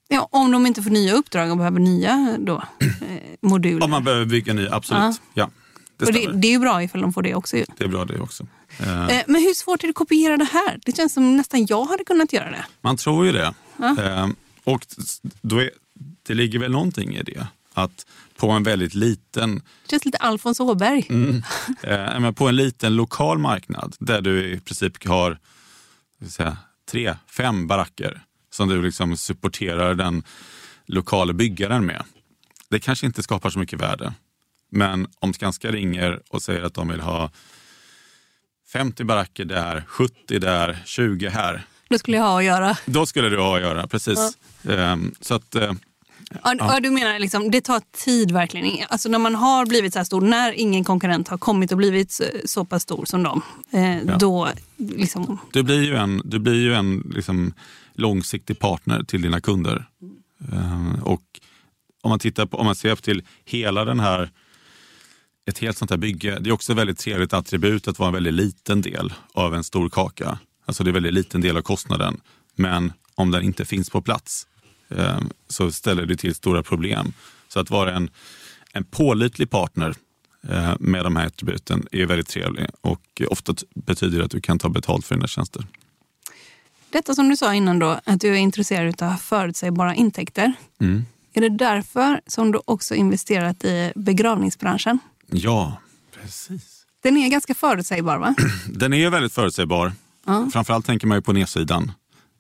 Ja, 0.08 0.28
om 0.32 0.52
de 0.52 0.66
inte 0.66 0.84
får 0.84 0.90
nya 0.90 1.14
uppdrag 1.14 1.52
och 1.52 1.58
behöver 1.58 1.80
nya 1.80 2.38
då, 2.40 2.64
eh, 2.80 2.88
moduler. 3.42 3.84
Om 3.84 3.92
man 3.92 4.04
behöver 4.04 4.26
bygga 4.26 4.54
ny, 4.54 4.68
absolut. 4.68 5.22
Ja, 5.34 5.50
det 5.98 6.12
det, 6.12 6.32
det 6.34 6.48
är 6.48 6.52
ju 6.52 6.60
bra 6.60 6.84
ifall 6.84 7.02
de 7.02 7.14
får 7.14 7.22
det 7.22 7.36
också. 7.36 7.58
Ju. 7.58 7.66
Det 7.78 7.84
är 7.84 7.88
bra 7.88 8.06
det 8.06 8.20
också. 8.20 8.48
Eh, 8.80 9.08
Eh, 9.08 9.24
men 9.28 9.42
hur 9.42 9.54
svårt 9.54 9.84
är 9.84 9.88
det 9.88 9.90
att 9.90 9.96
kopiera 9.96 10.38
det 10.38 10.50
här? 10.52 10.80
Det 10.86 10.96
känns 10.96 11.14
som 11.14 11.38
nästan 11.38 11.66
jag 11.66 11.86
hade 11.86 12.04
kunnat 12.04 12.34
göra 12.34 12.52
det. 12.52 12.66
Man 12.82 12.98
tror 12.98 13.26
ju 13.26 13.32
det. 13.32 13.54
Eh, 13.80 14.28
och 14.64 14.86
då 15.42 15.58
är, 15.58 15.70
det 16.28 16.34
ligger 16.34 16.60
väl 16.60 16.72
någonting 16.72 17.16
i 17.16 17.24
det. 17.24 17.48
Att 17.74 18.06
på 18.38 18.50
en 18.50 18.64
väldigt 18.64 18.94
liten 18.94 19.56
Det 19.56 19.90
känns 19.90 20.06
lite 20.06 20.18
Alfons 20.18 20.60
Åberg. 20.60 21.08
Mm. 21.10 21.44
Eh, 21.82 22.32
på 22.32 22.48
en 22.48 22.56
liten 22.56 22.96
lokal 22.96 23.38
marknad 23.38 23.96
där 24.00 24.22
du 24.22 24.54
i 24.54 24.60
princip 24.60 25.08
har 25.08 25.40
säga, 26.30 26.58
tre, 26.92 27.16
fem 27.28 27.68
baracker 27.68 28.22
som 28.52 28.70
du 28.70 28.82
liksom 28.82 29.18
supporterar 29.18 29.96
den 29.96 30.24
lokala 30.86 31.34
byggaren 31.34 31.86
med. 31.86 32.04
Det 32.70 32.80
kanske 32.80 33.06
inte 33.06 33.24
skapar 33.24 33.50
så 33.50 33.60
mycket 33.60 33.82
värde. 33.82 34.14
Men 34.70 35.08
om 35.20 35.34
Skanska 35.34 35.72
ringer 35.72 36.22
och 36.30 36.42
säger 36.42 36.62
att 36.62 36.74
de 36.74 36.88
vill 36.88 37.00
ha 37.02 37.32
50 38.74 39.04
baracker 39.04 39.46
där, 39.46 39.84
70 39.88 40.40
där, 40.40 40.82
20 40.86 41.30
här. 41.30 41.66
Då 41.90 41.98
skulle 41.98 42.18
jag 42.18 42.24
ha 42.24 42.40
att 42.40 42.46
göra. 42.46 42.78
Då 42.86 43.06
skulle 43.06 43.30
du 43.30 43.40
ha 43.40 43.56
att 43.56 43.62
göra, 43.62 43.88
precis. 43.88 44.38
Ehm, 44.70 45.14
så 45.22 45.36
att, 45.36 45.56
eh, 45.56 45.74
Ja, 46.44 46.56
ja. 46.60 46.80
Du 46.80 46.90
menar 46.90 47.20
liksom, 47.20 47.52
det 47.52 47.62
tar 47.62 47.82
tid 48.06 48.32
verkligen. 48.32 48.86
Alltså 48.90 49.10
när 49.10 49.20
man 49.20 49.36
har 49.36 49.66
blivit 49.66 49.94
så 49.94 50.00
här 50.00 50.04
stor, 50.04 50.22
när 50.22 50.52
ingen 50.52 50.84
konkurrent 50.84 51.28
har 51.28 51.38
kommit 51.38 51.72
och 51.72 51.78
blivit 51.78 52.22
så, 52.46 52.66
pass 52.66 52.84
stor 52.84 53.06
som 53.06 53.24
dem. 53.24 53.42
Eh, 53.72 54.18
Då 54.18 54.50
liksom, 54.78 55.38
Du 55.54 55.64
blir 55.64 55.84
ju 55.84 55.96
en, 55.96 56.22
du 56.26 56.40
blir 56.40 56.62
ju 56.62 56.74
en 56.74 57.12
liksom, 57.16 57.54
långsiktig 57.94 58.60
partner 58.60 59.04
till 59.04 59.22
dina 59.22 59.42
kunder. 59.42 59.86
Eh, 60.52 61.04
och 61.04 61.24
om 62.04 62.10
man, 62.10 62.20
tittar 62.20 62.46
på, 62.46 62.58
om 62.58 62.66
man 62.66 62.76
ser 62.76 62.96
till 62.96 63.24
hela 63.46 63.86
den 63.86 64.00
här, 64.00 64.32
ett 65.50 65.58
helt 65.60 65.78
sånt 65.78 65.92
här 65.92 65.98
bygge, 65.98 66.40
det 66.40 66.50
är 66.50 66.54
också 66.54 66.72
ett 66.72 66.78
väldigt 66.78 66.98
trevligt 67.00 67.34
attribut 67.34 67.88
att 67.88 68.00
vara 68.00 68.08
en 68.08 68.14
väldigt 68.14 68.34
liten 68.34 68.82
del 68.82 69.14
av 69.34 69.56
en 69.56 69.64
stor 69.64 69.90
kaka. 69.90 70.40
Alltså 70.66 70.84
det 70.84 70.88
är 70.88 70.90
en 70.90 70.94
väldigt 70.94 71.14
liten 71.14 71.42
del 71.42 71.58
av 71.58 71.62
kostnaden. 71.62 72.22
Men 72.56 72.94
om 73.16 73.32
den 73.32 73.44
inte 73.44 73.66
finns 73.66 73.90
på 73.90 74.02
plats 74.02 74.48
så 75.48 75.72
ställer 75.72 76.06
det 76.06 76.16
till 76.16 76.36
stora 76.36 76.64
problem. 76.64 77.14
Så 77.48 77.60
att 77.60 77.70
vara 77.70 77.94
en, 77.94 78.10
en 78.74 78.84
pålitlig 78.84 79.50
partner 79.50 79.96
eh, 80.50 80.74
med 80.80 81.04
de 81.04 81.16
här 81.16 81.26
attributen 81.26 81.88
är 81.92 82.06
väldigt 82.06 82.28
trevlig 82.28 82.68
och 82.82 83.22
ofta 83.30 83.56
betyder 83.74 84.20
det 84.20 84.26
att 84.26 84.32
du 84.32 84.42
kan 84.42 84.60
ta 84.60 84.70
betalt 84.70 85.06
för 85.06 85.16
dina 85.16 85.28
tjänster. 85.28 85.68
detta 86.90 87.16
som 87.16 87.30
du 87.30 87.38
sa 87.38 87.54
innan 87.54 87.80
då, 87.80 88.00
att 88.04 88.22
du 88.22 88.30
är 88.30 88.40
intresserad 88.40 89.04
av 89.04 89.16
förutsägbara 89.16 89.96
intäkter. 89.96 90.54
Mm. 90.80 91.06
Är 91.34 91.42
det 91.42 91.50
därför 91.50 92.22
som 92.28 92.52
du 92.52 92.60
också 92.66 92.96
investerat 92.96 93.64
i 93.64 93.92
begravningsbranschen? 93.96 95.00
Ja, 95.28 95.78
precis. 96.22 96.86
Den 97.04 97.18
är 97.18 97.30
ganska 97.30 97.56
förutsägbar 97.56 98.18
va? 98.18 98.36
Den 98.70 98.94
är 98.94 99.10
väldigt 99.10 99.34
förutsägbar. 99.34 99.94
Framförallt 100.54 100.86
tänker 100.86 101.08
man 101.08 101.18
ju 101.18 101.22
på 101.22 101.34
nedsidan. 101.34 101.92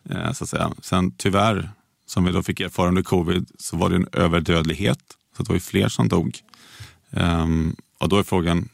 Eh, 0.09 0.31
så 0.31 0.43
att 0.43 0.49
säga. 0.49 0.71
Sen 0.81 1.11
tyvärr, 1.11 1.69
som 2.05 2.25
vi 2.25 2.31
då 2.31 2.43
fick 2.43 2.59
erfara 2.59 2.87
under 2.87 3.01
covid, 3.01 3.51
så 3.59 3.77
var 3.77 3.89
det 3.89 3.95
en 3.95 4.07
överdödlighet. 4.11 4.99
Så 5.37 5.43
det 5.43 5.49
var 5.49 5.55
ju 5.55 5.59
fler 5.59 5.89
som 5.89 6.09
dog. 6.09 6.39
Um, 7.09 7.75
och 7.97 8.09
då 8.09 8.17
är 8.17 8.23
frågan, 8.23 8.69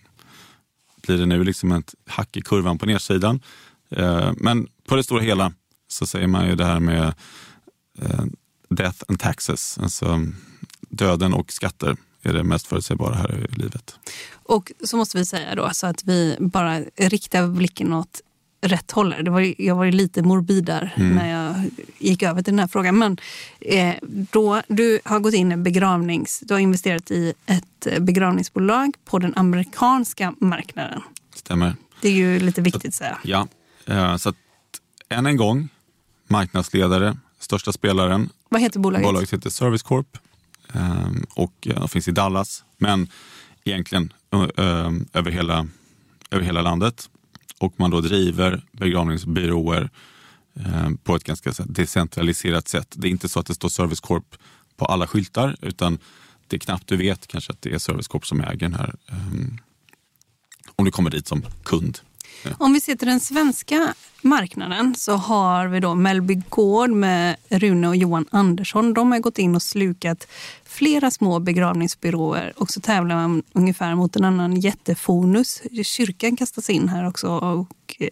blir 1.02 1.18
det 1.18 1.26
nu 1.26 1.44
liksom 1.44 1.72
ett 1.72 1.96
hack 2.06 2.38
i 2.38 2.42
kurvan 2.42 2.78
på 2.78 2.86
nedsidan? 2.86 3.42
Uh, 3.98 4.32
men 4.38 4.68
på 4.88 4.96
det 4.96 5.04
stora 5.04 5.22
hela 5.22 5.54
så 5.88 6.08
säger 6.08 6.28
man 6.28 6.48
ju 6.48 6.56
det 6.56 6.66
här 6.66 6.80
med 6.80 7.14
uh, 8.02 8.26
death 8.70 9.04
and 9.08 9.20
taxes. 9.20 9.78
Alltså 9.78 10.26
döden 10.90 11.34
och 11.34 11.52
skatter 11.52 11.98
är 12.22 12.34
det 12.34 12.44
mest 12.44 12.68
förutsägbara 12.68 13.16
här 13.16 13.48
i 13.52 13.56
livet. 13.56 13.96
Och 14.34 14.72
så 14.84 14.98
måste 14.98 15.18
vi 15.18 15.26
säga 15.26 15.56
då, 15.56 15.70
så 15.74 15.88
att 15.88 16.04
vi 16.04 16.38
bara 16.40 16.80
riktar 16.98 17.48
blicken 17.48 17.94
åt 17.94 18.22
rätt 18.62 18.92
håll. 18.92 19.16
Det 19.24 19.32
var, 19.32 19.62
jag 19.62 19.76
var 19.76 19.84
ju 19.84 19.92
lite 19.92 20.22
morbid 20.22 20.64
där 20.64 20.94
när 20.98 21.32
jag 21.32 21.70
gick 21.98 22.24
över 22.24 22.42
till 22.42 22.54
den 22.54 22.60
här 22.60 22.68
frågan. 22.68 22.98
Men 22.98 23.18
eh, 23.60 23.96
då, 24.32 24.62
du 24.68 25.00
har 25.04 25.20
gått 25.20 25.34
in 25.34 25.52
i 25.52 25.58
begravnings... 25.58 26.40
Du 26.46 26.54
har 26.54 26.62
investerat 26.62 27.12
i 27.12 27.34
ett 27.46 27.88
eh, 27.88 28.00
begravningsbolag 28.00 28.94
på 29.06 29.20
den 29.20 29.34
amerikanska 29.36 30.34
marknaden. 30.40 31.02
Stämmer. 31.36 31.76
Det 32.02 32.08
är 32.08 32.14
ju 32.14 32.40
lite 32.40 32.62
viktigt 32.62 32.88
att 32.88 32.94
säga. 32.94 33.18
Ja, 33.24 33.48
eh, 33.86 34.18
så 34.18 34.30
att 34.30 34.36
än 35.10 35.26
en 35.26 35.38
gång, 35.38 35.70
marknadsledare, 36.28 37.18
största 37.40 37.72
spelaren. 37.72 38.30
Vad 38.50 38.62
heter 38.62 38.80
bolaget? 38.80 39.06
Bolaget 39.08 39.34
heter 39.34 39.50
Service 39.50 39.84
Corp 39.84 40.18
eh, 40.74 41.08
och 41.36 41.54
de 41.62 41.90
finns 41.90 42.08
i 42.08 42.12
Dallas, 42.12 42.64
men 42.78 43.08
egentligen 43.64 44.14
över 45.14 45.32
hela, 45.32 45.68
över 46.32 46.46
hela 46.46 46.62
landet. 46.62 47.10
Och 47.62 47.74
man 47.80 47.92
då 47.92 48.02
driver 48.02 48.62
begravningsbyråer 48.72 49.90
eh, 50.56 50.90
på 51.04 51.16
ett 51.16 51.24
ganska 51.24 51.52
decentraliserat 51.66 52.68
sätt. 52.68 52.88
Det 52.96 53.08
är 53.08 53.12
inte 53.12 53.30
så 53.30 53.40
att 53.40 53.46
det 53.46 53.56
står 53.56 53.70
Service 53.70 54.00
Corp 54.00 54.36
på 54.78 54.86
alla 54.86 55.08
skyltar, 55.08 55.56
utan 55.62 55.98
det 56.48 56.56
är 56.56 56.60
knappt 56.60 56.88
du 56.88 56.98
vet 56.98 57.28
kanske 57.28 57.54
att 57.54 57.62
det 57.62 57.74
är 57.74 57.80
Service 57.80 58.08
Corp 58.08 58.26
som 58.26 58.42
äger 58.42 58.58
den 58.58 58.74
här. 58.74 58.96
eh, 59.08 59.16
om 60.76 60.86
du 60.86 60.92
kommer 60.92 61.10
dit 61.10 61.28
som 61.28 61.46
kund. 61.64 62.00
Om 62.58 62.74
vi 62.74 62.82
ser 62.82 62.96
till 62.96 63.08
den 63.08 63.20
svenska 63.20 63.94
marknaden 64.22 64.96
så 64.96 65.16
har 65.16 65.68
vi 65.68 65.80
då 65.80 65.96
Mellby 65.96 66.42
Gård 66.50 66.90
med 66.90 67.36
Rune 67.50 67.88
och 67.88 67.96
Johan 67.96 68.26
Andersson. 68.32 68.94
De 68.94 69.12
har 69.12 69.20
gått 69.20 69.38
in 69.38 69.56
och 69.56 69.62
slukat 69.62 70.28
flera 70.66 71.12
små 71.12 71.40
begravningsbyråer 71.40 72.54
och 72.56 72.70
så 72.70 72.82
tävlar 72.82 73.16
man 73.16 73.44
ungefär 73.54 73.96
mot 73.96 74.16
en 74.16 74.26
annan 74.26 74.60
jättefonus. 74.60 75.62
Kyrkan 75.84 76.38
kastas 76.38 76.70
in 76.70 76.90
här 76.90 77.08
också 77.08 77.28
och 77.28 77.68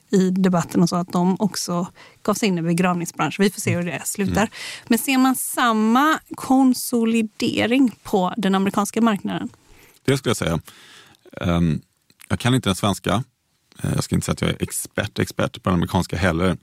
i 0.10 0.30
debatten 0.30 0.82
och 0.82 0.90
så 0.90 0.96
att 0.96 1.12
de 1.12 1.36
också 1.40 1.88
gav 2.24 2.34
sig 2.34 2.50
in 2.50 2.58
i 2.58 2.62
begravningsbranschen. 2.62 3.44
Vi 3.44 3.50
får 3.50 3.62
se 3.62 3.76
hur 3.76 3.84
det 3.84 4.02
slutar. 4.06 4.42
Mm. 4.42 4.50
Men 4.88 5.00
ser 5.00 5.18
man 5.18 5.36
samma 5.36 6.20
konsolidering 6.36 7.96
på 8.04 8.34
den 8.38 8.56
amerikanska 8.56 9.02
marknaden? 9.02 9.50
Det 10.06 10.18
skulle 10.18 10.30
jag 10.30 10.38
säga. 10.38 10.60
Um, 11.42 11.82
jag 12.28 12.40
kan 12.40 12.56
inte 12.56 12.70
den 12.70 12.76
svenska. 12.76 13.24
Eh, 13.84 13.92
jag 13.96 14.04
ska 14.04 14.16
inte 14.16 14.26
säga 14.26 14.34
att 14.34 14.42
jag 14.42 14.50
är 14.50 14.58
expert, 14.60 15.20
expert 15.20 15.64
på 15.64 15.70
den 15.70 15.74
amerikanska 15.74 16.18
heller. 16.18 16.58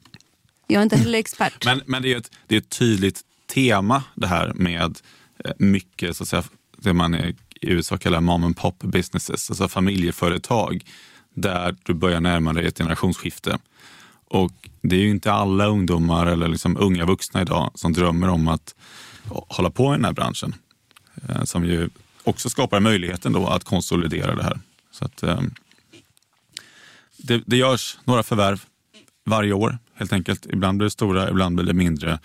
Jag 0.67 0.79
är 0.79 0.83
inte 0.83 0.97
heller 0.97 1.19
expert. 1.19 1.65
Men, 1.65 1.83
men 1.87 2.03
det, 2.03 2.13
är 2.13 2.17
ett, 2.17 2.31
det 2.47 2.55
är 2.55 2.59
ett 2.59 2.69
tydligt 2.69 3.21
tema 3.55 4.03
det 4.15 4.27
här 4.27 4.53
med 4.55 4.99
eh, 5.45 5.53
mycket, 5.59 6.17
så 6.17 6.23
att 6.23 6.29
säga, 6.29 6.45
det 6.77 6.93
man 6.93 7.15
i 7.15 7.35
USA 7.61 7.99
kallar 7.99 8.21
mom 8.21 8.45
and 8.45 8.57
pop 8.57 8.79
businesses, 8.79 9.51
alltså 9.51 9.69
familjeföretag 9.69 10.85
där 11.35 11.77
du 11.83 11.95
börjar 11.95 12.21
närma 12.21 12.53
dig 12.53 12.67
ett 12.67 12.79
generationsskifte. 12.79 13.59
Och 14.29 14.69
det 14.83 14.97
är 14.97 15.01
ju 15.01 15.11
inte 15.11 15.33
alla 15.33 15.67
ungdomar 15.67 16.27
eller 16.27 16.49
liksom 16.49 16.77
unga 16.77 17.05
vuxna 17.05 17.41
idag 17.43 17.71
som 17.75 17.93
drömmer 17.93 18.29
om 18.29 18.49
att 18.49 18.75
hålla 19.29 19.71
på 19.71 19.93
i 19.93 19.97
den 19.97 20.05
här 20.05 20.13
branschen. 20.13 20.55
Eh, 21.29 21.45
som 21.45 21.65
ju 21.65 21.89
också 22.25 22.51
skapar 22.51 22.81
möjligheten 22.81 23.33
då 23.33 23.47
att 23.47 23.65
konsolidera 23.65 24.35
det 24.35 24.43
här. 24.43 24.61
Så 24.91 25.05
att, 25.05 25.23
det, 27.19 27.43
det 27.47 27.57
görs 27.57 27.99
några 28.05 28.23
förvärv 28.23 28.65
varje 29.27 29.53
år 29.53 29.79
helt 29.95 30.13
enkelt. 30.13 30.47
Ibland 30.47 30.79
blir 30.79 30.87
det 30.87 30.91
stora, 30.91 31.31
ibland 31.31 31.57
blir 31.57 31.67
det 31.67 31.75
mindre. 31.75 32.19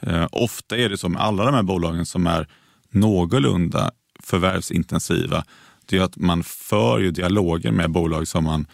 Eh, 0.00 0.26
ofta 0.32 0.76
är 0.76 0.88
det 0.88 0.98
så 0.98 1.08
med 1.08 1.22
alla 1.22 1.44
de 1.44 1.54
här 1.54 1.62
bolagen 1.62 2.06
som 2.06 2.26
är 2.26 2.48
någorlunda 2.90 3.90
förvärvsintensiva, 4.20 5.44
det 5.86 5.96
är 5.96 6.02
att 6.02 6.16
man 6.16 6.44
för 6.44 6.98
ju 6.98 7.10
dialoger 7.10 7.70
med 7.70 7.90
bolag 7.90 8.28
som 8.28 8.44
man 8.44 8.66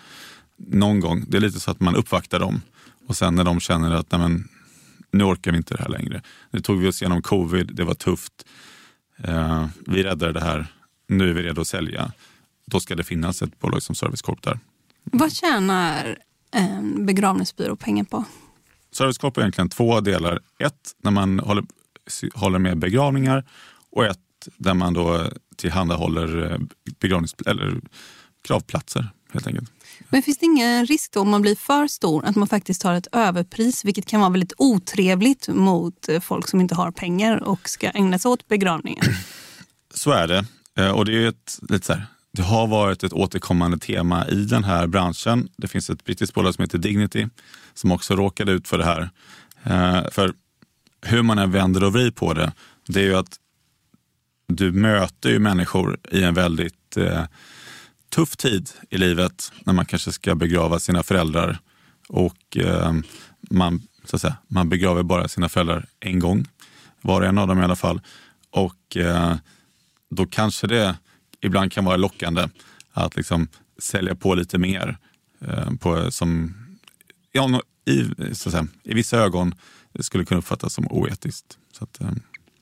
någon 0.56 1.00
gång, 1.00 1.24
det 1.28 1.36
är 1.36 1.40
lite 1.40 1.60
så 1.60 1.70
att 1.70 1.80
man 1.80 1.96
uppvaktar 1.96 2.38
dem 2.38 2.62
och 3.06 3.16
sen 3.16 3.34
när 3.34 3.44
de 3.44 3.60
känner 3.60 3.90
att 3.90 4.12
nej 4.12 4.20
men, 4.20 4.48
nu 5.12 5.24
orkar 5.24 5.50
vi 5.50 5.56
inte 5.56 5.74
det 5.74 5.82
här 5.82 5.88
längre. 5.88 6.22
Nu 6.50 6.60
tog 6.60 6.78
vi 6.78 6.88
oss 6.88 7.02
igenom 7.02 7.22
covid, 7.22 7.70
det 7.74 7.84
var 7.84 7.94
tufft. 7.94 8.32
Eh, 9.18 9.66
vi 9.86 10.02
räddade 10.02 10.32
det 10.32 10.40
här, 10.40 10.66
nu 11.08 11.30
är 11.30 11.34
vi 11.34 11.42
redo 11.42 11.60
att 11.60 11.68
sälja. 11.68 12.12
Då 12.66 12.80
ska 12.80 12.94
det 12.94 13.04
finnas 13.04 13.42
ett 13.42 13.60
bolag 13.60 13.82
som 13.82 13.94
Service 13.94 14.22
Corp 14.22 14.42
där. 14.42 14.58
Vad 15.12 15.32
tjänar 15.32 16.18
en 16.50 17.06
begravningsbyrå 17.06 17.76
pengar 17.76 18.04
på? 18.04 18.24
Service 18.92 19.18
Corp 19.18 19.36
är 19.36 19.40
egentligen 19.40 19.68
två 19.68 20.00
delar. 20.00 20.38
Ett, 20.58 20.94
när 21.02 21.10
man 21.10 21.40
håller, 21.40 21.64
håller 22.34 22.58
med 22.58 22.78
begravningar 22.78 23.44
och 23.90 24.04
ett 24.04 24.18
där 24.56 24.74
man 24.74 24.94
då 24.94 25.30
tillhandahåller 25.56 26.52
eh, 26.52 26.58
begravnings 27.00 27.34
eller 27.46 27.80
gravplatser 28.48 29.10
helt 29.32 29.46
enkelt. 29.46 29.72
Men 30.08 30.22
finns 30.22 30.38
det 30.38 30.46
ingen 30.46 30.86
risk 30.86 31.12
då 31.12 31.20
om 31.20 31.30
man 31.30 31.42
blir 31.42 31.56
för 31.56 31.86
stor 31.86 32.24
att 32.24 32.36
man 32.36 32.48
faktiskt 32.48 32.82
tar 32.82 32.94
ett 32.94 33.06
överpris 33.12 33.84
vilket 33.84 34.06
kan 34.06 34.20
vara 34.20 34.30
väldigt 34.30 34.52
otrevligt 34.58 35.48
mot 35.48 36.08
eh, 36.08 36.20
folk 36.20 36.48
som 36.48 36.60
inte 36.60 36.74
har 36.74 36.90
pengar 36.90 37.36
och 37.36 37.68
ska 37.68 37.90
ägna 37.90 38.18
sig 38.18 38.28
åt 38.28 38.48
begravningar? 38.48 39.04
Så 39.94 40.10
är 40.10 40.28
det. 40.28 40.44
Eh, 40.76 40.90
och 40.90 41.04
det 41.04 41.24
är 41.24 41.28
ett 41.28 41.58
lite 41.68 41.86
så 41.86 41.92
här, 41.92 42.06
det 42.32 42.42
har 42.42 42.66
varit 42.66 43.04
ett 43.04 43.12
återkommande 43.12 43.78
tema 43.78 44.28
i 44.28 44.44
den 44.44 44.64
här 44.64 44.86
branschen. 44.86 45.48
Det 45.56 45.68
finns 45.68 45.90
ett 45.90 46.04
brittiskt 46.04 46.34
bolag 46.34 46.54
som 46.54 46.62
heter 46.62 46.78
Dignity 46.78 47.26
som 47.74 47.92
också 47.92 48.16
råkade 48.16 48.52
ut 48.52 48.68
för 48.68 48.78
det 48.78 48.84
här. 48.84 49.10
Eh, 49.64 50.10
för 50.10 50.32
hur 51.02 51.22
man 51.22 51.38
än 51.38 51.50
vänder 51.50 51.84
och 51.84 51.92
vrider 51.92 52.10
på 52.10 52.34
det, 52.34 52.52
det 52.86 53.00
är 53.00 53.04
ju 53.04 53.16
att 53.16 53.38
du 54.46 54.72
möter 54.72 55.30
ju 55.30 55.38
människor 55.38 55.98
i 56.10 56.22
en 56.22 56.34
väldigt 56.34 56.96
eh, 56.96 57.24
tuff 58.08 58.36
tid 58.36 58.70
i 58.90 58.98
livet 58.98 59.52
när 59.64 59.72
man 59.72 59.86
kanske 59.86 60.12
ska 60.12 60.34
begrava 60.34 60.78
sina 60.78 61.02
föräldrar 61.02 61.58
och 62.08 62.56
eh, 62.56 62.92
man, 63.40 63.82
så 64.04 64.16
att 64.16 64.22
säga, 64.22 64.36
man 64.48 64.68
begraver 64.68 65.02
bara 65.02 65.28
sina 65.28 65.48
föräldrar 65.48 65.86
en 66.00 66.18
gång, 66.18 66.46
var 67.00 67.20
och 67.20 67.26
en 67.26 67.38
av 67.38 67.48
dem 67.48 67.60
i 67.60 67.64
alla 67.64 67.76
fall. 67.76 68.00
Och 68.50 68.96
eh, 68.96 69.36
då 70.10 70.26
kanske 70.26 70.66
det 70.66 70.96
ibland 71.40 71.72
kan 71.72 71.84
vara 71.84 71.96
lockande 71.96 72.48
att 72.92 73.16
liksom 73.16 73.48
sälja 73.78 74.14
på 74.14 74.34
lite 74.34 74.58
mer. 74.58 74.98
Eh, 75.40 75.74
på, 75.74 76.10
som 76.10 76.54
ja, 77.32 77.62
i, 77.84 78.04
så 78.34 78.48
att 78.48 78.52
säga, 78.52 78.66
i 78.82 78.94
vissa 78.94 79.18
ögon 79.18 79.54
skulle 80.00 80.24
kunna 80.24 80.38
uppfattas 80.38 80.74
som 80.74 80.86
oetiskt. 80.86 81.58
Så 81.72 81.84
att, 81.84 82.00
eh, 82.00 82.10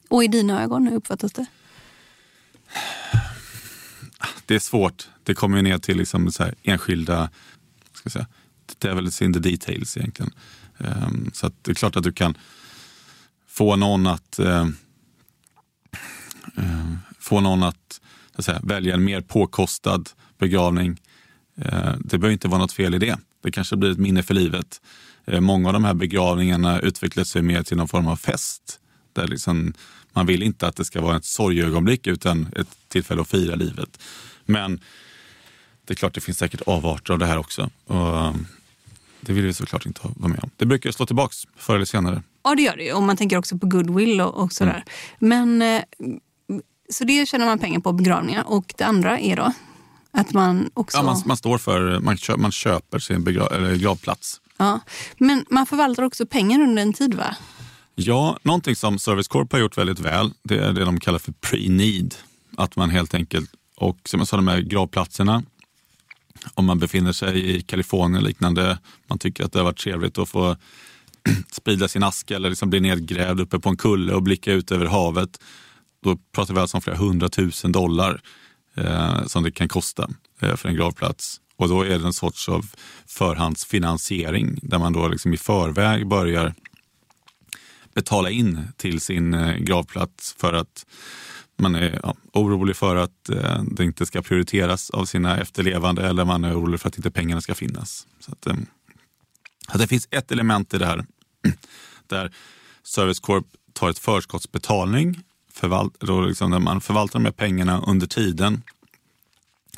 och 0.08 0.24
i 0.24 0.28
dina 0.28 0.62
ögon, 0.62 0.86
hur 0.86 0.96
uppfattas 0.96 1.32
det? 1.32 1.46
Det 4.46 4.54
är 4.54 4.58
svårt. 4.58 5.08
Det 5.22 5.34
kommer 5.34 5.56
ju 5.56 5.62
ner 5.62 5.78
till 5.78 5.96
liksom 5.96 6.32
så 6.32 6.50
enskilda, 6.62 7.30
ska 7.92 8.10
säga, 8.10 8.26
devils 8.78 9.22
in 9.22 9.32
the 9.32 9.38
details 9.38 9.96
egentligen. 9.96 10.32
Um, 10.78 11.30
så 11.34 11.50
det 11.62 11.70
är 11.70 11.74
klart 11.74 11.96
att 11.96 12.02
du 12.02 12.12
kan 12.12 12.38
få 13.46 13.76
någon 13.76 14.06
att 14.06 14.40
uh, 14.40 14.68
få 17.18 17.40
någon 17.40 17.62
att 17.62 17.78
att 17.88 18.00
säga, 18.44 18.60
välja 18.62 18.94
en 18.94 19.04
mer 19.04 19.20
påkostad 19.20 20.10
begravning. 20.38 21.00
Eh, 21.60 21.92
det 22.00 22.18
behöver 22.18 22.32
inte 22.32 22.48
vara 22.48 22.60
något 22.60 22.72
fel 22.72 22.94
i 22.94 22.98
det. 22.98 23.18
Det 23.42 23.50
kanske 23.50 23.76
blir 23.76 23.90
ett 23.90 23.98
minne 23.98 24.22
för 24.22 24.34
livet. 24.34 24.80
Eh, 25.26 25.40
många 25.40 25.68
av 25.68 25.72
de 25.72 25.84
här 25.84 25.94
begravningarna 25.94 26.80
utvecklar 26.80 27.24
sig 27.24 27.42
mer 27.42 27.62
till 27.62 27.76
någon 27.76 27.88
form 27.88 28.06
av 28.06 28.16
fest. 28.16 28.80
Där 29.12 29.26
liksom, 29.26 29.72
man 30.12 30.26
vill 30.26 30.42
inte 30.42 30.66
att 30.66 30.76
det 30.76 30.84
ska 30.84 31.00
vara 31.00 31.16
ett 31.16 31.24
sorgeögonblick 31.24 32.06
utan 32.06 32.48
ett 32.56 32.68
tillfälle 32.88 33.20
att 33.20 33.28
fira 33.28 33.54
livet. 33.54 34.00
Men 34.46 34.80
det 35.84 35.92
är 35.92 35.96
klart, 35.96 36.14
det 36.14 36.20
finns 36.20 36.38
säkert 36.38 36.60
avarter 36.60 37.12
av 37.12 37.18
det 37.18 37.26
här 37.26 37.38
också. 37.38 37.70
Och 37.84 38.16
eh, 38.16 38.34
det 39.20 39.32
vill 39.32 39.44
vi 39.44 39.52
såklart 39.52 39.86
inte 39.86 40.00
vara 40.04 40.28
med 40.28 40.40
om. 40.42 40.50
Det 40.56 40.66
brukar 40.66 40.90
slå 40.90 41.06
tillbaks 41.06 41.36
förr 41.56 41.74
eller 41.74 41.84
senare. 41.84 42.22
Ja, 42.42 42.54
det 42.54 42.62
gör 42.62 42.76
det 42.76 42.84
ju. 42.84 42.92
Och 42.92 43.02
man 43.02 43.16
tänker 43.16 43.36
också 43.36 43.58
på 43.58 43.66
goodwill 43.66 44.20
och, 44.20 44.42
och 44.42 44.52
sådär. 44.52 44.84
Mm. 45.20 45.58
Men 45.58 45.82
så 46.90 47.04
det 47.04 47.28
tjänar 47.28 47.46
man 47.46 47.58
pengar 47.58 47.80
på, 47.80 47.92
begravningar. 47.92 48.44
Och 48.46 48.74
det 48.76 48.84
andra 48.84 49.18
är 49.18 49.36
då 49.36 49.52
att 50.10 50.32
man 50.32 50.70
också... 50.74 50.98
Ja, 50.98 51.02
man, 51.02 51.22
man 51.26 51.36
står 51.36 51.58
för, 51.58 52.00
man, 52.00 52.16
köper, 52.16 52.40
man 52.40 52.52
köper 52.52 52.98
sin 52.98 53.24
begrav, 53.24 53.76
gravplats. 53.76 54.40
Ja, 54.56 54.80
men 55.18 55.44
man 55.50 55.66
förvaltar 55.66 56.02
också 56.02 56.26
pengar 56.26 56.60
under 56.60 56.82
en 56.82 56.92
tid 56.92 57.14
va? 57.14 57.36
Ja, 57.94 58.38
någonting 58.42 58.76
som 58.76 58.98
Service 58.98 59.28
Corp 59.28 59.52
har 59.52 59.58
gjort 59.58 59.78
väldigt 59.78 60.00
väl, 60.00 60.32
det 60.42 60.58
är 60.58 60.72
det 60.72 60.84
de 60.84 61.00
kallar 61.00 61.18
för 61.18 61.32
pre-need. 61.32 62.14
Att 62.56 62.76
man 62.76 62.90
helt 62.90 63.14
enkelt, 63.14 63.50
och 63.76 63.98
som 64.04 64.20
jag 64.20 64.28
sa, 64.28 64.36
de 64.36 64.48
här 64.48 64.60
gravplatserna, 64.60 65.42
om 66.54 66.64
man 66.64 66.78
befinner 66.78 67.12
sig 67.12 67.56
i 67.56 67.62
Kalifornien 67.62 68.24
liknande, 68.24 68.78
man 69.06 69.18
tycker 69.18 69.44
att 69.44 69.52
det 69.52 69.58
har 69.58 69.64
varit 69.64 69.78
trevligt 69.78 70.18
att 70.18 70.28
få 70.28 70.56
sprida 71.52 71.88
sin 71.88 72.02
aska 72.02 72.36
eller 72.36 72.48
liksom 72.48 72.70
bli 72.70 72.80
nedgrävd 72.80 73.40
uppe 73.40 73.58
på 73.58 73.68
en 73.68 73.76
kulle 73.76 74.14
och 74.14 74.22
blicka 74.22 74.52
ut 74.52 74.72
över 74.72 74.86
havet 74.86 75.40
då 76.02 76.16
pratar 76.32 76.54
vi 76.54 76.60
alltså 76.60 76.76
om 76.76 76.80
flera 76.80 76.96
hundratusen 76.96 77.72
dollar 77.72 78.20
eh, 78.74 79.26
som 79.26 79.42
det 79.42 79.50
kan 79.50 79.68
kosta 79.68 80.10
eh, 80.40 80.56
för 80.56 80.68
en 80.68 80.74
gravplats. 80.74 81.40
Och 81.56 81.68
då 81.68 81.82
är 81.82 81.98
det 81.98 82.06
en 82.06 82.12
sorts 82.12 82.48
av 82.48 82.66
förhandsfinansiering 83.06 84.58
där 84.62 84.78
man 84.78 84.92
då 84.92 85.08
liksom 85.08 85.34
i 85.34 85.36
förväg 85.36 86.08
börjar 86.08 86.54
betala 87.94 88.30
in 88.30 88.68
till 88.76 89.00
sin 89.00 89.34
eh, 89.34 89.56
gravplats 89.56 90.34
för 90.38 90.52
att 90.52 90.86
man 91.56 91.74
är 91.74 92.00
ja, 92.02 92.16
orolig 92.32 92.76
för 92.76 92.96
att 92.96 93.28
eh, 93.28 93.62
det 93.62 93.84
inte 93.84 94.06
ska 94.06 94.22
prioriteras 94.22 94.90
av 94.90 95.04
sina 95.04 95.40
efterlevande 95.40 96.06
eller 96.08 96.24
man 96.24 96.44
är 96.44 96.58
orolig 96.58 96.80
för 96.80 96.88
att 96.88 96.96
inte 96.96 97.10
pengarna 97.10 97.40
ska 97.40 97.54
finnas. 97.54 98.06
Så 98.20 98.32
att, 98.32 98.46
eh, 98.46 98.56
att 99.68 99.78
det 99.78 99.86
finns 99.86 100.08
ett 100.10 100.32
element 100.32 100.74
i 100.74 100.78
det 100.78 100.86
här 100.86 101.06
där 102.06 102.34
Service 102.82 103.20
Corp 103.20 103.46
tar 103.72 103.90
ett 103.90 103.98
förskottsbetalning 103.98 105.22
förvalt, 105.58 106.00
då 106.00 106.20
liksom 106.20 106.50
när 106.50 106.58
man 106.58 106.80
förvaltar 106.80 107.18
de 107.18 107.24
här 107.24 107.32
pengarna 107.32 107.82
under 107.86 108.06
tiden. 108.06 108.62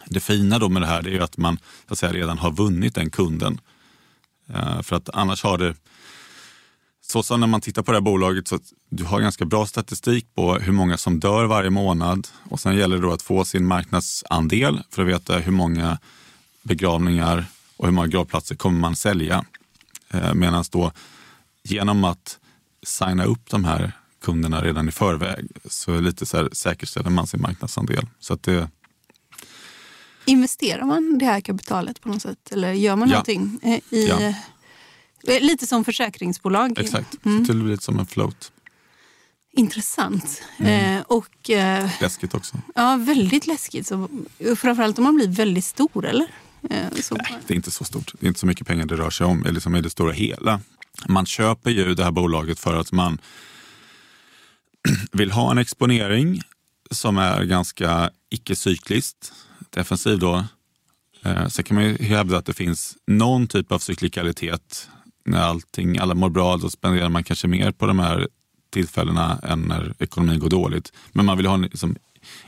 Det 0.07 0.21
fina 0.21 0.59
då 0.59 0.69
med 0.69 0.83
det 0.83 0.87
här 0.87 1.07
är 1.07 1.11
ju 1.11 1.23
att 1.23 1.37
man 1.37 1.59
så 1.87 1.93
att 1.93 1.99
säga, 1.99 2.13
redan 2.13 2.39
har 2.39 2.51
vunnit 2.51 2.95
den 2.95 3.11
kunden. 3.11 3.61
Uh, 4.51 4.83
för 4.83 4.97
att 4.97 5.09
annars 5.13 5.43
har 5.43 5.59
det, 5.59 5.75
så 7.01 7.23
som 7.23 7.41
när 7.41 7.47
man 7.47 7.61
tittar 7.61 7.83
på 7.83 7.93
det 7.93 7.97
här 7.97 8.03
bolaget, 8.03 8.49
så 8.49 8.59
du 8.91 9.05
har 9.05 9.21
ganska 9.21 9.45
bra 9.45 9.67
statistik 9.67 10.35
på 10.35 10.55
hur 10.55 10.73
många 10.73 10.97
som 10.97 11.21
dör 11.21 11.45
varje 11.45 11.71
månad 11.71 12.29
och 12.51 12.61
sen 12.61 12.77
gäller 12.77 12.97
det 12.97 13.03
då 13.03 13.13
att 13.13 13.23
få 13.23 13.45
sin 13.45 13.67
marknadsandel 13.67 14.83
för 14.91 15.03
att 15.03 15.09
veta 15.09 15.39
hur 15.39 15.53
många 15.53 15.99
begravningar 16.63 17.45
och 17.77 17.85
hur 17.85 17.93
många 17.93 18.07
gravplatser 18.07 18.55
kommer 18.55 18.81
man 18.81 18.97
sälja. 18.97 19.45
Eh, 20.11 20.29
uh, 20.29 20.35
Medan 20.35 20.65
då 20.71 20.93
genom 21.63 22.05
att 22.05 22.39
signa 22.83 23.25
upp 23.25 23.51
de 23.51 23.65
här 23.65 23.93
kunderna 24.21 24.63
redan 24.65 24.89
i 24.89 24.93
förväg. 24.93 25.47
Så 25.71 26.01
lite 26.01 26.27
så 26.27 26.37
här, 26.37 26.49
säkerställer 26.53 27.11
man 27.11 27.27
sin 27.27 27.41
marknadsandel. 27.41 28.07
Så 28.21 28.35
att 28.35 28.43
det, 28.43 28.69
Investerar 30.25 30.85
man 30.85 31.19
det 31.19 31.25
här 31.27 31.41
kapitalet 31.41 32.01
på 32.01 32.09
något 32.09 32.23
sätt? 32.23 32.53
Eller 32.53 32.73
gör 32.73 32.97
man 32.97 33.09
Ja. 33.09 33.13
någonting 33.15 33.59
eh, 33.63 33.81
i... 33.99 34.09
Ja. 34.09 34.21
eh, 35.35 35.41
Lite 35.43 35.67
som 35.67 35.85
försäkringsbolag. 35.85 36.79
Exakt, 36.79 37.17
Mm. 37.27 37.47
så 37.47 37.53
det 37.53 37.59
blir 37.59 37.71
lite 37.73 37.85
som 37.85 37.99
en 37.99 38.07
float. 38.07 38.53
Intressant. 39.53 40.43
Mm. 40.59 40.97
Eh, 40.97 41.03
och 41.07 41.51
eh, 41.51 41.91
Läskigt 42.01 42.35
också. 42.35 42.57
ja, 42.75 42.97
väldigt 42.97 43.47
läskigt. 43.47 43.87
Så, 43.87 44.09
framförallt 44.57 44.99
om 44.99 45.05
man 45.05 45.15
blir 45.15 45.29
väldigt 45.29 45.65
stor, 45.65 46.07
eller? 46.07 46.27
Eh, 46.71 46.91
så, 47.03 47.15
Nej, 47.15 47.39
det 47.47 47.55
är 47.55 47.57
inte 47.57 47.71
så 47.71 47.85
stort. 47.85 48.13
Det 48.21 48.27
är 48.27 48.29
inte 48.29 48.41
så 48.41 48.47
mycket 48.47 48.67
pengar 48.67 48.87
det 48.87 48.97
rör 48.97 49.11
sig 49.11 49.27
om, 49.27 49.47
eller 49.47 49.61
som 49.61 49.77
i 49.77 49.81
det 49.81 49.91
stora 49.91 50.13
hela. 50.13 50.61
Man 51.09 51.27
köper 51.27 51.71
ju 51.71 51.95
det 51.95 52.05
här 52.05 52.11
bolaget 52.11 52.61
för 52.61 52.77
att 52.77 52.93
man 52.93 53.19
vill 55.13 55.31
ha 55.31 55.51
en 55.51 55.59
exponering 55.59 56.41
som 56.91 57.19
är 57.19 57.45
ganska 57.45 58.11
icke-cykliskt, 58.31 59.33
defensiv 59.71 60.19
då. 60.19 60.45
Eh, 61.23 61.49
Sen 61.49 61.65
kan 61.65 61.75
man 61.75 61.85
ju 61.85 62.05
hävda 62.05 62.39
att 62.39 62.47
det 62.47 62.53
finns 62.53 62.97
någon 63.07 63.47
typ 63.47 63.73
av 63.73 63.79
cyklikalitet. 63.79 64.89
När 65.25 65.41
allting, 65.41 65.99
alla 65.99 66.15
mår 66.15 66.31
bra, 66.31 66.57
då 66.57 66.71
spenderar 66.71 67.09
man 67.09 67.25
kanske 67.25 67.49
mer 67.49 67.73
på 67.73 67.87
de 67.87 67.99
här 67.99 68.29
tillfällena 68.71 69.39
än 69.43 69.61
när 69.61 69.95
ekonomin 69.99 70.39
går 70.39 70.51
dåligt. 70.51 70.93
Men 71.13 71.27
man 71.27 71.37
vill 71.37 71.47
ha 71.47 71.55
en, 71.55 71.63
liksom, 71.63 71.97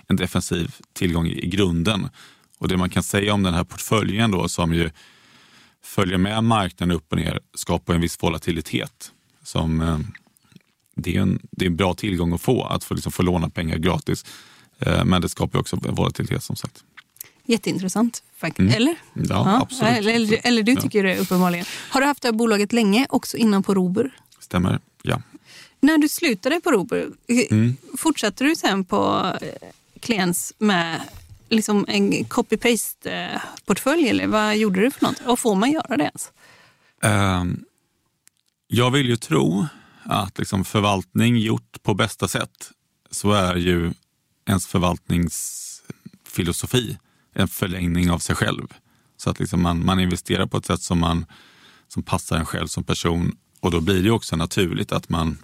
en 0.09 0.17
defensiv 0.17 0.75
tillgång 0.93 1.27
i, 1.27 1.45
i 1.45 1.47
grunden. 1.47 2.09
Och 2.59 2.69
det 2.69 2.77
man 2.77 2.91
kan 2.91 3.03
säga 3.03 3.35
om 3.35 3.43
den 3.43 3.55
här 3.55 3.65
portföljen 3.65 4.31
då 4.31 4.49
som 4.49 4.75
ju 4.75 4.91
följer 5.83 6.19
med 6.19 6.45
marknaden 6.45 6.97
upp 6.97 7.13
och 7.13 7.19
ner 7.19 7.41
skapar 7.55 7.95
en 7.95 8.01
viss 8.01 8.23
volatilitet. 8.23 9.13
Som, 9.43 9.81
eh, 9.81 9.99
det, 10.95 11.17
är 11.17 11.21
en, 11.21 11.41
det 11.51 11.65
är 11.65 11.71
en 11.71 11.77
bra 11.77 11.95
tillgång 11.95 12.33
att 12.33 12.41
få, 12.41 12.65
att 12.65 12.85
få, 12.85 12.95
liksom, 12.95 13.13
få 13.13 13.23
låna 13.23 13.49
pengar 13.51 13.77
gratis. 13.79 14.25
Eh, 14.79 15.05
men 15.05 15.23
det 15.23 15.29
skapar 15.29 15.59
också 15.59 15.77
volatilitet 15.77 16.43
som 16.43 16.57
sagt. 16.57 16.85
Jätteintressant. 17.47 18.23
Faktiskt. 18.37 18.59
Mm. 18.61 18.75
Eller? 18.75 18.95
Ja, 19.29 19.61
absolut. 19.63 19.93
Eller, 19.99 20.13
eller, 20.15 20.41
eller 20.45 20.63
du 20.63 20.73
Ja. 20.73 20.81
tycker 20.81 21.03
det 21.05 21.19
uppenbarligen. 21.19 21.67
Har 21.91 22.01
du 22.01 22.07
haft 22.07 22.23
det 22.23 22.29
här 22.29 22.33
bolaget 22.33 22.73
länge, 22.73 23.07
också 23.11 23.37
innan 23.37 23.63
på 23.63 23.75
Robur? 23.75 24.11
Stämmer, 24.41 24.79
ja. 25.03 25.23
När 25.81 25.99
du 25.99 26.09
slutade 26.09 26.61
på 26.61 26.71
Robur, 26.71 27.13
eh, 27.29 27.39
Mm. 27.51 27.77
fortsatte 27.99 28.45
du 28.45 28.57
sen 28.57 28.85
på 28.85 29.33
eh, 29.41 29.49
Kliens 30.01 30.53
med 30.59 31.01
liksom 31.49 31.85
en 31.89 32.25
copy-paste-portfölj? 32.25 34.09
Eller 34.09 34.27
vad 34.27 34.57
gjorde 34.57 34.81
du 34.81 34.91
för 34.91 35.05
något? 35.07 35.21
Och 35.27 35.39
får 35.39 35.55
man 35.55 35.73
göra 35.73 35.97
det 35.97 36.05
ens? 36.05 36.33
Ehm, 37.03 37.65
jag 38.69 38.91
vill 38.91 39.07
ju 39.09 39.17
tro 39.17 39.67
att 40.05 40.39
liksom 40.39 40.65
förvaltning 40.65 41.37
gjort 41.37 41.83
på 41.83 41.95
bästa 41.95 42.29
sätt 42.29 42.71
så 43.11 43.33
är 43.33 43.57
ju 43.57 43.93
ens 44.47 44.67
förvaltningsfilosofi 44.67 46.99
en 47.35 47.49
förlängning 47.49 48.11
av 48.11 48.19
sig 48.19 48.37
själv. 48.37 48.67
Så 49.17 49.31
att 49.31 49.41
liksom 49.41 49.63
man, 49.63 49.85
man 49.85 50.01
investerar 50.01 50.47
på 50.47 50.57
ett 50.57 50.67
sätt 50.67 50.83
som, 50.83 50.99
man, 50.99 51.27
som 51.89 52.03
passar 52.03 52.37
en 52.37 52.47
själv 52.47 52.67
som 52.67 52.85
person 52.85 53.37
och 53.61 53.71
då 53.71 53.81
blir 53.81 54.03
det 54.03 54.11
också 54.11 54.37
naturligt 54.37 54.93
att 54.93 55.09
man 55.09 55.39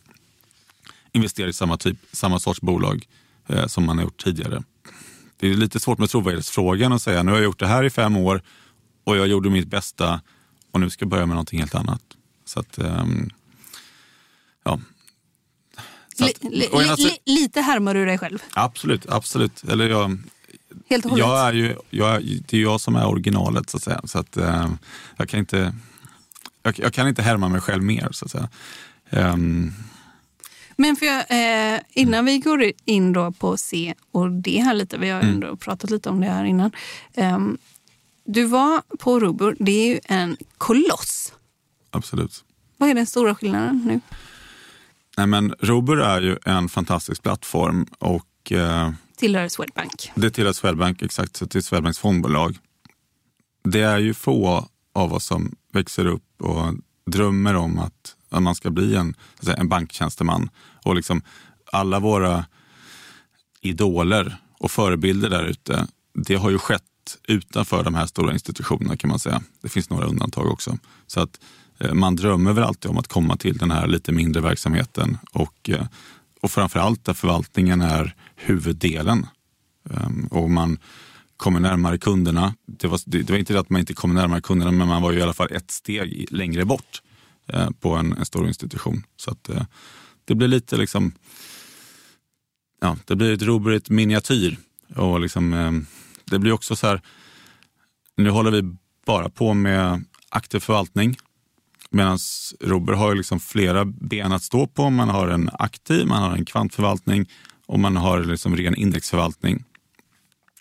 investerar 1.12 1.48
i 1.48 1.52
samma, 1.52 1.76
typ, 1.76 1.98
samma 2.12 2.38
sorts 2.38 2.60
bolag 2.60 3.08
eh, 3.46 3.66
som 3.66 3.84
man 3.84 3.98
har 3.98 4.04
gjort 4.04 4.24
tidigare. 4.24 4.62
Det 5.36 5.48
är 5.48 5.54
lite 5.54 5.80
svårt 5.80 5.98
med 5.98 6.10
trovärdighetsfrågan 6.10 6.92
att 6.92 7.02
säga 7.02 7.22
nu 7.22 7.30
har 7.30 7.38
jag 7.38 7.44
gjort 7.44 7.58
det 7.58 7.66
här 7.66 7.84
i 7.84 7.90
fem 7.90 8.16
år 8.16 8.42
och 9.04 9.16
jag 9.16 9.26
gjorde 9.26 9.50
mitt 9.50 9.68
bästa 9.68 10.20
och 10.70 10.80
nu 10.80 10.90
ska 10.90 11.02
jag 11.02 11.10
börja 11.10 11.26
med 11.26 11.34
någonting 11.34 11.58
helt 11.58 11.74
annat. 11.74 12.02
Så 12.44 12.60
att, 12.60 12.78
ehm, 12.78 13.30
ja. 14.68 14.80
Att, 16.26 16.44
li, 16.44 16.50
li, 16.50 16.68
li, 16.98 17.18
lite 17.24 17.60
härmar 17.60 17.94
du 17.94 18.04
dig 18.06 18.18
själv? 18.18 18.38
Absolut, 18.54 19.06
absolut. 19.08 19.64
Eller 19.64 19.88
jag, 19.88 20.18
Helt 20.90 21.04
och 21.04 21.10
hållet? 21.10 21.26
jag 21.26 21.48
är 21.48 21.52
ju, 21.52 21.76
jag, 21.90 22.22
det 22.48 22.56
är 22.56 22.60
jag 22.62 22.80
som 22.80 22.96
är 22.96 23.06
originalet 23.06 23.70
så 23.70 23.76
att 23.76 23.82
säga. 23.82 24.00
Så 24.04 24.18
att, 24.18 24.36
eh, 24.36 24.70
jag, 25.16 25.28
kan 25.28 25.40
inte, 25.40 25.74
jag, 26.62 26.78
jag 26.78 26.92
kan 26.92 27.08
inte 27.08 27.22
härma 27.22 27.48
mig 27.48 27.60
själv 27.60 27.82
mer 27.82 28.08
så 28.12 28.24
att 28.24 28.30
säga. 28.30 28.48
Ehm, 29.10 29.72
Men 30.76 30.96
för 30.96 31.06
jag, 31.06 31.24
eh, 31.74 31.80
innan 31.90 32.24
vi 32.24 32.38
går 32.38 32.72
in 32.84 33.12
då 33.12 33.32
på 33.32 33.56
C 33.56 33.94
och 34.10 34.30
D 34.30 34.60
här 34.64 34.74
lite, 34.74 34.98
vi 34.98 35.10
har 35.10 35.20
Mm. 35.20 35.34
ändå 35.34 35.56
pratat 35.56 35.90
lite 35.90 36.08
om 36.08 36.20
det 36.20 36.26
här 36.26 36.44
innan. 36.44 36.70
Ehm, 37.14 37.58
du 38.24 38.44
var 38.44 38.82
på 38.98 39.20
Robur, 39.20 39.56
det 39.60 39.72
är 39.72 39.88
ju 39.88 40.00
en 40.04 40.36
koloss. 40.58 41.32
absolut. 41.90 42.44
Vad 42.76 42.90
är 42.90 42.94
den 42.94 43.06
stora 43.06 43.34
skillnaden 43.34 43.82
nu? 43.86 44.00
Nej, 45.18 45.26
men 45.26 45.54
Robur 45.60 46.00
är 46.00 46.20
ju 46.20 46.36
en 46.44 46.68
fantastisk 46.68 47.22
plattform 47.22 47.86
och 47.98 48.52
eh, 48.52 48.92
Tillhör 49.16 49.48
Swedbank. 49.48 50.12
det 50.14 50.30
tillhör 50.30 50.52
Swedbank, 50.52 51.02
exakt, 51.02 51.36
så 51.36 51.44
är 51.44 51.60
Swedbanks 51.60 51.98
fondbolag. 51.98 52.58
Det 53.64 53.80
är 53.80 53.98
ju 53.98 54.14
få 54.14 54.68
av 54.94 55.12
oss 55.12 55.24
som 55.24 55.56
växer 55.72 56.06
upp 56.06 56.42
och 56.42 56.74
drömmer 57.06 57.54
om 57.54 57.78
att, 57.78 58.16
att 58.30 58.42
man 58.42 58.54
ska 58.54 58.70
bli 58.70 58.96
en, 58.96 59.14
säga, 59.40 59.56
en 59.56 59.68
banktjänsteman. 59.68 60.50
Och 60.84 60.94
liksom 60.94 61.22
alla 61.72 62.00
våra 62.00 62.44
idoler 63.60 64.36
och 64.58 64.70
förebilder 64.70 65.30
där 65.30 65.44
ute, 65.44 65.86
det 66.14 66.34
har 66.34 66.50
ju 66.50 66.58
skett 66.58 66.82
utanför 67.28 67.84
de 67.84 67.94
här 67.94 68.06
stora 68.06 68.32
institutionerna 68.32 68.96
kan 68.96 69.10
man 69.10 69.18
säga. 69.18 69.42
Det 69.60 69.68
finns 69.68 69.90
några 69.90 70.06
undantag 70.06 70.46
också. 70.46 70.78
Så 71.06 71.20
att 71.20 71.40
Eh, 71.80 71.94
man 71.94 72.16
drömmer 72.16 72.52
väl 72.52 72.64
alltid 72.64 72.90
om 72.90 72.98
att 72.98 73.08
komma 73.08 73.36
till 73.36 73.58
den 73.58 73.70
här 73.70 73.86
lite 73.86 74.12
mindre 74.12 74.42
verksamheten 74.42 75.18
och, 75.32 75.70
eh, 75.70 75.86
och 76.40 76.50
framförallt 76.50 77.04
där 77.04 77.14
förvaltningen 77.14 77.80
är 77.80 78.14
huvuddelen. 78.36 79.26
Ehm, 79.90 80.26
och 80.26 80.50
man 80.50 80.78
kommer 81.36 81.60
närmare 81.60 81.98
kunderna. 81.98 82.54
Det 82.66 82.86
var, 82.86 83.00
det, 83.06 83.22
det 83.22 83.32
var 83.32 83.38
inte 83.38 83.52
det 83.52 83.60
att 83.60 83.70
man 83.70 83.80
inte 83.80 83.94
kom 83.94 84.14
närmare 84.14 84.40
kunderna, 84.40 84.72
men 84.72 84.88
man 84.88 85.02
var 85.02 85.12
ju 85.12 85.18
i 85.18 85.22
alla 85.22 85.32
fall 85.32 85.52
ett 85.52 85.70
steg 85.70 86.26
längre 86.30 86.64
bort 86.64 87.02
eh, 87.46 87.70
på 87.80 87.94
en, 87.94 88.12
en 88.12 88.24
stor 88.24 88.48
institution. 88.48 89.02
Så 89.16 89.30
att 89.30 89.50
det 90.24 90.34
blir 90.34 90.48
lite 90.48 90.76
liksom, 90.76 91.12
ja, 92.80 92.96
det 93.04 93.16
blir 93.16 93.32
ett 93.32 93.42
roligt 93.42 93.90
miniatyr. 93.90 94.56
Och 94.96 95.20
liksom, 95.20 95.52
ehm, 95.52 95.86
det 96.24 96.38
blir 96.38 96.52
också 96.52 96.76
så 96.76 96.86
här, 96.86 97.02
nu 98.16 98.30
håller 98.30 98.50
vi 98.50 98.76
bara 99.06 99.28
på 99.28 99.54
med 99.54 100.04
aktiv 100.28 100.60
förvaltning. 100.60 101.16
Medan 101.90 102.18
Robur 102.60 102.92
har 102.92 103.10
ju 103.10 103.16
liksom 103.16 103.40
flera 103.40 103.84
ben 103.84 104.32
att 104.32 104.42
stå 104.42 104.66
på. 104.66 104.90
Man 104.90 105.08
har 105.08 105.28
en 105.28 105.50
aktiv, 105.52 106.06
man 106.06 106.22
har 106.22 106.36
en 106.36 106.44
kvantförvaltning 106.44 107.28
och 107.66 107.78
man 107.78 107.96
har 107.96 108.24
liksom 108.24 108.56
ren 108.56 108.74
indexförvaltning. 108.74 109.64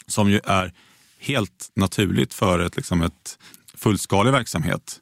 Som 0.07 0.29
ju 0.29 0.39
är 0.43 0.73
helt 1.19 1.71
naturligt 1.73 2.33
för 2.33 2.59
ett, 2.59 2.75
liksom 2.75 3.01
ett 3.01 3.39
fullskalig 3.75 4.31
verksamhet. 4.31 5.01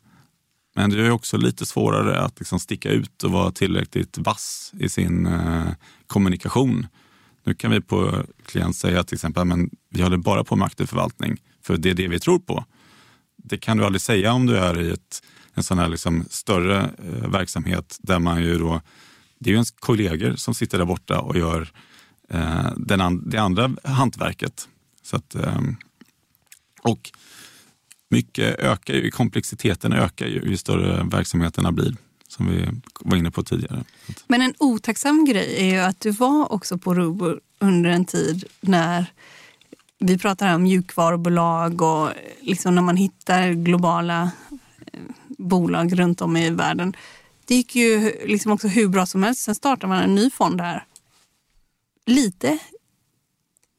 Men 0.75 0.89
det 0.89 1.05
är 1.05 1.11
också 1.11 1.37
lite 1.37 1.65
svårare 1.65 2.19
att 2.19 2.39
liksom 2.39 2.59
sticka 2.59 2.89
ut 2.89 3.23
och 3.23 3.31
vara 3.31 3.51
tillräckligt 3.51 4.17
vass 4.17 4.71
i 4.79 4.89
sin 4.89 5.25
eh, 5.25 5.67
kommunikation. 6.07 6.87
Nu 7.43 7.53
kan 7.53 7.71
vi 7.71 7.81
på 7.81 8.23
klient 8.45 8.75
säga 8.75 9.03
till 9.03 9.15
exempel 9.15 9.45
men 9.45 9.69
vi 9.89 10.01
håller 10.01 10.17
bara 10.17 10.43
på 10.43 10.55
med 10.55 10.65
aktiv 10.65 10.85
förvaltning 10.85 11.37
för 11.61 11.77
det 11.77 11.89
är 11.89 11.93
det 11.93 12.07
vi 12.07 12.19
tror 12.19 12.39
på. 12.39 12.65
Det 13.37 13.57
kan 13.57 13.77
du 13.77 13.85
aldrig 13.85 14.01
säga 14.01 14.33
om 14.33 14.45
du 14.45 14.57
är 14.57 14.81
i 14.81 14.91
ett, 14.91 15.23
en 15.55 15.63
sån 15.63 15.79
här 15.79 15.89
liksom 15.89 16.25
större 16.29 16.81
eh, 16.81 17.29
verksamhet 17.29 17.97
där 18.01 18.19
man 18.19 18.43
ju 18.43 18.57
då, 18.57 18.81
det 19.39 19.49
är 19.49 19.51
ju 19.51 19.55
ens 19.55 19.71
kollegor 19.71 20.35
som 20.35 20.53
sitter 20.53 20.77
där 20.77 20.85
borta 20.85 21.19
och 21.19 21.37
gör 21.37 21.71
eh, 22.29 22.71
den 22.77 23.01
an, 23.01 23.29
det 23.29 23.37
andra 23.37 23.71
hantverket. 23.83 24.67
Så 25.03 25.15
att, 25.15 25.35
eh, 25.35 25.61
och 26.81 27.11
mycket 28.09 28.59
ökar 28.59 28.93
ju, 28.93 29.11
komplexiteten 29.11 29.93
ökar 29.93 30.25
ju 30.25 30.41
ju 30.49 30.57
större 30.57 31.03
verksamheterna 31.03 31.71
blir, 31.71 31.95
som 32.27 32.47
vi 32.47 32.69
var 32.99 33.17
inne 33.17 33.31
på 33.31 33.43
tidigare. 33.43 33.83
Men 34.27 34.41
en 34.41 34.53
otacksam 34.59 35.25
grej 35.25 35.55
är 35.57 35.73
ju 35.73 35.79
att 35.79 35.99
du 35.99 36.11
var 36.11 36.51
också 36.51 36.77
på 36.77 36.93
Robur 36.93 37.39
under 37.59 37.89
en 37.89 38.05
tid 38.05 38.43
när 38.61 39.05
vi 39.99 40.17
pratar 40.17 40.47
här 40.47 40.55
om 40.55 40.63
mjukvarubolag 40.63 41.81
och 41.81 42.09
liksom 42.41 42.75
när 42.75 42.81
man 42.81 42.97
hittar 42.97 43.51
globala 43.51 44.31
bolag 45.45 45.99
runt 45.99 46.21
om 46.21 46.37
i 46.37 46.49
världen. 46.49 46.95
Det 47.45 47.55
gick 47.55 47.75
ju 47.75 48.11
liksom 48.25 48.51
också 48.51 48.67
hur 48.67 48.87
bra 48.87 49.05
som 49.05 49.23
helst. 49.23 49.41
Sen 49.41 49.55
startar 49.55 49.87
man 49.87 50.03
en 50.03 50.15
ny 50.15 50.29
fond 50.29 50.61
här. 50.61 50.85
Lite 52.05 52.59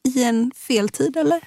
i 0.03 0.23
en 0.23 0.51
fel 0.55 0.89
tid, 0.89 1.17
eller? 1.17 1.39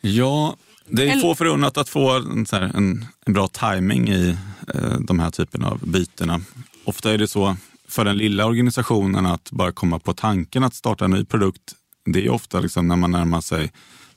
Ja, 0.00 0.56
det 0.88 1.10
är 1.10 1.20
få 1.20 1.34
förunnat 1.34 1.76
att 1.78 1.88
få 1.88 2.10
en, 2.10 2.46
en, 2.52 3.06
en 3.26 3.32
bra 3.32 3.48
timing 3.48 4.08
i 4.08 4.36
eh, 4.74 5.00
de 5.00 5.18
här 5.18 5.30
typerna 5.30 5.68
av 5.68 5.78
bytena. 5.88 6.40
Ofta 6.84 7.12
är 7.12 7.18
det 7.18 7.28
så 7.28 7.56
för 7.88 8.04
den 8.04 8.16
lilla 8.16 8.46
organisationen 8.46 9.26
att 9.26 9.50
bara 9.50 9.72
komma 9.72 9.98
på 9.98 10.14
tanken 10.14 10.64
att 10.64 10.74
starta 10.74 11.04
en 11.04 11.10
ny 11.10 11.24
produkt. 11.24 11.74
Det 12.04 12.26
är 12.26 12.30
ofta 12.30 12.60
liksom 12.60 12.88
när 12.88 12.96
man 12.96 13.10
närmar 13.10 13.40
sig 13.40 13.72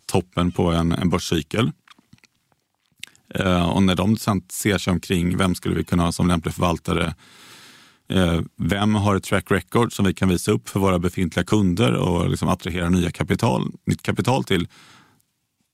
toppen 0.05 0.51
på 0.51 0.71
en, 0.71 0.91
en 0.91 1.09
börscykel. 1.09 1.71
Eh, 3.35 3.69
och 3.69 3.83
när 3.83 3.95
de 3.95 4.17
sen 4.17 4.41
ser 4.49 4.77
sig 4.77 4.91
omkring, 4.91 5.37
vem 5.37 5.55
skulle 5.55 5.75
vi 5.75 5.83
kunna 5.83 6.03
ha 6.03 6.11
som 6.11 6.27
lämplig 6.27 6.53
förvaltare? 6.53 7.15
Eh, 8.09 8.41
vem 8.57 8.95
har 8.95 9.15
ett 9.15 9.23
track 9.23 9.51
record 9.51 9.93
som 9.93 10.05
vi 10.05 10.13
kan 10.13 10.29
visa 10.29 10.51
upp 10.51 10.69
för 10.69 10.79
våra 10.79 10.99
befintliga 10.99 11.45
kunder 11.45 11.93
och 11.93 12.29
liksom 12.29 12.49
attrahera 12.49 12.89
nya 12.89 13.11
kapital, 13.11 13.71
nytt 13.85 14.01
kapital 14.01 14.43
till? 14.43 14.67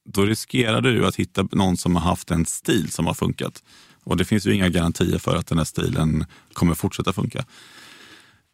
då 0.05 0.25
riskerar 0.25 0.81
du 0.81 1.05
att 1.05 1.15
hitta 1.15 1.47
någon 1.51 1.77
som 1.77 1.95
har 1.95 2.03
haft 2.03 2.31
en 2.31 2.45
stil 2.45 2.91
som 2.91 3.07
har 3.07 3.13
funkat. 3.13 3.63
Och 4.03 4.17
det 4.17 4.25
finns 4.25 4.45
ju 4.47 4.53
inga 4.53 4.69
garantier 4.69 5.17
för 5.17 5.35
att 5.35 5.47
den 5.47 5.57
här 5.57 5.65
stilen 5.65 6.25
kommer 6.53 6.75
fortsätta 6.75 7.13
funka. 7.13 7.45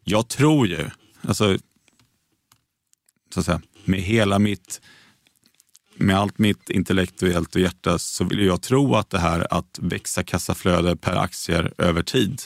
Jag 0.03 0.27
tror 0.27 0.67
ju, 0.67 0.89
alltså, 1.21 1.57
så 3.33 3.39
att 3.39 3.45
säga, 3.45 3.61
med 3.85 4.01
hela 4.01 4.39
mitt, 4.39 4.81
med 5.95 6.17
allt 6.17 6.37
mitt 6.37 6.69
intellektuellt 6.69 7.55
och 7.55 7.61
hjärta 7.61 7.99
så 7.99 8.23
vill 8.23 8.45
jag 8.45 8.61
tro 8.61 8.95
att 8.95 9.09
det 9.09 9.19
här 9.19 9.47
att 9.53 9.79
växa 9.81 10.23
kassaflöde 10.23 10.95
per 10.95 11.15
aktier 11.15 11.73
över 11.77 12.03
tid 12.03 12.41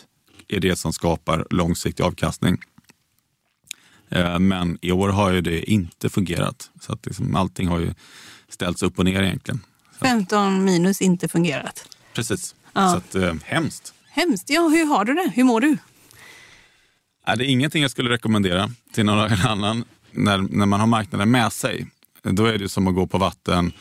är 0.47 0.59
det 0.59 0.75
som 0.75 0.93
skapar 0.93 1.47
långsiktig 1.49 2.03
avkastning. 2.03 2.57
Eh, 4.09 4.39
men 4.39 4.77
i 4.81 4.91
år 4.91 5.09
har 5.09 5.31
ju 5.31 5.41
det 5.41 5.71
inte 5.71 6.09
fungerat. 6.09 6.69
Så 6.81 6.93
att 6.93 7.05
liksom 7.05 7.35
allting 7.35 7.67
har 7.67 7.79
ju 7.79 7.93
ställts 8.49 8.83
upp 8.83 8.99
och 8.99 9.05
ner 9.05 9.23
egentligen. 9.23 9.61
15 9.99 10.63
minus 10.63 11.01
inte 11.01 11.27
fungerat. 11.27 11.87
Precis. 12.13 12.55
Ja. 12.73 12.91
Så 12.91 12.97
att, 12.97 13.15
eh, 13.15 13.33
hemskt. 13.43 13.93
Hemskt. 14.09 14.49
Ja, 14.49 14.67
hur 14.67 14.85
har 14.85 15.05
du 15.05 15.13
det? 15.13 15.31
Hur 15.35 15.43
mår 15.43 15.61
du? 15.61 15.77
Är 17.25 17.35
det 17.35 17.45
ingenting 17.45 17.81
jag 17.81 17.91
skulle 17.91 18.09
rekommendera 18.09 18.71
till 18.93 19.05
någon 19.05 19.31
annan 19.45 19.83
när, 20.11 20.37
när 20.37 20.65
man 20.65 20.79
har 20.79 20.87
marknaden 20.87 21.31
med 21.31 21.53
sig. 21.53 21.87
Då 22.31 22.45
är 22.45 22.57
det 22.57 22.69
som 22.69 22.87
att 22.87 22.95
gå 22.95 23.07
på 23.07 23.17
vatten. 23.17 23.71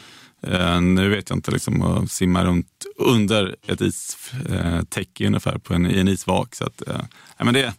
Eh, 0.42 0.80
nu 0.80 1.08
vet 1.08 1.28
jag 1.30 1.36
inte, 1.36 1.50
liksom 1.50 1.82
att 1.82 2.10
simma 2.10 2.44
runt 2.44 2.86
under 2.96 3.56
ett 3.66 3.80
istäcke 3.80 5.26
ungefär 5.26 5.58
på 5.58 5.74
en, 5.74 5.90
i 5.90 5.98
en 5.98 6.08
isvak. 6.08 6.54
Så 6.54 6.64
att, 6.64 6.88
eh, 6.88 7.00
ja, 7.38 7.44
men 7.44 7.54
det, 7.54 7.72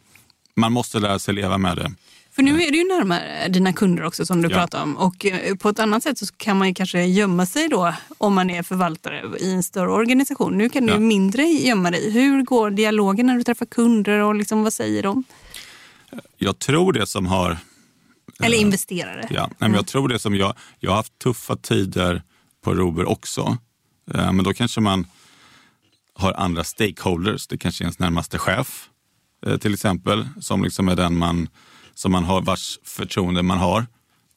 man 0.55 0.71
måste 0.71 0.99
lära 0.99 1.19
sig 1.19 1.33
leva 1.33 1.57
med 1.57 1.77
det. 1.77 1.91
För 2.31 2.43
nu 2.43 2.61
är 2.61 2.71
du 2.71 2.77
ju 2.77 2.83
närmare 2.83 3.47
dina 3.47 3.73
kunder 3.73 4.03
också 4.03 4.25
som 4.25 4.41
du 4.41 4.49
Ja. 4.49 4.55
pratar 4.57 4.83
om. 4.83 4.97
Och 4.97 5.25
eh, 5.25 5.55
på 5.55 5.69
ett 5.69 5.79
annat 5.79 6.03
sätt 6.03 6.17
så 6.17 6.25
kan 6.37 6.57
man 6.57 6.67
ju 6.67 6.73
kanske 6.73 7.03
gömma 7.05 7.45
sig 7.45 7.69
då 7.69 7.93
om 8.17 8.33
man 8.33 8.49
är 8.49 8.63
förvaltare 8.63 9.23
i 9.39 9.51
en 9.53 9.63
större 9.63 9.89
organisation. 9.91 10.57
Nu 10.57 10.69
kan 10.69 10.85
du 10.85 10.93
Ja. 10.93 10.99
mindre 10.99 11.43
gömma 11.43 11.91
dig. 11.91 12.11
Hur 12.11 12.41
går 12.43 12.69
dialogen 12.71 13.25
när 13.27 13.35
du 13.35 13.43
träffar 13.43 13.65
kunder 13.65 14.19
och 14.19 14.35
liksom, 14.35 14.63
vad 14.63 14.73
säger 14.73 15.03
de? 15.03 15.23
Jag 16.37 16.59
tror 16.59 16.93
det 16.93 17.07
som 17.07 17.25
har 17.25 17.57
Eller 18.43 18.57
investerare. 18.57 19.27
Ja, 19.29 19.47
nej, 19.47 19.55
men 19.69 19.73
jag 19.73 19.87
tror 19.87 20.07
det 20.07 20.19
som 20.19 20.35
jag, 20.35 20.53
jag 20.79 20.91
har 20.91 20.95
haft 20.97 21.19
tuffa 21.19 21.55
tider 21.55 22.21
på 22.63 22.73
Rober 22.73 23.05
också. 23.09 23.57
Eh, 24.13 24.31
Men 24.31 24.43
då 24.43 24.53
kanske 24.53 24.81
man 24.81 25.07
har 26.13 26.33
andra 26.33 26.63
stakeholders. 26.63 27.47
Det 27.47 27.57
kanske 27.57 27.83
är 27.83 27.85
ens 27.85 27.99
närmaste 27.99 28.37
chef 28.37 28.89
eh, 29.45 29.57
till 29.57 29.73
exempel, 29.73 30.27
som 30.41 30.63
liksom 30.63 30.87
är 30.89 30.95
den 30.95 31.17
man, 31.17 31.49
som 31.93 32.11
man 32.11 32.23
har, 32.23 32.41
vars 32.41 32.79
förtroende 32.83 33.43
man 33.43 33.57
har. 33.57 33.85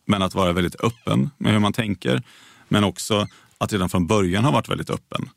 Men 0.06 0.22
att 0.22 0.34
vara 0.34 0.52
väldigt 0.52 0.80
öppen 0.80 1.30
med 1.38 1.52
hur 1.52 1.58
man 1.58 1.72
tänker. 1.72 2.22
Men 2.68 2.84
också 2.84 3.26
att 3.58 3.72
redan 3.72 3.88
från 3.88 4.06
början 4.06 4.44
ha 4.44 4.50
varit 4.50 4.68
väldigt 4.68 4.90
öppen. 4.90 5.30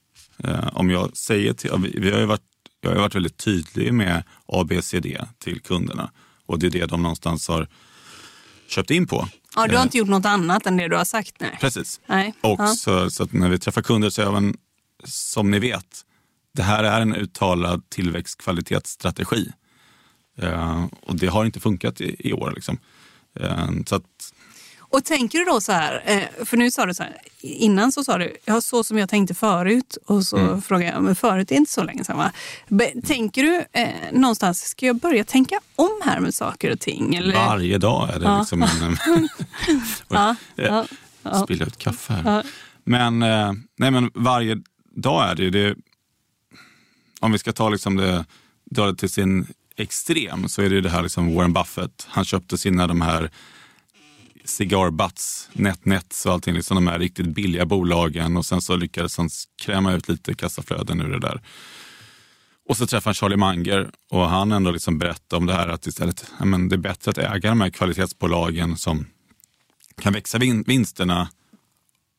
Eh, 0.43 0.67
Om 0.77 0.89
jag 0.89 1.17
säger 1.17 1.53
till, 1.53 1.71
vi 1.97 2.11
har 2.11 2.19
ju 2.19 2.25
varit, 2.25 2.41
jag 2.81 2.89
har 2.91 2.97
varit 2.99 3.15
väldigt 3.15 3.37
tydlig 3.37 3.93
med 3.93 4.23
ABCD 4.45 5.05
till 5.39 5.61
kunderna. 5.61 6.11
Och 6.45 6.59
det 6.59 6.67
är 6.67 6.71
det 6.71 6.85
de 6.85 7.01
någonstans 7.03 7.47
har 7.47 7.67
köpt 8.71 8.91
in 8.91 9.07
på. 9.07 9.27
Ja, 9.55 9.67
du 9.67 9.73
har 9.73 9.79
Eh, 9.79 9.83
inte 9.83 9.97
gjort 9.97 10.07
något 10.07 10.25
annat 10.25 10.65
än 10.67 10.77
det 10.77 10.87
du 10.87 10.95
har 10.97 11.05
sagt? 11.05 11.35
Nej. 11.39 11.57
Precis. 11.61 11.99
Nej. 12.05 12.33
Och 12.41 12.59
Ja. 12.61 12.67
så, 12.67 13.09
så 13.11 13.27
när 13.31 13.49
vi 13.49 13.59
träffar 13.59 13.81
kunder 13.81 14.09
så 14.09 14.21
är 14.21 14.31
man, 14.31 14.55
som 15.03 15.51
ni 15.51 15.59
vet, 15.59 16.05
det 16.53 16.63
här 16.63 16.83
är 16.83 17.01
en 17.01 17.15
uttalad 17.15 17.89
tillväxtkvalitetsstrategi. 17.89 19.51
Eh, 20.37 20.85
och 21.01 21.15
det 21.15 21.27
har 21.27 21.45
inte 21.45 21.59
funkat 21.59 22.01
i, 22.01 22.15
i 22.29 22.33
år. 22.33 22.51
Liksom. 22.55 22.77
Eh, 23.39 23.67
så 23.85 23.95
att, 23.95 24.33
Och 24.91 25.03
tänker 25.05 25.39
du 25.39 25.45
då 25.45 25.61
så 25.61 25.71
här, 25.71 26.03
eh, 26.05 26.45
för 26.45 26.57
nu 26.57 26.71
sa 26.71 26.85
du 26.85 26.93
så 26.93 27.03
här, 27.03 27.17
innan 27.41 27.91
så 27.91 28.03
sa 28.03 28.17
du, 28.17 28.35
ja 28.45 28.61
så 28.61 28.83
som 28.83 28.97
jag 28.97 29.09
tänkte 29.09 29.33
förut 29.33 29.97
och 30.05 30.23
så 30.25 30.37
Mm. 30.37 30.61
frågade 30.61 30.91
jag, 30.91 31.03
men 31.03 31.15
förut 31.15 31.51
är 31.51 31.55
inte 31.55 31.71
så 31.71 31.83
länge 31.83 32.03
sedan 32.03 32.17
va? 32.17 32.31
Tänker 33.05 33.43
du 33.43 33.65
eh, 33.81 33.89
någonstans, 34.11 34.61
ska 34.61 34.85
jag 34.85 34.95
börja 34.95 35.23
tänka 35.23 35.59
om 35.75 36.01
här 36.05 36.19
med 36.19 36.33
saker 36.33 36.71
och 36.71 36.79
ting? 36.79 37.15
Eller? 37.15 37.35
varje 37.35 37.77
dag 37.77 38.09
är 38.15 38.19
det 38.19 38.25
Ja. 38.25 38.39
liksom 38.39 38.63
en... 38.63 38.97
Ja, 40.07 40.35
Eh, 40.57 40.65
ja, 40.65 40.85
ja. 41.23 41.43
Spilla 41.43 41.65
ut 41.65 41.77
kaffe 41.77 42.13
här. 42.13 42.35
Ja. 42.35 42.43
Men, 42.83 43.21
eh, 43.23 43.51
nej, 43.77 43.91
men 43.91 44.11
varje 44.13 44.57
dag 44.95 45.29
är 45.29 45.35
det 45.35 45.43
ju 45.43 45.49
det. 45.49 45.75
Om 47.19 47.31
vi 47.31 47.37
ska 47.37 47.51
ta 47.53 47.69
liksom 47.69 47.95
det, 47.95 48.25
dra 48.71 48.85
det 48.85 48.95
till 48.95 49.09
sin 49.09 49.47
extrem 49.75 50.49
så 50.49 50.61
är 50.61 50.69
det 50.69 50.75
ju 50.75 50.81
det 50.81 50.89
här 50.89 51.03
liksom 51.03 51.35
Warren 51.35 51.53
Buffett. 51.53 52.07
Han 52.09 52.25
köpte 52.25 52.57
sina 52.57 52.87
de 52.87 53.01
här 53.01 53.31
cigarbutts, 54.45 55.49
NetNets 55.53 56.25
och 56.25 56.33
allting, 56.33 56.53
liksom 56.53 56.75
de 56.75 56.87
här 56.87 56.99
riktigt 56.99 57.27
billiga 57.27 57.65
bolagen 57.65 58.37
och 58.37 58.45
sen 58.45 58.61
så 58.61 58.75
lyckades 58.75 59.17
han 59.17 59.29
kräma 59.61 59.93
ut 59.93 60.09
lite 60.09 60.33
kassaflöden 60.33 61.01
ur 61.01 61.09
det 61.09 61.19
där. 61.19 61.41
Och 62.69 62.77
så 62.77 62.87
träffade 62.87 63.07
han 63.07 63.13
Charlie 63.13 63.37
Munger 63.37 63.91
och 64.11 64.29
han 64.29 64.51
ändå 64.51 64.71
liksom 64.71 64.97
berättade 64.97 65.39
om 65.39 65.45
det 65.45 65.53
här 65.53 65.67
att 65.67 65.87
istället, 65.87 66.25
ja, 66.39 66.45
men 66.45 66.69
det 66.69 66.75
är 66.75 66.77
bättre 66.77 67.11
att 67.11 67.17
äga 67.17 67.49
de 67.49 67.61
här 67.61 67.69
kvalitetsbolagen 67.69 68.77
som 68.77 69.05
kan 70.01 70.13
växa 70.13 70.37
vin- 70.37 70.63
vinsterna 70.67 71.29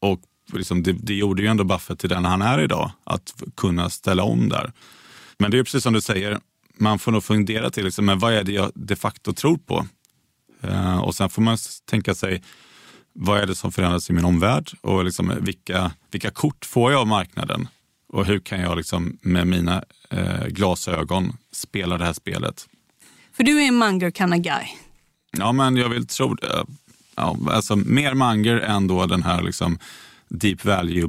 och 0.00 0.20
liksom 0.52 0.82
det, 0.82 0.92
det 0.92 1.14
gjorde 1.14 1.42
ju 1.42 1.48
ändå 1.48 1.64
Buffett 1.64 1.98
till 1.98 2.08
den 2.08 2.24
han 2.24 2.42
är 2.42 2.60
idag, 2.60 2.90
att 3.04 3.42
kunna 3.56 3.90
ställa 3.90 4.22
om 4.22 4.48
där. 4.48 4.72
Men 5.38 5.50
det 5.50 5.58
är 5.58 5.64
precis 5.64 5.82
som 5.82 5.92
du 5.92 6.00
säger, 6.00 6.40
man 6.74 6.98
får 6.98 7.12
nog 7.12 7.24
fundera 7.24 7.70
till 7.70 7.84
liksom, 7.84 8.04
men 8.04 8.18
vad 8.18 8.32
är 8.32 8.44
det 8.44 8.52
jag 8.52 8.72
de 8.74 8.96
facto 8.96 9.32
tror 9.32 9.56
på? 9.56 9.86
Eh, 10.62 10.98
och 10.98 11.14
sen 11.14 11.28
får 11.30 11.42
man 11.42 11.58
tänka 11.90 12.14
sig, 12.14 12.42
vad 13.12 13.40
är 13.40 13.46
det 13.46 13.54
som 13.54 13.72
förändras 13.72 14.10
i 14.10 14.12
min 14.12 14.24
omvärld 14.24 14.70
och 14.80 15.04
liksom, 15.04 15.32
vilka, 15.40 15.92
vilka 16.10 16.30
kort 16.30 16.64
får 16.64 16.92
jag 16.92 17.00
av 17.00 17.06
marknaden? 17.06 17.68
Och 18.08 18.26
hur 18.26 18.38
kan 18.38 18.60
jag 18.60 18.76
liksom, 18.76 19.18
med 19.22 19.46
mina 19.46 19.84
eh, 20.10 20.46
glasögon 20.46 21.36
spela 21.52 21.98
det 21.98 22.04
här 22.04 22.12
spelet? 22.12 22.68
För 23.32 23.44
du 23.44 23.62
är 23.62 23.68
en 23.68 23.78
Munger 23.78 24.10
kind 24.10 24.34
of 24.34 24.40
guy. 24.40 24.64
Ja, 25.30 25.52
men 25.52 25.76
jag 25.76 25.88
vill 25.88 26.06
tro 26.06 26.34
det. 26.34 26.64
Ja, 27.16 27.36
alltså, 27.50 27.76
mer 27.76 28.14
Munger 28.14 28.56
än 28.56 28.86
då 28.86 29.06
den 29.06 29.22
här 29.22 29.42
liksom, 29.42 29.78
deep 30.28 30.64
value 30.64 31.08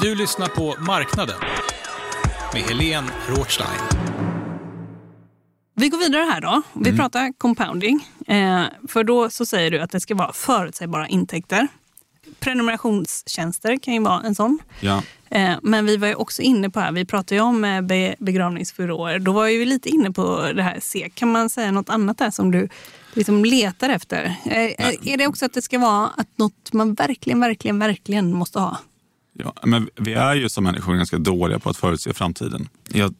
Du 0.00 0.14
lyssnar 0.14 0.46
på 0.48 0.74
Marknaden 0.80 1.36
med 2.52 2.62
Helene 2.62 3.08
Rothstein. 3.28 3.68
Vi 5.74 5.88
går 5.88 5.98
vidare 5.98 6.22
här 6.22 6.40
då. 6.40 6.62
Vi 6.74 6.88
Mm. 6.90 6.98
pratar 6.98 7.32
compounding. 7.38 8.08
Eh, 8.26 8.62
för 8.88 9.04
då 9.04 9.30
så 9.30 9.46
säger 9.46 9.70
du 9.70 9.78
att 9.80 9.90
det 9.90 10.00
ska 10.00 10.14
vara 10.14 10.32
förutsägbara 10.32 11.08
intäkter. 11.08 11.68
Prenumerationstjänster 12.40 13.76
kan 13.82 13.94
ju 13.94 14.00
vara 14.00 14.22
en 14.22 14.34
sån. 14.34 14.58
Ja. 14.80 15.02
Eh, 15.30 15.56
men 15.62 15.86
vi 15.86 15.96
var 15.96 16.08
ju 16.08 16.14
också 16.14 16.42
inne 16.42 16.70
på 16.70 16.80
här, 16.80 16.92
vi 16.92 17.04
pratade 17.04 17.34
ju 17.34 17.40
om 17.40 17.64
eh, 17.64 17.80
be, 17.82 18.14
begravningsbyråer. 18.18 19.18
Då 19.18 19.32
var 19.32 19.46
ju 19.46 19.58
vi 19.58 19.64
lite 19.66 19.88
inne 19.88 20.10
på 20.10 20.52
det 20.54 20.62
här. 20.62 20.78
Se, 20.80 21.10
kan 21.14 21.32
man 21.32 21.50
säga 21.50 21.70
något 21.72 21.88
annat 21.88 22.18
där 22.18 22.30
som 22.30 22.50
du 22.50 22.68
liksom 23.12 23.44
letar 23.44 23.88
efter? 23.90 24.24
Eh, 24.44 25.10
är 25.12 25.16
det 25.16 25.26
också 25.26 25.46
att 25.46 25.52
det 25.52 25.62
ska 25.62 25.78
vara 25.78 26.06
att 26.16 26.28
något 26.38 26.72
man 26.72 26.94
verkligen, 26.94 27.40
verkligen, 27.40 27.78
verkligen 27.78 28.32
måste 28.32 28.58
ha? 28.58 28.78
Ja, 29.38 29.54
men 29.62 29.88
vi 29.96 30.12
är 30.12 30.34
ju 30.34 30.48
som 30.48 30.64
människor 30.64 30.94
ganska 30.94 31.18
dåliga 31.18 31.58
på 31.58 31.70
att 31.70 31.76
förutse 31.76 32.14
framtiden. 32.14 32.68
Jag 32.88 33.14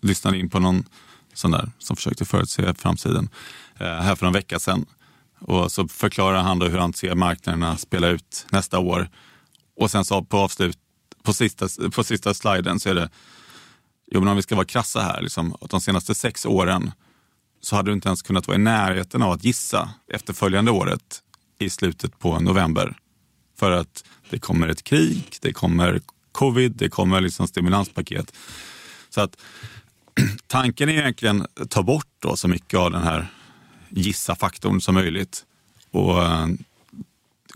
lyssnade 0.00 0.38
in 0.38 0.50
på 0.50 0.58
någon 0.58 0.84
sån 1.34 1.50
där 1.50 1.70
som 1.78 1.96
försökte 1.96 2.24
förutse 2.24 2.74
framtiden 2.74 3.28
eh, 3.78 3.86
här 3.86 4.14
för 4.14 4.26
en 4.26 4.32
vecka 4.32 4.58
sedan. 4.58 4.86
Och 5.40 5.72
så 5.72 5.88
förklarar 5.88 6.42
han 6.42 6.58
då 6.58 6.66
hur 6.66 6.78
han 6.78 6.92
ser 6.92 7.14
marknaderna 7.14 7.76
spela 7.76 8.08
ut 8.08 8.46
nästa 8.50 8.78
år. 8.78 9.10
Och 9.76 9.90
sen 9.90 10.04
så 10.04 10.24
på 10.24 10.38
avslut, 10.38 10.78
på 11.22 11.32
sista, 11.32 11.68
på 11.94 12.04
sista 12.04 12.34
sliden 12.34 12.80
så 12.80 12.88
är 12.88 12.94
det, 12.94 13.10
jo 14.12 14.20
men 14.20 14.28
om 14.28 14.36
vi 14.36 14.42
ska 14.42 14.54
vara 14.54 14.66
krassa 14.66 15.00
här, 15.00 15.20
liksom, 15.20 15.56
att 15.60 15.70
de 15.70 15.80
senaste 15.80 16.14
sex 16.14 16.46
åren 16.46 16.90
så 17.60 17.76
hade 17.76 17.90
du 17.90 17.94
inte 17.94 18.08
ens 18.08 18.22
kunnat 18.22 18.46
vara 18.46 18.56
i 18.56 18.60
närheten 18.60 19.22
av 19.22 19.32
att 19.32 19.44
gissa 19.44 19.90
efterföljande 20.12 20.70
året 20.70 21.22
i 21.58 21.70
slutet 21.70 22.18
på 22.18 22.40
november. 22.40 22.96
För 23.58 23.70
att 23.70 24.04
det 24.30 24.38
kommer 24.38 24.68
ett 24.68 24.84
krig, 24.84 25.36
det 25.40 25.52
kommer 25.52 26.00
covid, 26.32 26.72
det 26.72 26.88
kommer 26.88 27.20
liksom 27.20 27.46
stimulanspaket. 27.46 28.32
Så 29.10 29.20
att 29.20 29.36
tanken 30.46 30.88
är 30.88 30.92
egentligen 30.92 31.46
att 31.60 31.70
ta 31.70 31.82
bort 31.82 32.06
då 32.18 32.36
så 32.36 32.48
mycket 32.48 32.78
av 32.78 32.90
den 32.90 33.02
här 33.02 33.26
gissa-faktorn 33.88 34.80
som 34.80 34.94
möjligt. 34.94 35.44
Och 35.90 36.22
eh, 36.22 36.46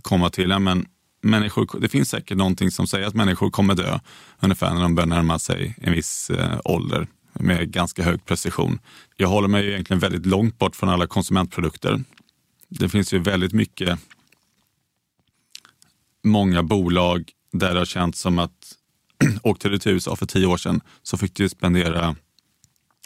komma 0.03 0.31
till, 0.31 0.51
ja, 0.51 0.59
men 0.59 0.87
människor, 1.23 1.81
det 1.81 1.89
finns 1.89 2.09
säkert 2.09 2.37
någonting 2.37 2.71
som 2.71 2.87
säger 2.87 3.07
att 3.07 3.15
människor 3.15 3.51
kommer 3.51 3.75
dö 3.75 3.99
ungefär 4.41 4.75
när 4.75 4.83
de 4.83 4.95
börjar 4.95 5.07
närma 5.07 5.39
sig 5.39 5.75
en 5.81 5.93
viss 5.93 6.31
eh, 6.31 6.61
ålder 6.65 7.07
med 7.33 7.71
ganska 7.71 8.03
hög 8.03 8.25
precision. 8.25 8.79
Jag 9.17 9.29
håller 9.29 9.49
mig 9.49 9.69
egentligen 9.69 10.01
väldigt 10.01 10.27
långt 10.27 10.59
bort 10.59 10.77
från 10.77 10.89
alla 10.89 11.07
konsumentprodukter. 11.07 12.05
Det 12.69 12.89
finns 12.89 13.15
ju 13.15 13.19
väldigt 13.19 13.53
mycket 13.53 13.99
många 16.25 16.63
bolag 16.63 17.31
där 17.53 17.73
det 17.73 17.79
har 17.79 17.87
känts 17.87 18.21
som 18.21 18.39
att 18.39 18.79
åkte 19.43 19.69
du 19.69 19.79
till 19.79 19.93
USA 19.93 20.17
för 20.17 20.27
tio 20.27 20.47
år 20.47 20.57
sedan 20.57 20.81
så 21.03 21.17
fick 21.17 21.35
du 21.35 21.49
spendera 21.49 22.17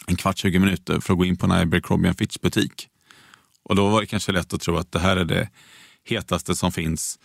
en 0.06 0.16
kvart, 0.16 0.38
20 0.38 0.58
minuter 0.58 1.00
för 1.00 1.12
att 1.12 1.18
gå 1.18 1.24
in 1.24 1.36
på 1.36 1.46
en 1.46 1.52
Abercrombie 1.52 2.14
Fitch 2.14 2.38
butik. 2.38 2.88
Och 3.62 3.76
då 3.76 3.88
var 3.88 4.00
det 4.00 4.06
kanske 4.06 4.32
lätt 4.32 4.52
att 4.52 4.60
tro 4.60 4.76
att 4.76 4.92
det 4.92 4.98
här 4.98 5.16
är 5.16 5.24
det 5.24 5.48
hetaste 6.04 6.54
som 6.54 6.72
finns. 6.72 7.18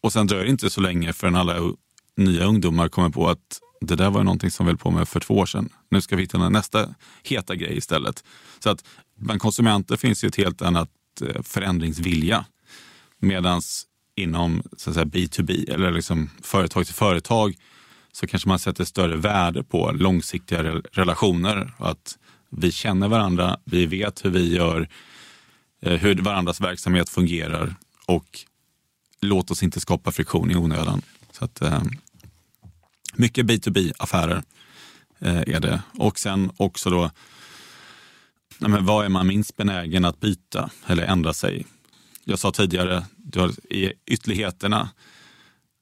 Och 0.00 0.12
sen 0.12 0.26
dröjer 0.26 0.44
det 0.44 0.50
inte 0.50 0.70
så 0.70 0.80
länge 0.80 1.12
förrän 1.12 1.36
alla 1.36 1.72
nya 2.16 2.44
ungdomar 2.44 2.88
kommer 2.88 3.08
på 3.08 3.28
att 3.28 3.60
det 3.80 3.96
där 3.96 4.10
var 4.10 4.24
någonting 4.24 4.50
som 4.50 4.66
vi 4.66 4.70
höll 4.70 4.78
på 4.78 4.90
med 4.90 5.08
för 5.08 5.20
två 5.20 5.34
år 5.34 5.46
sedan. 5.46 5.68
Nu 5.90 6.00
ska 6.00 6.16
vi 6.16 6.22
hitta 6.22 6.48
nästa 6.48 6.94
heta 7.22 7.54
grej 7.54 7.76
istället. 7.76 8.24
Så 8.58 8.70
att 8.70 8.84
bland 9.16 9.40
konsumenter 9.40 9.96
finns 9.96 10.24
ju 10.24 10.28
ett 10.28 10.36
helt 10.36 10.62
annat 10.62 10.90
eh, 11.22 11.42
förändringsvilja. 11.42 12.44
Medan 13.20 13.62
inom 14.18 14.62
så 14.76 14.90
att 14.90 14.94
säga, 14.94 15.06
B2B 15.06 15.74
eller 15.74 15.90
liksom 15.90 16.30
företag 16.42 16.86
till 16.86 16.94
företag 16.94 17.54
så 18.12 18.26
kanske 18.26 18.48
man 18.48 18.58
sätter 18.58 18.84
större 18.84 19.16
värde 19.16 19.62
på 19.62 19.92
långsiktiga 19.92 20.62
relationer. 20.92 21.72
Och 21.78 21.90
att 21.90 22.18
vi 22.50 22.72
känner 22.72 23.08
varandra, 23.08 23.58
vi 23.64 23.86
vet 23.86 24.24
hur 24.24 24.30
vi 24.30 24.54
gör, 24.54 24.88
eh, 25.82 25.92
hur 25.92 26.14
varandras 26.14 26.60
verksamhet 26.60 27.08
fungerar 27.08 27.74
och 28.06 28.38
låt 29.20 29.50
oss 29.50 29.62
inte 29.62 29.80
skapa 29.80 30.12
friktion 30.12 30.50
i 30.50 30.56
onödan. 30.56 31.02
Så 31.32 31.44
att, 31.44 31.62
eh, 31.62 31.82
mycket 33.14 33.46
B2B-affärer 33.46 34.42
eh, 35.18 35.38
är 35.38 35.60
det. 35.60 35.82
Och 35.98 36.18
sen 36.18 36.50
också 36.56 36.90
då, 36.90 37.10
nej 38.58 38.80
vad 38.82 39.04
är 39.04 39.08
man 39.08 39.26
minst 39.26 39.56
benägen 39.56 40.04
att 40.04 40.20
byta 40.20 40.70
eller 40.86 41.02
ändra 41.02 41.32
sig? 41.32 41.66
Jag 42.30 42.38
sa 42.38 42.52
tidigare, 42.52 43.04
du 43.16 43.40
har, 43.40 43.52
i 43.70 43.92
ytterligheterna, 44.06 44.88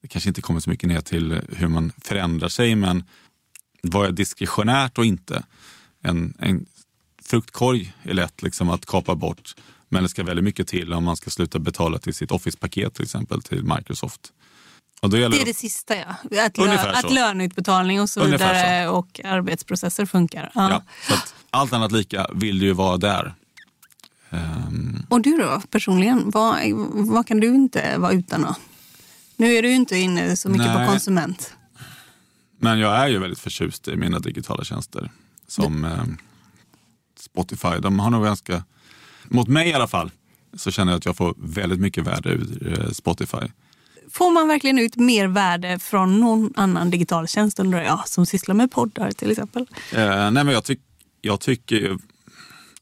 det 0.01 0.07
kanske 0.07 0.29
inte 0.29 0.41
kommer 0.41 0.59
så 0.59 0.69
mycket 0.69 0.89
ner 0.89 1.01
till 1.01 1.41
hur 1.49 1.67
man 1.67 1.91
förändrar 2.01 2.49
sig, 2.49 2.75
men 2.75 3.03
vad 3.81 4.07
är 4.07 4.11
diskretionärt 4.11 4.97
och 4.97 5.05
inte? 5.05 5.43
En, 6.03 6.33
en 6.39 6.65
fruktkorg 7.23 7.93
är 8.03 8.13
lätt 8.13 8.41
liksom 8.41 8.69
att 8.69 8.85
kapa 8.85 9.15
bort, 9.15 9.55
men 9.89 10.03
det 10.03 10.09
ska 10.09 10.23
väldigt 10.23 10.43
mycket 10.43 10.67
till 10.67 10.93
om 10.93 11.03
man 11.03 11.17
ska 11.17 11.29
sluta 11.29 11.59
betala 11.59 11.99
till 11.99 12.13
sitt 12.13 12.31
Office-paket 12.31 12.93
till 12.93 13.03
exempel 13.03 13.41
till 13.41 13.63
Microsoft. 13.63 14.33
Det 15.01 15.23
är 15.23 15.45
det 15.45 15.53
sista 15.53 15.95
ja. 15.95 16.41
Att, 16.45 16.57
lö, 16.57 16.91
att 16.91 17.01
så. 17.01 17.09
löneutbetalning 17.09 18.01
och 18.01 18.09
så 18.09 18.23
vidare 18.23 18.89
och 18.89 19.19
arbetsprocesser 19.23 20.05
funkar. 20.05 20.51
Ja. 20.53 20.69
Ja, 20.71 20.83
så 21.07 21.13
allt 21.49 21.73
annat 21.73 21.91
lika 21.91 22.27
vill 22.33 22.59
du 22.59 22.65
ju 22.65 22.73
vara 22.73 22.97
där. 22.97 23.33
Ehm, 24.29 25.05
Och 25.09 25.21
du 25.21 25.37
då 25.37 25.61
personligen, 25.71 26.29
vad, 26.29 26.57
vad 26.93 27.27
kan 27.27 27.39
du 27.39 27.47
inte 27.47 27.97
vara 27.97 28.11
utan 28.11 28.41
då? 28.41 28.55
Nu 29.35 29.53
är 29.55 29.61
du 29.61 29.69
ju 29.69 29.75
inte 29.75 29.97
inne 29.97 30.37
så 30.37 30.49
mycket 30.49 30.67
Nej. 30.67 30.85
på 30.85 30.91
konsument. 30.91 31.53
men 32.59 32.79
jag 32.79 32.95
är 32.97 33.07
ju 33.07 33.19
väldigt 33.19 33.39
förtjust 33.39 33.87
i 33.87 33.95
mina 33.95 34.19
digitala 34.19 34.63
tjänster. 34.63 35.11
Som 35.47 35.83
ehm, 35.85 36.17
Spotify, 37.19 37.79
de 37.81 37.99
har 37.99 38.09
nog 38.09 38.23
ganska, 38.23 38.63
mot 39.23 39.47
mig 39.47 39.69
i 39.69 39.73
alla 39.73 39.87
fall, 39.87 40.11
så 40.53 40.71
känner 40.71 40.91
jag 40.91 40.97
att 40.97 41.05
jag 41.05 41.17
får 41.17 41.35
väldigt 41.37 41.79
mycket 41.79 42.03
värde 42.07 42.29
ur 42.29 42.79
eh, 42.81 42.91
Spotify. 42.91 43.37
Får 44.11 44.31
man 44.31 44.47
verkligen 44.47 44.79
ut 44.79 44.95
mer 44.95 45.27
värde 45.27 45.79
från 45.79 46.19
någon 46.19 46.53
annan 46.55 46.89
digital 46.89 47.27
tjänst 47.27 47.59
undrar 47.59 47.83
jag, 47.83 48.07
som 48.07 48.25
sysslar 48.25 48.55
med 48.55 48.71
poddar 48.71 49.11
till 49.11 49.31
exempel? 49.31 49.65
Eh, 49.93 50.07
nej 50.07 50.31
men 50.31 50.47
jag, 50.47 50.63
tyck, 50.63 50.79
jag 51.21 51.39
tycker 51.39 51.97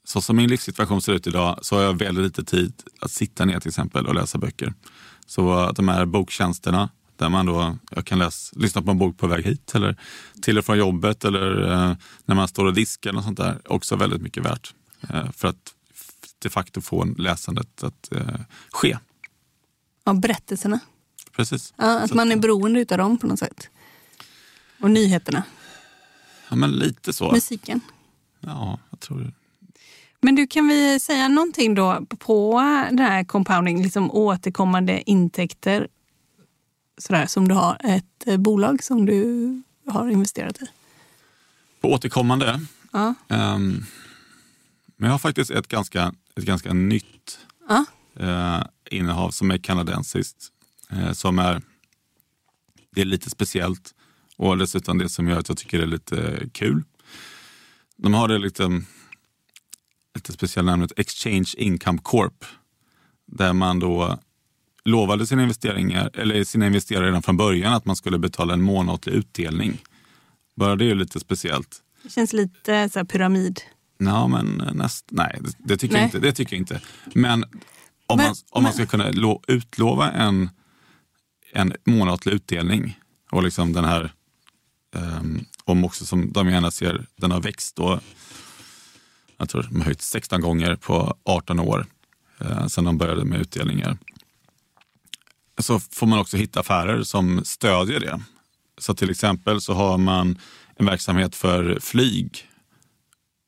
så 0.05 0.21
som 0.21 0.35
min 0.35 0.49
livssituation 0.49 1.01
ser 1.01 1.13
ut 1.13 1.27
idag, 1.27 1.59
så 1.61 1.75
har 1.75 1.83
jag 1.83 1.99
väldigt 1.99 2.23
lite 2.23 2.43
tid 2.43 2.73
att 3.01 3.11
sitta 3.11 3.45
ner 3.45 3.59
till 3.59 3.69
exempel 3.69 4.07
och 4.07 4.15
läsa 4.15 4.37
böcker. 4.37 4.73
Så 5.25 5.71
de 5.75 5.87
här 5.87 6.05
boktjänsterna, 6.05 6.89
där 7.17 7.29
man 7.29 7.45
då, 7.45 7.77
jag 7.91 8.05
kan 8.05 8.19
läsa, 8.19 8.55
lyssna 8.59 8.81
på 8.81 8.91
en 8.91 8.97
bok 8.97 9.17
på 9.17 9.27
väg 9.27 9.45
hit 9.45 9.75
eller 9.75 9.97
till 10.41 10.57
och 10.57 10.65
från 10.65 10.77
jobbet 10.77 11.25
eller 11.25 11.71
eh, 11.71 11.95
när 12.25 12.35
man 12.35 12.47
står 12.47 12.65
och 12.65 12.73
diskar 12.73 13.15
och 13.17 13.23
sånt 13.23 13.37
där, 13.37 13.61
också 13.65 13.95
väldigt 13.95 14.21
mycket 14.21 14.43
värt. 14.45 14.73
Eh, 15.09 15.31
för 15.31 15.47
att 15.47 15.73
de 16.39 16.49
facto 16.49 16.81
få 16.81 17.05
läsandet 17.05 17.83
att 17.83 18.11
eh, 18.11 18.39
ske. 18.71 18.97
Ja, 20.03 20.13
berättelserna. 20.13 20.79
Precis. 21.31 21.73
Ja, 21.77 21.99
att 21.99 22.09
Så 22.09 22.15
man 22.15 22.31
är 22.31 22.35
beroende 22.35 22.79
utav 22.79 22.97
dem 22.97 23.17
på 23.17 23.27
något 23.27 23.39
sätt. 23.39 23.69
Och 24.81 24.91
nyheterna, 24.91 25.43
Ja, 26.49 26.55
men 26.55 26.71
lite 26.71 27.13
så. 27.13 27.31
musiken. 27.31 27.79
Ja, 28.39 28.79
jag 28.89 28.99
tror 28.99 29.19
det. 29.19 29.31
Men 30.25 30.35
du, 30.35 30.47
kan 30.47 30.67
vi 30.67 30.99
säga 30.99 31.27
någonting 31.27 31.75
då 31.75 32.05
på 32.19 32.59
det 32.91 33.03
här 33.03 33.23
compounding, 33.23 33.83
liksom 33.83 34.11
återkommande 34.11 35.09
intäkter 35.09 35.87
sådär, 36.97 37.25
som 37.25 37.47
du 37.47 37.55
har 37.55 37.77
ett 37.83 38.27
eh, 38.27 38.37
bolag 38.37 38.83
som 38.83 39.05
du 39.05 39.61
har 39.87 40.09
investerat 40.09 40.61
i? 40.61 40.65
På 41.81 41.91
återkommande, 41.91 42.59
Ja. 42.91 43.13
Ehm, 43.27 43.83
men 44.97 45.07
jag 45.07 45.11
har 45.11 45.19
faktiskt 45.19 45.51
ett 45.51 45.67
ganska, 45.67 46.13
ett 46.35 46.43
ganska 46.43 46.73
nytt 46.73 47.39
Ja. 47.69 47.85
eh, 48.19 48.63
innehav 48.91 49.29
som 49.31 49.51
är 49.51 49.57
kanadensiskt. 49.57 50.47
Eh, 50.91 51.11
som 51.11 51.39
är, 51.39 51.61
det 52.95 53.01
är 53.01 53.05
lite 53.05 53.29
speciellt 53.29 53.93
och 54.37 54.57
dessutom 54.57 54.97
det 54.97 55.09
som 55.09 55.27
gör 55.27 55.39
att 55.39 55.49
jag 55.49 55.57
tycker 55.57 55.77
det 55.77 55.83
är 55.83 55.87
lite 55.87 56.49
kul. 56.51 56.83
De 57.95 58.13
har 58.13 58.27
det 58.27 58.37
lite, 58.37 58.81
lite 60.15 60.33
speciella 60.33 60.71
namnet 60.71 60.91
Exchange 60.99 61.53
Income 61.57 61.99
Corp. 62.03 62.45
Där 63.27 63.53
man 63.53 63.79
då 63.79 64.19
lovade 64.85 65.27
sina, 65.27 65.41
investeringar, 65.41 66.09
eller 66.13 66.43
sina 66.43 66.67
investerare 66.67 67.07
redan 67.07 67.21
från 67.23 67.37
början 67.37 67.73
att 67.73 67.85
man 67.85 67.95
skulle 67.95 68.19
betala 68.19 68.53
en 68.53 68.61
månatlig 68.61 69.13
utdelning. 69.13 69.83
Bara 70.55 70.75
det 70.75 70.91
är 70.91 70.95
lite 70.95 71.19
speciellt. 71.19 71.81
Det 72.03 72.09
känns 72.11 72.33
lite 72.33 72.89
så 72.89 73.05
pyramid. 73.05 73.61
Ja, 73.97 74.27
men 74.27 74.63
näst, 74.73 75.05
nej, 75.11 75.39
det, 75.41 75.51
det, 75.57 75.77
tycker 75.77 75.93
Nej. 75.93 76.01
Jag 76.01 76.07
inte, 76.07 76.19
det 76.19 76.31
tycker 76.33 76.55
jag 76.55 76.61
inte. 76.61 76.81
Men 77.13 77.43
om, 78.07 78.17
Men- 78.17 78.25
man, 78.25 78.35
om 78.49 78.63
man 78.63 78.63
men- 78.63 78.73
ska 78.73 78.85
kunna 78.85 79.11
lo, 79.11 79.41
utlova 79.47 80.11
en, 80.11 80.49
en 81.53 81.73
månatlig 81.85 82.33
utdelning 82.33 82.99
och 83.31 83.43
liksom 83.43 83.73
den 83.73 83.85
här, 83.85 84.13
um, 84.95 85.45
om 85.63 85.85
också 85.85 86.05
som 86.05 86.31
de 86.31 86.49
gärna 86.49 86.71
ser, 86.71 87.05
den 87.15 87.31
har 87.31 87.41
växt 87.41 87.75
då, 87.75 87.99
jag 89.37 89.49
tror 89.49 89.63
de 89.63 89.75
har 89.75 89.85
höjt 89.85 90.01
16 90.01 90.41
gånger 90.41 90.75
på 90.75 91.17
18 91.23 91.59
år 91.59 91.85
eh, 92.39 92.67
sedan 92.67 92.83
de 92.83 92.97
började 92.97 93.25
med 93.25 93.41
utdelningar. 93.41 93.97
Så 95.57 95.79
får 95.79 96.07
man 96.07 96.19
också 96.19 96.37
hitta 96.37 96.59
affärer 96.59 97.03
som 97.03 97.45
stödjer 97.45 97.99
det. 97.99 98.21
Så 98.77 98.93
till 98.93 99.09
exempel 99.09 99.61
så 99.61 99.73
har 99.73 99.97
man 99.97 100.37
en 100.75 100.85
verksamhet 100.85 101.35
för 101.35 101.79
flyg 101.79 102.49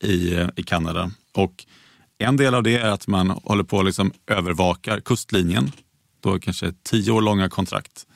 i, 0.02 0.46
i 0.56 0.62
Kanada 0.62 1.10
Och 1.34 1.66
en 2.18 2.36
del 2.36 2.54
av 2.54 2.62
det 2.62 2.78
är 2.78 2.90
att 2.90 3.06
man 3.06 3.30
håller 3.30 3.64
på 3.64 3.76
och 3.76 3.84
liksom 3.84 4.12
övervakar 4.26 5.00
kustlinjen. 5.00 5.72
Då 6.20 6.38
kanske 6.38 6.72
tio 6.82 7.12
år 7.12 7.20
långa 7.20 7.48
kontrakt 7.48 8.06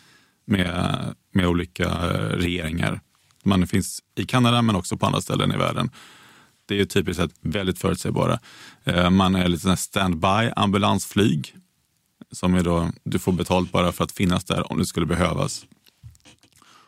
med, 0.44 0.96
med 1.32 1.46
olika 1.46 1.84
eh, 1.84 2.36
regeringar. 2.36 3.00
Man 3.44 3.66
finns 3.66 4.00
i 4.14 4.24
Kanada 4.24 4.62
men 4.62 4.76
också 4.76 4.96
på 4.96 5.06
andra 5.06 5.20
ställen 5.20 5.52
i 5.52 5.56
världen. 5.56 5.90
Det 6.72 6.76
är 6.76 6.78
ju 6.78 6.86
typiskt 6.86 7.22
sett 7.22 7.34
väldigt 7.40 7.78
förutsägbara. 7.78 8.38
Eh, 8.84 9.10
man 9.10 9.34
är 9.34 9.48
lite 9.48 9.76
standby 9.76 10.50
ambulansflyg. 10.56 11.54
Som 12.30 12.54
är 12.54 12.62
då, 12.62 12.90
du 13.04 13.18
får 13.18 13.32
betalt 13.32 13.72
bara 13.72 13.92
för 13.92 14.04
att 14.04 14.12
finnas 14.12 14.44
där 14.44 14.72
om 14.72 14.78
det 14.78 14.86
skulle 14.86 15.06
behövas. 15.06 15.64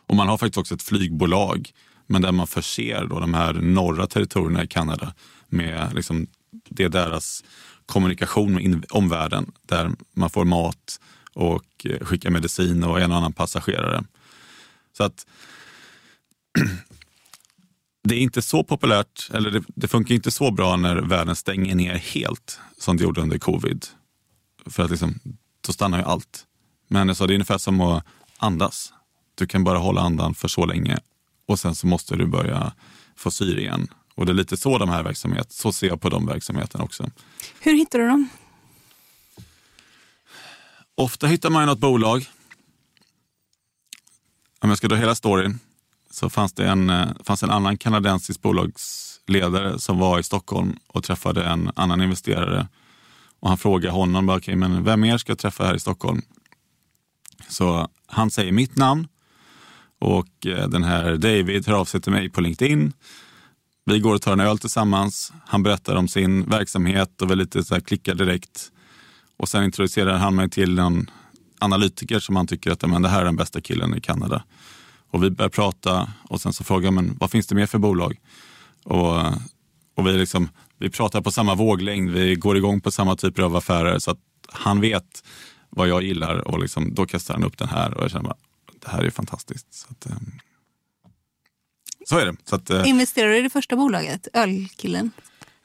Och 0.07 0.15
man 0.15 0.27
har 0.27 0.37
faktiskt 0.37 0.57
också 0.57 0.75
ett 0.75 0.81
flygbolag 0.81 1.71
men 2.07 2.21
där 2.21 2.31
man 2.31 2.47
förser 2.47 3.05
då 3.09 3.19
de 3.19 3.33
här 3.33 3.53
norra 3.53 4.07
territorierna 4.07 4.63
i 4.63 4.67
Kanada 4.67 5.13
med 5.47 5.93
liksom, 5.93 6.27
det 6.69 6.83
är 6.83 6.89
deras 6.89 7.43
kommunikation 7.85 8.53
med 8.53 8.85
omvärlden 8.89 9.51
där 9.61 9.91
man 10.13 10.29
får 10.29 10.45
mat 10.45 10.99
och 11.33 11.85
eh, 11.85 12.05
skickar 12.05 12.29
medicin 12.29 12.83
och 12.83 13.01
en 13.01 13.11
och 13.11 13.17
annan 13.17 13.33
passagerare. 13.33 14.03
Så 14.97 15.03
att 15.03 15.25
det 18.07 18.15
är 18.15 18.19
inte 18.19 18.41
så 18.41 18.63
populärt, 18.63 19.29
eller 19.33 19.51
det, 19.51 19.63
det, 19.67 19.87
funkar 19.87 20.15
inte 20.15 20.31
så 20.31 20.51
bra 20.51 20.75
när 20.75 20.95
världen 20.95 21.35
stänger 21.35 21.75
ner 21.75 21.93
helt 21.93 22.59
som 22.77 22.97
det 22.97 23.03
gjorde 23.03 23.21
under 23.21 23.37
covid. 23.37 23.85
För 24.65 24.83
att 24.83 24.89
liksom, 24.89 25.19
då 25.61 25.73
stannar 25.73 25.97
ju 25.97 26.03
allt. 26.03 26.45
Men 26.87 27.07
jag 27.07 27.17
sa, 27.17 27.27
det 27.27 27.33
är 27.33 27.35
ungefär 27.35 27.57
som 27.57 27.81
att 27.81 28.05
andas. 28.37 28.93
Du 29.35 29.47
kan 29.47 29.63
bara 29.63 29.77
hålla 29.77 30.01
andan 30.01 30.35
för 30.35 30.47
så 30.47 30.65
länge 30.65 30.99
och 31.47 31.59
sen 31.59 31.75
så 31.75 31.87
måste 31.87 32.15
du 32.15 32.25
börja 32.25 32.73
få 33.15 33.31
syre 33.31 33.61
igen. 33.61 33.87
Och 34.15 34.25
det 34.25 34.31
är 34.31 34.33
lite 34.33 34.57
så 34.57 34.77
de 34.77 34.89
här 34.89 35.03
verksamheterna, 35.03 35.49
så 35.49 35.73
ser 35.73 35.87
jag 35.87 36.01
på 36.01 36.09
de 36.09 36.25
verksamheterna 36.25 36.83
också. 36.83 37.11
Hur 37.59 37.73
hittar 37.73 37.99
du 37.99 38.07
dem? 38.07 38.29
Ofta 40.95 41.27
hittar 41.27 41.49
man 41.49 41.65
något 41.65 41.79
bolag. 41.79 42.29
Om 44.59 44.69
jag 44.69 44.77
ska 44.77 44.87
dra 44.87 44.95
hela 44.95 45.15
storyn 45.15 45.59
så 46.15 46.29
fanns 46.29 46.53
det 46.53 46.67
en, 46.67 46.89
eh, 46.89 47.07
fanns 47.23 47.43
en 47.43 47.49
annan 47.49 47.77
kanadensisk 47.77 48.41
bolagsledare 48.41 49.79
som 49.79 49.99
var 49.99 50.19
i 50.19 50.23
Stockholm 50.23 50.77
och 50.87 51.03
träffade 51.03 51.43
en 51.43 51.71
annan 51.75 52.01
investerare. 52.01 52.67
Och 53.39 53.49
han 53.49 53.57
frågade 53.57 53.93
honom, 53.93 54.29
okay, 54.29 54.55
men 54.55 54.83
vem 54.83 55.01
mer 55.01 55.17
ska 55.17 55.31
jag 55.31 55.39
träffa 55.39 55.65
här 55.65 55.75
i 55.75 55.79
Stockholm? 55.79 56.21
Så 57.49 57.89
han 58.07 58.31
säger 58.31 58.51
mitt 58.51 58.77
namn 58.77 59.07
och 59.99 60.45
eh, 60.45 60.67
den 60.67 60.83
här 60.83 61.17
David 61.17 61.67
hör 61.67 61.75
av 61.75 61.85
sig 61.85 62.01
till 62.01 62.11
mig 62.11 62.29
på 62.29 62.41
LinkedIn. 62.41 62.93
Vi 63.85 63.99
går 63.99 64.15
och 64.15 64.21
tar 64.21 64.33
en 64.33 64.39
öl 64.39 64.59
tillsammans. 64.59 65.33
Han 65.45 65.63
berättar 65.63 65.95
om 65.95 66.07
sin 66.07 66.49
verksamhet 66.49 67.21
och 67.21 67.31
vi 67.31 67.35
lite 67.35 67.63
så 67.63 67.73
här 67.73 67.81
klickar 67.81 68.15
direkt. 68.15 68.71
Och 69.37 69.49
sen 69.49 69.63
introducerar 69.63 70.17
han 70.17 70.35
mig 70.35 70.49
till 70.49 70.79
en 70.79 71.11
analytiker 71.59 72.19
som 72.19 72.35
han 72.35 72.47
tycker 72.47 72.71
att 72.71 72.89
men, 72.89 73.01
det 73.01 73.09
här 73.09 73.21
är 73.21 73.25
den 73.25 73.35
bästa 73.35 73.61
killen 73.61 73.97
i 73.97 74.01
Kanada. 74.01 74.43
Och 75.15 75.23
vi 75.23 75.29
började 75.29 75.55
prata 75.55 76.13
och 76.29 76.41
sen 76.41 76.53
så 76.53 76.63
frågade 76.63 76.87
jag, 76.87 76.93
men 76.93 77.17
vad 77.19 77.31
finns 77.31 77.47
det 77.47 77.55
mer 77.55 77.65
för 77.65 77.77
bolag? 77.77 78.19
Och, 78.83 79.17
och 79.95 80.07
vi, 80.07 80.11
liksom, 80.11 80.49
vi 80.79 80.89
pratar 80.89 81.21
på 81.21 81.31
samma 81.31 81.55
våglängd, 81.55 82.09
vi 82.09 82.35
går 82.35 82.57
igång 82.57 82.81
på 82.81 82.91
samma 82.91 83.15
typer 83.15 83.43
av 83.43 83.55
affärer 83.55 83.99
så 83.99 84.11
att 84.11 84.19
han 84.49 84.81
vet 84.81 85.23
vad 85.69 85.87
jag 85.87 86.03
gillar 86.03 86.47
och 86.47 86.59
liksom, 86.59 86.93
då 86.93 87.05
kastar 87.05 87.33
han 87.33 87.43
upp 87.43 87.57
den 87.57 87.69
här 87.69 87.93
och 87.93 88.03
jag 88.03 88.11
känner 88.11 88.23
bara, 88.23 88.37
det 88.81 88.89
här 88.89 89.03
är 89.03 89.09
fantastiskt. 89.09 89.73
Så, 89.73 89.87
att, 89.91 90.05
ehm, 90.05 90.31
så 92.05 92.17
är 92.17 92.25
det. 92.25 92.35
Så 92.45 92.55
att, 92.55 92.69
eh, 92.69 92.89
Investerar 92.89 93.29
du 93.29 93.37
i 93.37 93.41
det 93.41 93.49
första 93.49 93.75
bolaget, 93.75 94.27
Ölkillen? 94.33 95.11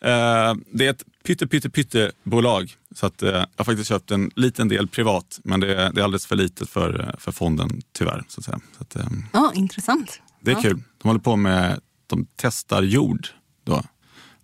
Uh, 0.05 0.55
det 0.73 0.87
är 0.87 0.91
ett 0.91 1.05
pytte, 1.25 1.47
pytte, 1.47 1.71
pytte 1.71 2.13
bolag. 2.23 2.77
Så 2.95 3.07
att, 3.07 3.23
uh, 3.23 3.29
jag 3.29 3.47
har 3.57 3.65
faktiskt 3.65 3.89
köpt 3.89 4.11
en 4.11 4.31
liten 4.37 4.69
del 4.69 4.89
privat, 4.89 5.41
men 5.45 5.61
det 5.61 5.75
är, 5.75 5.93
det 5.93 6.01
är 6.01 6.05
alldeles 6.05 6.27
för 6.27 6.37
litet 6.37 6.69
för, 6.69 7.15
för 7.19 7.33
fonden 7.33 7.83
tyvärr. 7.93 8.25
Så 8.29 8.41
att 8.41 8.45
säga. 8.45 8.61
Så 8.77 8.83
att, 8.83 9.07
ja, 9.33 9.53
intressant. 9.55 10.21
Det 10.41 10.51
är 10.51 10.55
ja. 10.55 10.63
kul. 10.63 10.83
De 11.03 11.09
håller 11.09 11.21
på 11.21 11.37
med, 11.37 11.81
de 12.07 12.27
testar 12.37 12.83
jord 12.83 13.29
då, 13.65 13.83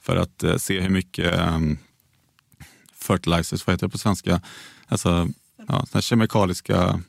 för 0.00 0.16
att 0.16 0.62
se 0.62 0.80
hur 0.80 0.90
mycket 0.90 1.40
fertilizers, 2.94 3.66
vad 3.66 3.74
heter 3.74 3.86
det 3.86 3.90
på 3.90 3.98
svenska? 3.98 4.40
Alltså 4.88 5.28
ja, 5.68 6.00
kemikaliska 6.00 7.00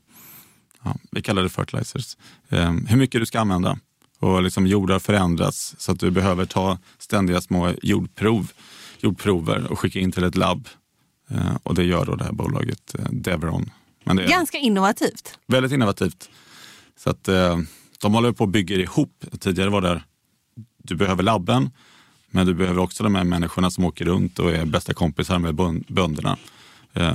ja, 0.83 0.95
vi 1.11 1.21
kallar 1.21 1.43
det 1.43 1.49
fertilizers, 1.49 2.17
eh, 2.49 2.73
hur 2.87 2.97
mycket 2.97 3.21
du 3.21 3.25
ska 3.25 3.39
använda. 3.39 3.79
Och 4.19 4.43
liksom 4.43 4.67
jordar 4.67 4.99
förändras 4.99 5.75
så 5.77 5.91
att 5.91 5.99
du 5.99 6.11
behöver 6.11 6.45
ta 6.45 6.77
ständiga 6.97 7.41
små 7.41 7.73
jordprov, 7.81 8.51
jordprover 8.99 9.71
och 9.71 9.79
skicka 9.79 9.99
in 9.99 10.11
till 10.11 10.23
ett 10.23 10.35
labb. 10.35 10.67
Eh, 11.29 11.55
och 11.63 11.75
det 11.75 11.83
gör 11.83 12.05
då 12.05 12.15
det 12.15 12.23
här 12.23 12.31
bolaget 12.31 12.95
eh, 12.99 13.05
Devron. 13.11 13.71
Men 14.03 14.15
det 14.15 14.23
är 14.23 14.27
Ganska 14.27 14.57
innovativt. 14.57 15.39
Väldigt 15.47 15.71
innovativt. 15.71 16.29
Så 16.97 17.09
att 17.09 17.27
eh, 17.27 17.57
de 18.01 18.13
håller 18.13 18.31
på 18.31 18.43
och 18.43 18.49
bygger 18.49 18.79
ihop. 18.79 19.25
Tidigare 19.39 19.69
var 19.69 19.81
det, 19.81 20.03
du 20.83 20.95
behöver 20.95 21.23
labben, 21.23 21.69
men 22.31 22.45
du 22.45 22.53
behöver 22.53 22.81
också 22.81 23.03
de 23.03 23.15
här 23.15 23.23
människorna 23.23 23.71
som 23.71 23.85
åker 23.85 24.05
runt 24.05 24.39
och 24.39 24.51
är 24.51 24.65
bästa 24.65 24.93
kompisar 24.93 25.39
med 25.39 25.55
bönderna 25.87 26.37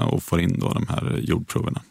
och 0.06 0.22
får 0.22 0.40
in 0.40 0.58
då 0.60 0.72
de 0.72 0.86
här 0.88 1.20
jordproverna. 1.22 1.82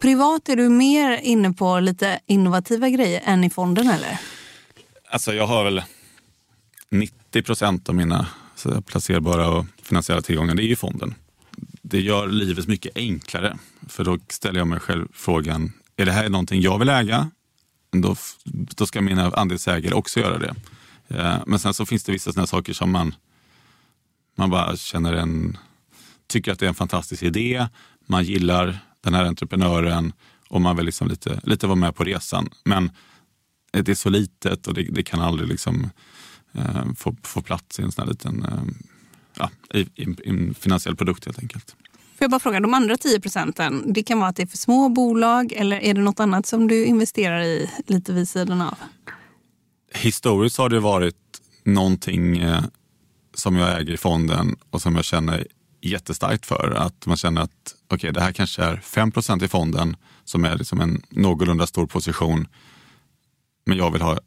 Privat 0.00 0.48
är 0.48 0.56
du 0.56 0.68
mer 0.68 1.20
inne 1.22 1.52
på 1.52 1.80
lite 1.80 2.20
innovativa 2.26 2.88
grejer 2.88 3.22
än 3.24 3.44
i 3.44 3.50
fonden 3.50 3.88
eller? 3.88 4.20
Alltså 5.14 5.34
jag 5.34 5.46
har 5.46 5.64
väl 5.64 5.82
90 6.90 7.42
procent 7.42 7.88
av 7.88 7.94
mina 7.94 8.26
placerbara 8.86 9.48
och 9.48 9.66
finansiella 9.82 10.22
tillgångar, 10.22 10.54
det 10.54 10.62
är 10.62 10.66
ju 10.66 10.76
fonden. 10.76 11.14
Det 11.82 12.00
gör 12.00 12.28
livet 12.28 12.66
mycket 12.66 12.96
enklare. 12.96 13.58
För 13.88 14.04
då 14.04 14.18
ställer 14.28 14.60
jag 14.60 14.68
mig 14.68 14.80
själv 14.80 15.08
frågan, 15.12 15.72
är 15.96 16.06
det 16.06 16.12
här 16.12 16.28
någonting 16.28 16.60
jag 16.60 16.78
vill 16.78 16.88
äga? 16.88 17.30
Då, 17.90 18.16
då 18.44 18.86
ska 18.86 19.00
mina 19.00 19.30
andelsägare 19.30 19.94
också 19.94 20.20
göra 20.20 20.38
det. 20.38 20.54
Eh, 21.08 21.36
men 21.46 21.58
sen 21.58 21.74
så 21.74 21.86
finns 21.86 22.04
det 22.04 22.12
vissa 22.12 22.32
sådana 22.32 22.46
saker 22.46 22.72
som 22.72 22.90
man, 22.90 23.14
man 24.36 24.50
bara 24.50 24.76
känner 24.76 25.12
en, 25.12 25.58
tycker 26.26 26.52
att 26.52 26.58
det 26.58 26.66
är 26.66 26.68
en 26.68 26.74
fantastisk 26.74 27.22
idé. 27.22 27.66
Man 28.06 28.24
gillar 28.24 28.78
den 29.00 29.14
här 29.14 29.24
entreprenören 29.24 30.12
och 30.48 30.60
man 30.60 30.76
vill 30.76 30.86
liksom 30.86 31.08
lite, 31.08 31.40
lite 31.42 31.66
vara 31.66 31.76
med 31.76 31.96
på 31.96 32.04
resan. 32.04 32.48
Men 32.64 32.90
det 33.82 33.88
är 33.88 33.94
så 33.94 34.10
litet 34.10 34.66
och 34.66 34.74
det, 34.74 34.82
det 34.82 35.02
kan 35.02 35.20
aldrig 35.20 35.48
liksom, 35.48 35.90
eh, 36.52 36.92
få, 36.96 37.16
få 37.22 37.42
plats 37.42 37.78
i 37.78 37.82
en 37.82 37.92
sån 37.92 38.04
här 38.04 38.12
liten 38.12 38.42
eh, 38.42 38.62
ja, 39.38 39.50
i, 39.74 39.80
i, 39.80 40.16
en 40.24 40.54
finansiell 40.54 40.96
produkt 40.96 41.24
helt 41.24 41.38
enkelt. 41.38 41.76
Får 41.90 42.24
jag 42.24 42.30
bara 42.30 42.40
fråga, 42.40 42.60
de 42.60 42.74
andra 42.74 42.96
10 42.96 43.20
procenten, 43.20 43.92
det 43.92 44.02
kan 44.02 44.18
vara 44.18 44.30
att 44.30 44.36
det 44.36 44.42
är 44.42 44.46
för 44.46 44.56
små 44.56 44.88
bolag 44.88 45.52
eller 45.52 45.76
är 45.76 45.94
det 45.94 46.00
något 46.00 46.20
annat 46.20 46.46
som 46.46 46.68
du 46.68 46.84
investerar 46.84 47.42
i 47.42 47.70
lite 47.86 48.12
vid 48.12 48.28
sidan 48.28 48.60
av? 48.60 48.74
Historiskt 49.94 50.58
har 50.58 50.68
det 50.68 50.80
varit 50.80 51.16
någonting 51.64 52.38
eh, 52.38 52.64
som 53.34 53.56
jag 53.56 53.80
äger 53.80 53.92
i 53.92 53.96
fonden 53.96 54.56
och 54.70 54.82
som 54.82 54.96
jag 54.96 55.04
känner 55.04 55.46
jättestarkt 55.80 56.46
för. 56.46 56.70
Att 56.70 57.06
man 57.06 57.16
känner 57.16 57.40
att 57.40 57.74
okay, 57.90 58.10
det 58.10 58.20
här 58.20 58.32
kanske 58.32 58.62
är 58.62 58.76
5% 58.76 59.44
i 59.44 59.48
fonden 59.48 59.96
som 60.24 60.44
är 60.44 60.58
liksom 60.58 60.80
en 60.80 61.02
någorlunda 61.10 61.66
stor 61.66 61.86
position. 61.86 62.46
Men 63.64 63.78
jag 63.78 63.90
vill 63.90 64.02
ha 64.02 64.18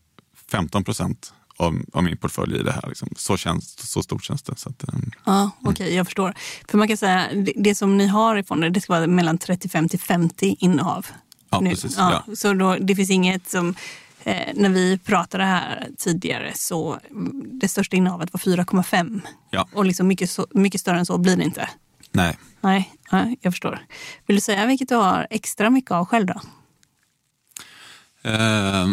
15 0.52 0.84
procent 0.84 1.34
av, 1.58 1.82
av, 1.94 2.04
min 2.04 2.18
portfölj 2.18 2.60
i 2.60 2.64
det 2.64 2.72
här. 2.72 2.84
Liksom. 2.88 3.10
Så, 3.16 3.38
känns, 3.38 3.90
så 3.92 4.04
stort 4.04 4.24
känns 4.24 4.42
det. 4.42 4.58
Så 4.58 4.70
att, 4.70 4.94
um, 4.94 5.12
ja, 5.26 5.52
Okej, 5.60 5.72
okay, 5.72 5.96
jag 5.96 6.06
förstår. 6.06 6.34
För 6.70 6.78
man 6.78 6.88
kan 6.88 6.98
säga 6.98 7.28
det, 7.34 7.54
det 7.56 7.76
som 7.76 7.98
ni 7.98 8.08
har 8.08 8.38
i 8.38 8.44
fonden 8.44 8.74
det 8.74 8.82
ska 8.82 8.94
vara 8.94 9.08
mellan 9.08 9.38
35 9.38 9.90
till 9.90 10.00
50 10.00 10.56
innehav. 10.60 11.06
Ja, 11.50 11.60
nu. 11.60 11.70
precis. 11.70 11.98
Ja, 11.98 12.24
ja. 12.28 12.36
Så 12.36 12.54
då, 12.54 12.76
det 12.76 12.96
finns 12.96 13.10
inget 13.10 13.50
som 13.50 13.76
Eh, 14.28 14.54
när 14.54 14.70
vi 14.70 14.98
pratade 14.98 15.44
här 15.44 15.90
tidigare 15.98 16.52
så 16.56 17.00
mm, 17.12 17.60
det 17.60 17.68
största 17.68 17.96
innehavet 17.96 18.34
var 18.34 18.40
4,5. 18.40 19.22
Ja. 19.50 19.68
Och 19.74 19.86
liksom 19.86 20.08
mycket, 20.08 20.30
så, 20.30 20.48
mycket 20.52 20.82
större 20.82 21.00
än 21.00 21.06
så 21.06 21.18
blir 21.18 21.38
det 21.38 21.44
inte. 21.44 21.70
Nej. 22.12 22.38
Nej, 22.62 22.94
ja, 23.12 23.36
jag 23.42 23.54
förstår. 23.54 23.80
Vill 24.26 24.38
du 24.38 24.42
säga 24.42 24.66
vilket 24.66 24.90
du 24.90 24.96
har 24.96 25.28
extra 25.30 25.70
mycket 25.70 25.92
av 25.92 26.06
själv 26.06 26.26
då? 26.26 26.42
Eh, 28.30 28.88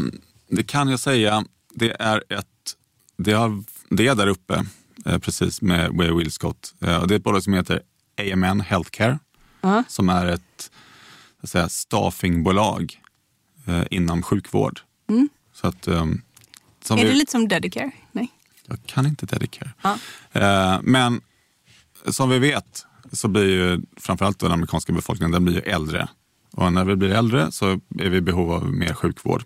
det 0.48 0.62
kan 0.62 0.88
jag 0.88 1.00
säga. 1.00 1.44
Det 1.74 1.96
är 1.98 2.24
ett, 2.28 2.46
det, 3.16 3.32
har, 3.32 3.64
det 3.90 4.08
är 4.08 4.14
där 4.14 4.26
uppe 4.26 4.64
eh, 5.06 5.18
precis 5.18 5.62
med 5.62 5.90
Way 5.90 6.12
Willscott. 6.12 6.74
Eh, 6.80 7.06
det 7.06 7.14
är 7.14 7.16
ett 7.16 7.24
bolag 7.24 7.42
som 7.42 7.52
heter 7.52 7.82
AMN 8.32 8.60
Healthcare 8.60 9.18
uh. 9.64 9.80
som 9.88 10.08
är 10.08 10.26
ett 10.26 10.70
säga, 11.44 11.68
staffingbolag 11.68 13.00
eh, 13.66 13.82
inom 13.90 14.22
sjukvård. 14.22 14.80
Mm. 15.08 15.28
Så 15.52 15.66
att, 15.66 15.88
um, 15.88 16.22
är 16.90 16.96
vi, 16.96 17.04
det 17.04 17.14
lite 17.14 17.32
som 17.32 17.48
Dedicare? 17.48 17.90
Nej. 18.12 18.28
Jag 18.66 18.78
kan 18.86 19.06
inte 19.06 19.26
Dedicare. 19.26 19.72
Ja. 19.82 19.98
Uh, 20.36 20.80
men 20.82 21.20
som 22.08 22.30
vi 22.30 22.38
vet 22.38 22.86
så 23.12 23.28
blir 23.28 23.44
ju 23.44 23.82
framförallt 23.96 24.38
den 24.38 24.52
amerikanska 24.52 24.92
befolkningen 24.92 25.30
den 25.30 25.44
blir 25.44 25.54
ju 25.54 25.60
äldre. 25.60 26.08
Och 26.50 26.72
när 26.72 26.84
vi 26.84 26.96
blir 26.96 27.10
äldre 27.10 27.52
så 27.52 27.70
är 27.98 28.08
vi 28.08 28.16
i 28.16 28.20
behov 28.20 28.52
av 28.52 28.72
mer 28.72 28.94
sjukvård. 28.94 29.44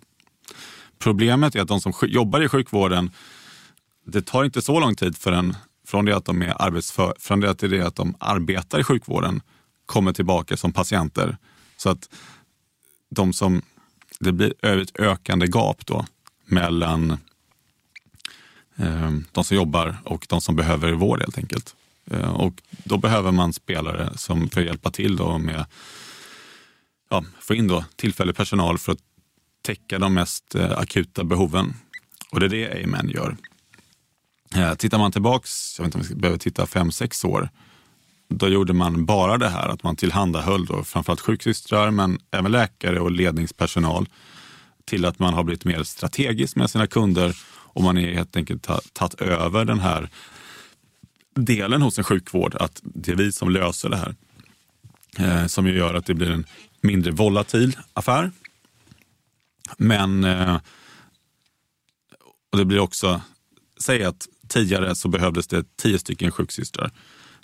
Problemet 0.98 1.54
är 1.54 1.60
att 1.60 1.68
de 1.68 1.80
som 1.80 1.92
jobbar 2.02 2.40
i 2.40 2.48
sjukvården, 2.48 3.10
det 4.06 4.22
tar 4.22 4.44
inte 4.44 4.62
så 4.62 4.80
lång 4.80 4.94
tid 4.94 5.16
förrän, 5.16 5.56
från 5.86 6.04
det 6.04 6.16
att 6.16 6.24
de 6.24 6.42
är 6.42 6.62
arbetsför, 6.62 7.14
från 7.18 7.40
det 7.40 7.54
till 7.54 7.70
det 7.70 7.86
att 7.86 7.96
de 7.96 8.14
arbetar 8.20 8.80
i 8.80 8.84
sjukvården 8.84 9.40
kommer 9.86 10.12
tillbaka 10.12 10.56
som 10.56 10.72
patienter. 10.72 11.36
Så 11.76 11.90
att 11.90 12.08
de 13.10 13.32
som, 13.32 13.62
det 14.20 14.32
blir 14.32 14.66
ett 14.66 15.00
ökande 15.00 15.46
gap 15.46 15.86
då 15.86 16.06
mellan 16.44 17.10
eh, 18.76 19.10
de 19.32 19.44
som 19.44 19.56
jobbar 19.56 19.96
och 20.04 20.26
de 20.28 20.40
som 20.40 20.56
behöver 20.56 20.92
vård 20.92 21.20
helt 21.20 21.38
enkelt. 21.38 21.74
Eh, 22.10 22.30
och 22.30 22.62
då 22.84 22.98
behöver 22.98 23.32
man 23.32 23.52
spelare 23.52 24.12
som 24.16 24.50
får 24.50 24.62
hjälpa 24.62 24.90
till 24.90 25.16
då 25.16 25.38
med 25.38 25.64
ja, 27.10 27.24
få 27.40 27.54
in 27.54 27.68
då 27.68 27.84
tillfällig 27.96 28.36
personal 28.36 28.78
för 28.78 28.92
att 28.92 28.98
täcka 29.68 29.98
de 29.98 30.14
mest 30.14 30.54
eh, 30.54 30.78
akuta 30.78 31.24
behoven. 31.24 31.74
Och 32.30 32.40
det 32.40 32.46
är 32.46 32.50
det 32.50 32.84
Amen 32.84 33.08
gör. 33.08 33.36
Eh, 34.54 34.74
tittar 34.74 34.98
man 34.98 35.12
tillbaks, 35.12 35.78
jag 35.78 35.84
vet 35.84 35.94
inte 35.94 36.08
om 36.08 36.14
vi 36.14 36.20
behöver 36.20 36.38
titta 36.38 36.66
fem, 36.66 36.92
sex 36.92 37.24
år, 37.24 37.50
då 38.28 38.48
gjorde 38.48 38.72
man 38.72 39.04
bara 39.04 39.38
det 39.38 39.48
här 39.48 39.68
att 39.68 39.82
man 39.82 39.96
tillhandahöll 39.96 40.66
då 40.66 40.84
framförallt 40.84 41.20
sjuksystrar 41.20 41.90
men 41.90 42.18
även 42.30 42.52
läkare 42.52 43.00
och 43.00 43.10
ledningspersonal 43.10 44.08
till 44.84 45.04
att 45.04 45.18
man 45.18 45.34
har 45.34 45.44
blivit 45.44 45.64
mer 45.64 45.82
strategisk 45.82 46.56
med 46.56 46.70
sina 46.70 46.86
kunder 46.86 47.36
och 47.48 47.82
man 47.82 47.98
är 47.98 48.14
helt 48.14 48.36
enkelt 48.36 48.68
tagit 48.92 49.20
över 49.20 49.64
den 49.64 49.80
här 49.80 50.08
delen 51.34 51.82
hos 51.82 51.98
en 51.98 52.04
sjukvård, 52.04 52.54
att 52.54 52.80
det 52.82 53.12
är 53.12 53.16
vi 53.16 53.32
som 53.32 53.50
löser 53.50 53.88
det 53.88 53.96
här. 53.96 54.14
Eh, 55.18 55.46
som 55.46 55.66
ju 55.66 55.76
gör 55.76 55.94
att 55.94 56.06
det 56.06 56.14
blir 56.14 56.30
en 56.30 56.44
mindre 56.80 57.12
volatil 57.12 57.76
affär. 57.92 58.30
Men 59.76 60.24
eh, 60.24 60.58
och 62.52 62.58
det 62.58 62.64
blir 62.64 62.78
också, 62.78 63.20
säg 63.80 64.04
att 64.04 64.28
tidigare 64.48 64.94
så 64.94 65.08
behövdes 65.08 65.46
det 65.46 65.76
tio 65.76 65.98
stycken 65.98 66.30
sjuksystrar 66.30 66.90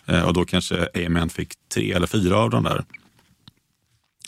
eh, 0.07 0.23
och 0.23 0.35
då 0.35 0.45
kanske 0.45 0.89
AMN 0.95 1.31
fick 1.31 1.55
tre 1.69 1.93
eller 1.93 2.07
fyra 2.07 2.37
av 2.37 2.51
de 2.51 2.65
där. 2.65 2.85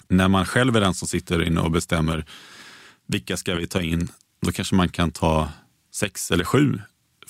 När 0.08 0.28
man 0.28 0.46
själv 0.46 0.76
är 0.76 0.80
den 0.80 0.94
som 0.94 1.08
sitter 1.08 1.42
inne 1.42 1.60
och 1.60 1.70
bestämmer 1.70 2.26
vilka 3.06 3.36
ska 3.36 3.54
vi 3.54 3.66
ta 3.66 3.80
in, 3.80 4.08
då 4.40 4.52
kanske 4.52 4.74
man 4.74 4.88
kan 4.88 5.10
ta 5.10 5.52
sex 5.92 6.30
eller 6.30 6.44
sju 6.44 6.80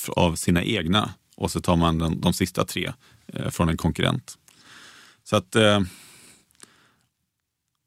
av 0.09 0.35
sina 0.35 0.63
egna 0.63 1.11
och 1.37 1.51
så 1.51 1.61
tar 1.61 1.77
man 1.77 1.99
de, 1.99 2.21
de 2.21 2.33
sista 2.33 2.65
tre 2.65 2.93
eh, 3.27 3.51
från 3.51 3.69
en 3.69 3.77
konkurrent. 3.77 4.39
Så 5.25 5.37
att 5.37 5.57
eh, 5.57 5.81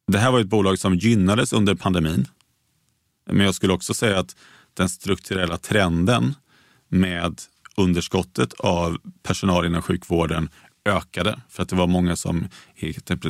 det 0.07 0.17
här 0.17 0.32
var 0.32 0.39
ett 0.39 0.47
bolag 0.47 0.80
som 0.80 0.95
gynnades 0.95 1.53
under 1.53 1.75
pandemin. 1.75 2.27
Men 3.32 3.45
jag 3.45 3.55
skulle 3.55 3.73
också 3.73 3.93
säga 3.93 4.19
att 4.19 4.36
den 4.73 4.89
strukturella 4.89 5.57
trenden 5.57 6.36
med 6.88 7.41
underskottet 7.75 8.53
av 8.53 8.97
personal 9.23 9.65
inom 9.65 9.82
sjukvården 9.82 10.49
ökade 10.86 11.41
för 11.49 11.63
att 11.63 11.69
det 11.69 11.75
var 11.75 11.88
många 11.88 12.15
som 12.15 12.47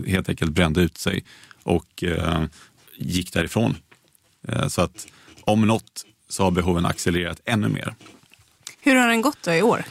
helt 0.07 0.29
enkelt 0.29 0.51
brände 0.51 0.81
ut 0.81 0.97
sig 0.97 1.23
och 1.63 2.03
eh, 2.03 2.43
gick 2.95 3.33
därifrån. 3.33 3.75
Eh, 4.47 4.67
så 4.67 4.81
att 4.81 5.07
om 5.41 5.61
något 5.61 6.05
så 6.29 6.43
har 6.43 6.51
behoven 6.51 6.85
accelererat 6.85 7.41
ännu 7.45 7.69
mer. 7.69 7.95
Hur 8.81 8.95
har 8.95 9.07
den 9.07 9.21
gått 9.21 9.43
då 9.43 9.53
i 9.53 9.61
år? 9.61 9.85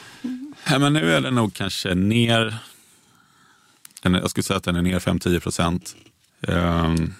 Ja, 0.69 0.79
men 0.79 0.93
nu 0.93 1.15
är 1.15 1.21
den 1.21 1.35
nog 1.35 1.53
kanske 1.53 1.95
ner, 1.95 2.57
jag 4.01 4.29
skulle 4.29 4.43
säga 4.43 4.57
att 4.57 4.63
den 4.63 4.75
är 4.75 4.81
ner 4.81 4.99
5-10 4.99 5.39
procent. 5.39 5.95
Um, 6.41 7.13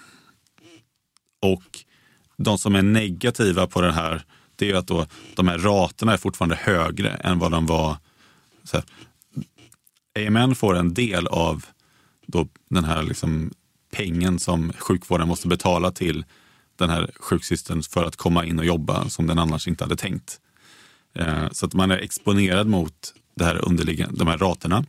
och 1.40 1.84
de 2.44 2.58
som 2.58 2.74
är 2.74 2.82
negativa 2.82 3.66
på 3.66 3.80
den 3.80 3.94
här, 3.94 4.22
det 4.56 4.70
är 4.70 4.74
att 4.74 4.86
då, 4.86 5.06
de 5.34 5.48
här 5.48 5.58
raterna 5.58 6.12
är 6.12 6.16
fortfarande 6.16 6.56
högre 6.56 7.10
än 7.10 7.38
vad 7.38 7.50
de 7.50 7.66
var. 7.66 7.96
Så 8.64 8.76
här, 8.76 8.84
AMN 10.26 10.54
får 10.54 10.76
en 10.76 10.94
del 10.94 11.26
av 11.26 11.64
då 12.26 12.48
den 12.68 12.84
här 12.84 13.02
liksom 13.02 13.50
pengen 13.92 14.38
som 14.38 14.72
sjukvården 14.72 15.28
måste 15.28 15.48
betala 15.48 15.90
till 15.90 16.24
den 16.76 16.90
här 16.90 17.10
sjuksystern 17.20 17.82
för 17.82 18.04
att 18.04 18.16
komma 18.16 18.44
in 18.44 18.58
och 18.58 18.64
jobba 18.64 19.08
som 19.08 19.26
den 19.26 19.38
annars 19.38 19.68
inte 19.68 19.84
hade 19.84 19.96
tänkt. 19.96 20.40
Eh, 21.14 21.50
så 21.52 21.66
att 21.66 21.74
man 21.74 21.90
är 21.90 21.98
exponerad 21.98 22.66
mot 22.66 23.14
det 23.34 23.44
här 23.44 23.68
underliggande, 23.68 24.18
de 24.18 24.28
här 24.28 24.38
raterna. 24.38 24.84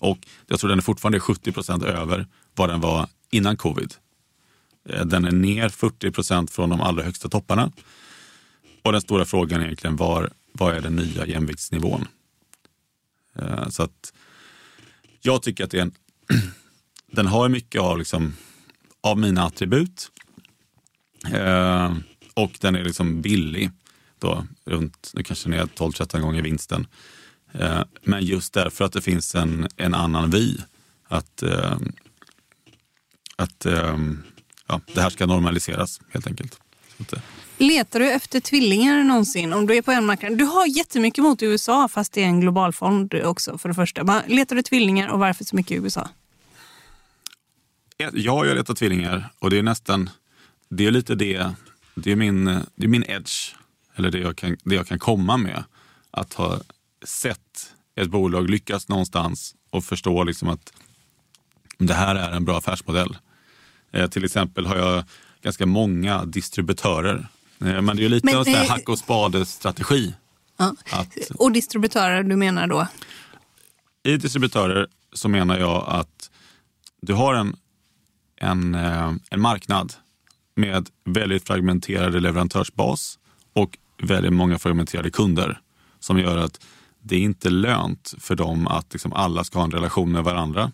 Och 0.00 0.18
jag 0.46 0.60
tror 0.60 0.68
den 0.68 0.78
är 0.78 0.82
fortfarande 0.82 1.20
70 1.20 1.52
procent 1.52 1.82
över 1.82 2.26
vad 2.54 2.68
den 2.68 2.80
var 2.80 3.08
innan 3.30 3.56
covid. 3.56 3.94
Eh, 4.88 5.04
den 5.04 5.24
är 5.24 5.32
ner 5.32 5.68
40 5.68 6.10
procent 6.10 6.50
från 6.50 6.70
de 6.70 6.80
allra 6.80 7.02
högsta 7.02 7.28
topparna. 7.28 7.72
Och 8.82 8.92
den 8.92 9.00
stora 9.00 9.24
frågan 9.24 9.60
är 9.60 9.64
egentligen 9.64 9.96
var, 9.96 10.30
vad 10.52 10.76
är 10.76 10.80
den 10.80 10.96
nya 10.96 11.26
jämviktsnivån? 11.26 12.08
Eh, 13.38 13.68
så 13.68 13.82
att 13.82 14.12
jag 15.20 15.42
tycker 15.42 15.64
att 15.64 15.70
det 15.70 15.78
är 15.78 15.82
en, 15.82 15.94
den 17.12 17.26
har 17.26 17.48
mycket 17.48 17.80
av, 17.80 17.98
liksom, 17.98 18.36
av 19.00 19.18
mina 19.18 19.44
attribut. 19.44 20.10
Eh, 21.32 21.96
och 22.34 22.52
den 22.60 22.76
är 22.76 22.84
liksom 22.84 23.22
billig. 23.22 23.70
Då, 24.18 24.46
runt, 24.64 25.10
nu 25.14 25.22
kanske 25.22 25.48
den 25.48 25.60
är 25.60 25.64
12-13 25.66 26.20
gånger 26.20 26.42
vinsten. 26.42 26.86
men 28.02 28.24
just 28.24 28.54
därför 28.54 28.84
att 28.84 28.92
det 28.92 29.00
finns 29.00 29.34
en, 29.34 29.68
en 29.76 29.94
annan 29.94 30.30
vy. 30.30 30.56
Att 31.08 31.42
att 33.36 33.66
ja, 34.72 34.80
det 34.94 35.00
här 35.00 35.10
ska 35.10 35.26
normaliseras 35.26 36.00
helt 36.12 36.26
enkelt. 36.26 36.60
Att, 37.00 37.14
Letar 37.58 38.00
du 38.00 38.10
efter 38.10 38.40
tvillingar 38.40 39.04
någonsin? 39.04 39.52
Om 39.52 39.66
du 39.66 39.76
är 39.76 39.82
på 39.82 39.92
en 39.92 40.06
marknad. 40.06 40.38
Du 40.38 40.44
har 40.44 40.66
jättemycket 40.66 41.24
mot 41.24 41.42
USA 41.42 41.88
fast 41.88 42.12
det 42.12 42.22
är 42.22 42.26
en 42.26 42.40
global 42.40 42.72
fond 42.72 43.14
också 43.14 43.58
för 43.58 43.68
det 43.68 43.74
första. 43.74 44.22
letar 44.26 44.56
du 44.56 44.62
tvillingar 44.62 45.08
och 45.08 45.18
varför 45.18 45.44
så 45.44 45.56
mycket 45.56 45.72
i 45.72 45.74
USA? 45.74 46.08
Ja, 47.96 48.10
jag 48.46 48.56
letar 48.56 48.74
tvillingar 48.74 49.32
och 49.38 49.50
det 49.50 49.58
är 49.58 49.62
nästan, 49.62 50.10
det 50.68 50.86
är 50.86 50.90
lite 50.90 51.14
det, 51.14 51.50
det 51.94 52.12
är 52.12 52.16
min, 52.16 52.44
det 52.74 52.84
är 52.84 52.88
min 52.88 53.04
edge. 53.04 53.54
Eller 53.96 54.10
det 54.10 54.18
jag, 54.18 54.36
kan, 54.36 54.56
det 54.64 54.74
jag 54.74 54.86
kan 54.86 54.98
komma 54.98 55.36
med. 55.36 55.64
Att 56.10 56.34
ha 56.34 56.60
sett 57.04 57.72
ett 57.96 58.10
bolag 58.10 58.50
lyckas 58.50 58.88
någonstans 58.88 59.54
och 59.70 59.84
förstå 59.84 60.24
liksom 60.24 60.48
att 60.48 60.72
det 61.78 61.94
här 61.94 62.14
är 62.14 62.30
en 62.30 62.44
bra 62.44 62.58
affärsmodell. 62.58 63.16
Eh, 63.92 64.06
till 64.06 64.24
exempel 64.24 64.66
har 64.66 64.76
jag 64.76 65.04
ganska 65.42 65.66
många 65.66 66.24
distributörer. 66.24 67.28
Eh, 67.60 67.82
men 67.82 67.96
det 67.96 68.04
är 68.04 68.08
lite 68.08 68.30
en 68.30 68.44
det... 68.44 68.68
hack 68.68 68.88
och 68.88 68.98
spade-strategi. 68.98 70.14
Ja. 70.56 70.74
Och 71.34 71.52
distributörer, 71.52 72.22
du 72.22 72.36
menar 72.36 72.66
då? 72.66 72.86
I 74.02 74.16
distributörer 74.16 74.86
så 75.12 75.28
menar 75.28 75.58
jag 75.58 75.84
att 75.88 76.30
du 77.00 77.12
har 77.14 77.34
en, 77.34 77.56
en, 78.36 78.74
eh, 78.74 79.12
en 79.30 79.40
marknad 79.40 79.92
med 80.54 80.88
väldigt 81.04 81.46
fragmenterade 81.46 82.20
leverantörsbas 82.20 83.18
och 83.52 83.78
väldigt 84.02 84.32
många 84.32 84.58
fragmenterade 84.58 85.10
kunder 85.10 85.60
som 86.00 86.18
gör 86.18 86.36
att 86.36 86.60
det 87.00 87.16
är 87.16 87.20
inte 87.20 87.50
lönt 87.50 88.14
för 88.18 88.34
dem 88.34 88.66
att 88.66 88.92
liksom 88.92 89.12
alla 89.12 89.44
ska 89.44 89.58
ha 89.58 89.64
en 89.64 89.70
relation 89.70 90.12
med 90.12 90.24
varandra. 90.24 90.72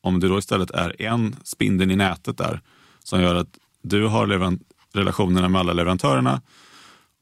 Om 0.00 0.20
det 0.20 0.28
då 0.28 0.38
istället 0.38 0.70
är 0.70 1.02
en 1.02 1.36
spindel 1.44 1.90
i 1.90 1.96
nätet 1.96 2.38
där 2.38 2.60
som 3.04 3.22
gör 3.22 3.34
att 3.34 3.58
du 3.82 4.06
har 4.06 4.58
relationerna 4.92 5.48
med 5.48 5.60
alla 5.60 5.72
leverantörerna 5.72 6.42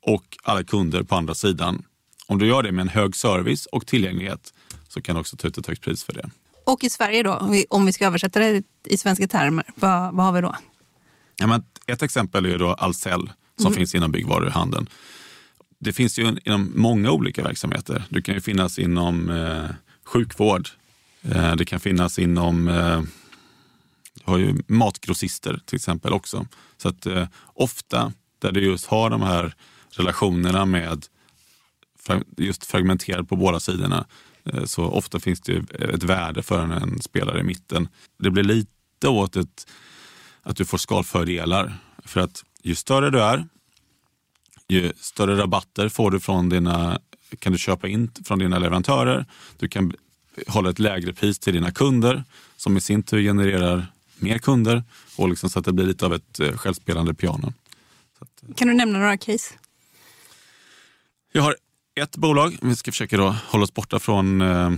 och 0.03 0.39
alla 0.43 0.65
kunder 0.65 1.03
på 1.03 1.15
andra 1.15 1.35
sidan. 1.35 1.85
Om 2.27 2.39
du 2.39 2.47
gör 2.47 2.63
det 2.63 2.73
med 2.73 2.83
en 2.83 2.89
hög 2.89 3.17
service 3.17 3.67
och 3.67 3.87
tillgänglighet 3.87 4.53
så 4.89 5.03
kan 5.03 5.15
du 5.15 5.21
också 5.21 5.37
ta 5.37 5.49
ut 5.49 5.59
ett 5.59 5.67
högt 5.67 5.83
pris 5.83 6.05
för 6.05 6.13
det. 6.13 6.31
Och 6.65 6.85
i 6.85 6.91
Sverige 6.91 7.23
då, 7.23 7.57
om 7.71 7.87
vi 7.87 7.93
ska 7.93 8.07
översätta 8.07 8.41
det 8.41 8.63
i 8.85 8.99
svenska 8.99 9.29
termer, 9.29 9.65
vad, 9.75 10.15
vad 10.15 10.27
har 10.27 10.33
vi 10.33 10.41
då? 10.41 10.55
Ja, 11.37 11.47
men 11.47 11.65
ett 11.87 12.03
exempel 12.03 12.47
är 12.47 12.59
då 12.59 12.75
Ahlsell 12.75 13.31
som 13.57 13.67
mm. 13.67 13.77
finns 13.77 13.95
inom 13.95 14.13
byggvaruhandeln. 14.13 14.89
Det 15.79 15.93
finns 15.93 16.19
ju 16.19 16.39
inom 16.45 16.73
många 16.75 17.11
olika 17.11 17.43
verksamheter. 17.43 18.05
Du 18.09 18.23
kan 18.23 18.35
ju 18.35 18.41
finnas 18.41 18.79
inom 18.79 19.31
eh, 19.31 19.71
sjukvård, 20.05 20.69
Eh, 21.31 21.57
det 21.57 21.65
kan 21.65 21.81
finnas 21.81 22.19
inom 22.19 22.69
eh, 22.69 23.03
du 24.15 24.23
har 24.25 24.39
ju 24.39 24.55
matgrossister 24.67 25.61
till 25.67 25.77
exempel 25.77 26.13
också. 26.13 26.47
Så 26.77 26.89
att 26.89 27.07
eh, 27.07 27.27
ofta 27.45 28.13
där 28.39 28.53
du 28.53 28.65
just 28.65 28.87
har 28.87 29.11
de 29.11 29.23
här 29.23 29.55
relationerna 29.91 30.65
med 30.65 31.07
just 32.37 32.67
fragmenterad 32.67 33.29
på 33.29 33.37
båda 33.37 33.61
sidorna 33.61 34.07
så 34.65 34.85
ofta 34.85 35.21
finns 35.21 35.41
det 35.41 35.57
ett 35.81 36.03
värde 36.03 36.43
för 36.43 36.59
en 36.59 37.03
spelare 37.03 37.41
i 37.41 37.43
mitten. 37.43 37.89
Det 38.19 38.31
blir 38.31 38.43
lite 38.43 39.09
åt 39.09 39.37
ett, 39.37 39.67
att 40.43 40.57
du 40.57 40.65
får 40.65 40.79
skalfördelar. 40.79 41.79
För 42.05 42.21
att 42.21 42.45
ju 42.63 42.75
större 42.75 43.11
du 43.11 43.23
är, 43.23 43.49
ju 44.69 44.93
större 44.97 45.37
rabatter 45.37 45.89
får 45.89 46.11
du 46.11 46.21
från 46.21 46.49
dina, 46.49 47.01
kan 47.39 47.53
du 47.53 47.59
köpa 47.59 47.89
in 47.89 48.11
från 48.25 48.39
dina 48.39 48.59
leverantörer. 48.59 49.27
Du 49.59 49.69
kan 49.69 49.93
hålla 50.47 50.71
ett 50.71 50.79
lägre 50.79 51.13
pris 51.13 51.39
till 51.39 51.55
dina 51.55 51.73
kunder 51.73 52.25
som 52.57 52.77
i 52.77 52.81
sin 52.81 53.03
tur 53.03 53.23
genererar 53.23 53.87
mer 54.19 54.39
kunder 54.39 54.85
och 55.17 55.29
liksom 55.29 55.51
så 55.51 55.59
att 55.59 55.65
det 55.65 55.73
blir 55.73 55.87
lite 55.87 56.07
av 56.07 56.15
ett 56.15 56.41
eh, 56.41 56.57
självspelande 56.57 57.15
piano. 57.15 57.53
Att, 58.19 58.57
kan 58.57 58.69
du 58.69 58.75
nämna 58.75 58.99
några 58.99 59.17
case? 59.17 59.55
Jag 61.33 61.43
har 61.43 61.57
ett 62.01 62.17
bolag, 62.17 62.59
vi 62.63 62.77
ska 62.77 62.93
försöka 62.93 63.17
då 63.17 63.37
hålla 63.47 63.65
oss 63.65 63.75
borta 63.75 63.99
från, 63.99 64.41
eh, 64.41 64.73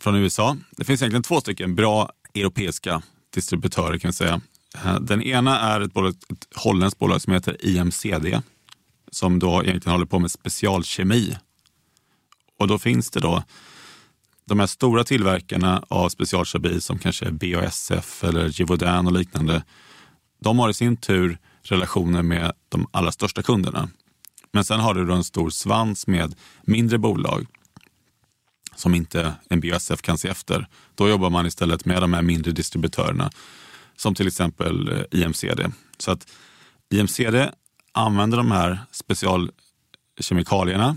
från 0.00 0.14
USA. 0.14 0.56
Det 0.70 0.84
finns 0.84 1.02
egentligen 1.02 1.22
två 1.22 1.40
stycken 1.40 1.74
bra 1.74 2.12
europeiska 2.34 3.02
distributörer 3.34 3.98
kan 3.98 4.08
jag 4.08 4.14
säga. 4.14 4.40
Eh, 4.84 5.00
Den 5.00 5.22
ena 5.22 5.60
är 5.60 5.80
ett, 5.80 5.92
bolag, 5.92 6.14
ett 6.32 6.48
holländskt 6.54 6.98
bolag 6.98 7.22
som 7.22 7.32
heter 7.32 7.66
IMCD 7.66 8.42
som 9.10 9.38
då 9.38 9.62
egentligen 9.64 9.92
håller 9.92 10.06
på 10.06 10.18
med 10.18 10.30
specialkemi. 10.30 11.36
Och 12.58 12.68
då 12.68 12.78
finns 12.78 13.10
det 13.10 13.20
då 13.20 13.44
de 14.48 14.60
här 14.60 14.66
stora 14.66 15.04
tillverkarna 15.04 15.82
av 15.88 16.08
specialkemi 16.08 16.80
som 16.80 16.98
kanske 16.98 17.26
är 17.26 17.30
BASF 17.30 18.24
eller 18.24 18.48
Givaudan 18.48 19.06
och 19.06 19.12
liknande. 19.12 19.62
De 20.40 20.58
har 20.58 20.70
i 20.70 20.74
sin 20.74 20.96
tur 20.96 21.38
relationer 21.62 22.22
med 22.22 22.52
de 22.68 22.86
allra 22.90 23.12
största 23.12 23.42
kunderna. 23.42 23.88
Men 24.52 24.64
sen 24.64 24.80
har 24.80 24.94
du 24.94 25.06
då 25.06 25.14
en 25.14 25.24
stor 25.24 25.50
svans 25.50 26.06
med 26.06 26.34
mindre 26.62 26.98
bolag 26.98 27.46
som 28.76 28.94
inte 28.94 29.34
en 29.48 29.60
BASF 29.60 30.02
kan 30.02 30.18
se 30.18 30.28
efter. 30.28 30.66
Då 30.94 31.08
jobbar 31.08 31.30
man 31.30 31.46
istället 31.46 31.84
med 31.84 32.02
de 32.02 32.12
här 32.12 32.22
mindre 32.22 32.52
distributörerna 32.52 33.30
som 33.96 34.14
till 34.14 34.26
exempel 34.26 34.88
eh, 34.88 35.20
IMCD. 35.20 35.60
Så 35.98 36.10
att 36.10 36.26
IMCD 36.90 37.36
använder 37.92 38.36
de 38.36 38.50
här 38.50 38.78
specialkemikalierna 38.90 40.96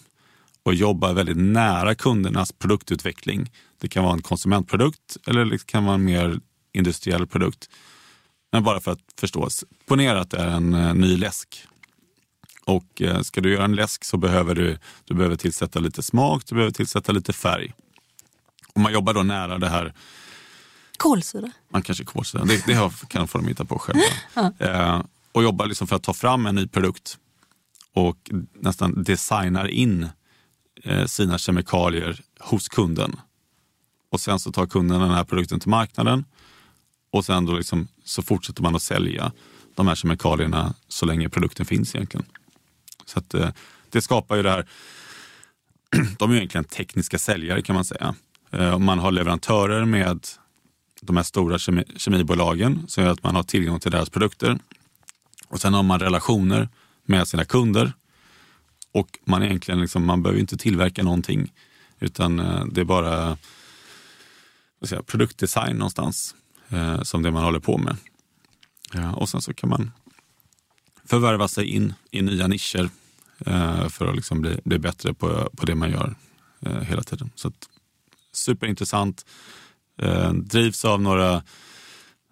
och 0.64 0.74
jobbar 0.74 1.14
väldigt 1.14 1.38
nära 1.38 1.96
kundernas 1.96 2.52
produktutveckling. 2.52 3.52
Det 3.82 3.88
kan 3.88 4.04
vara 4.04 4.14
en 4.14 4.22
konsumentprodukt 4.22 5.18
eller 5.28 5.46
det 5.46 5.66
kan 5.66 5.86
vara 5.86 5.96
en 5.96 6.04
mer 6.04 6.40
industriell 6.74 7.28
produkt. 7.28 7.70
Men 8.52 8.64
bara 8.64 8.80
för 8.80 8.92
att 8.92 9.00
förstå, 9.20 9.50
ponera 9.86 10.22
att 10.22 10.30
det 10.30 10.38
är 10.38 10.50
en 10.50 10.74
eh, 10.74 10.94
ny 10.94 11.18
läsk. 11.18 11.64
Och 12.66 13.02
eh, 13.02 13.22
ska 13.22 13.42
du 13.42 13.54
göra 13.54 13.66
en 13.66 13.76
läsk 13.76 14.04
så 14.04 14.18
behöver 14.18 14.56
du, 14.56 14.78
du 15.06 15.14
behöver 15.14 15.36
tillsätta 15.36 15.80
lite 15.80 16.04
smak, 16.04 16.44
du 16.46 16.56
behöver 16.56 16.72
tillsätta 16.74 17.12
lite 17.12 17.34
färg. 17.34 17.74
Och 18.74 18.82
man 18.82 18.94
jobbar 18.94 19.14
då 19.14 19.24
nära 19.24 19.58
det 19.58 19.70
här 19.70 19.94
Kolsyra. 20.98 21.52
man 21.70 21.82
kanske 21.82 22.04
kolsyra. 22.04 22.46
Det, 22.46 22.66
det 22.66 22.92
kan 23.08 23.28
få 23.28 23.38
de 23.38 23.48
hitta 23.48 23.66
på 23.66 23.80
själva. 23.80 24.04
eh, 24.60 25.02
och 25.32 25.44
jobbar 25.44 25.66
liksom 25.66 25.88
för 25.88 25.96
att 25.96 26.04
ta 26.04 26.14
fram 26.14 26.46
en 26.46 26.56
ny 26.56 26.68
produkt 26.68 27.18
och 27.94 28.32
nästan 28.54 29.04
designar 29.04 29.68
in 29.68 30.10
Eh, 30.84 31.06
sina 31.06 31.38
kemikalier 31.38 32.22
hos 32.40 32.70
kunden. 32.70 33.16
Och 34.10 34.22
sen 34.22 34.40
så 34.40 34.52
tar 34.52 34.66
kunden 34.66 35.02
den 35.02 35.12
här 35.12 35.24
produkten 35.24 35.60
till 35.60 35.70
marknaden 35.70 36.26
och 37.12 37.26
sen 37.26 37.46
då 37.46 37.54
liksom, 37.54 37.88
så 38.04 38.22
fortsätter 38.22 38.64
man 38.64 38.76
att 38.76 38.82
sälja 38.82 39.32
de 39.76 39.88
här 39.88 39.96
kemikalierna 39.96 40.74
så 40.88 41.06
länge 41.06 41.30
produkten 41.30 41.66
finns 41.66 41.96
egentligen. 41.96 42.26
Så 43.06 43.20
att, 43.20 43.34
eh, 43.34 43.50
det 43.90 44.02
skapar 44.02 44.36
ju 44.36 44.44
det 44.44 44.50
här, 44.50 44.68
de 46.18 46.30
är 46.30 46.34
ju 46.34 46.38
egentligen 46.38 46.66
tekniska 46.66 47.20
säljare 47.20 47.62
kan 47.62 47.76
man 47.76 47.86
säga. 47.86 48.16
Eh, 48.52 48.80
man 48.80 49.00
har 49.00 49.12
leverantörer 49.12 49.86
med 49.86 50.28
de 51.02 51.18
här 51.18 51.24
stora 51.24 51.60
kemi, 51.60 51.84
kemibolagen 51.96 52.88
som 52.88 53.04
gör 53.04 53.12
att 53.12 53.24
man 53.24 53.36
har 53.36 53.44
tillgång 53.44 53.80
till 53.80 53.92
deras 53.92 54.10
produkter. 54.10 54.60
Och 55.48 55.62
sen 55.62 55.74
har 55.74 55.84
man 55.84 56.00
relationer 56.00 56.70
med 57.06 57.28
sina 57.28 57.46
kunder. 57.46 57.94
Och 58.92 59.20
man 59.26 59.44
egentligen 59.44 59.82
liksom, 59.82 60.06
man 60.06 60.24
behöver 60.24 60.40
inte 60.40 60.58
tillverka 60.58 61.04
någonting 61.04 61.54
utan 62.00 62.40
eh, 62.40 62.66
det 62.66 62.82
är 62.82 62.86
bara 62.86 63.38
vad 64.80 64.90
säga, 64.90 65.04
produktdesign 65.04 65.78
någonstans 65.78 66.36
eh, 66.70 67.02
som 67.02 67.24
det 67.24 67.32
man 67.32 67.44
håller 67.44 67.60
på 67.60 67.78
med. 67.78 67.98
Ja, 68.94 69.14
och 69.14 69.30
sen 69.30 69.42
så 69.42 69.54
kan 69.54 69.70
man 69.70 69.92
förvärva 71.06 71.48
sig 71.48 71.66
in 71.66 71.94
i 72.12 72.22
nya 72.22 72.48
nischer 72.48 72.90
eh, 73.46 73.88
för 73.90 74.08
att 74.08 74.16
liksom 74.16 74.42
bli, 74.42 74.60
bli 74.64 74.80
bättre 74.80 75.14
på, 75.14 75.50
på 75.58 75.66
det 75.66 75.76
man 75.76 75.92
gör 75.92 76.16
eh, 76.60 76.82
hela 76.82 77.04
tiden. 77.04 77.32
Så 77.36 77.48
att, 77.48 77.70
superintressant. 78.32 79.26
Eh, 79.98 80.34
drivs 80.34 80.86
av 80.86 81.02
några, 81.02 81.44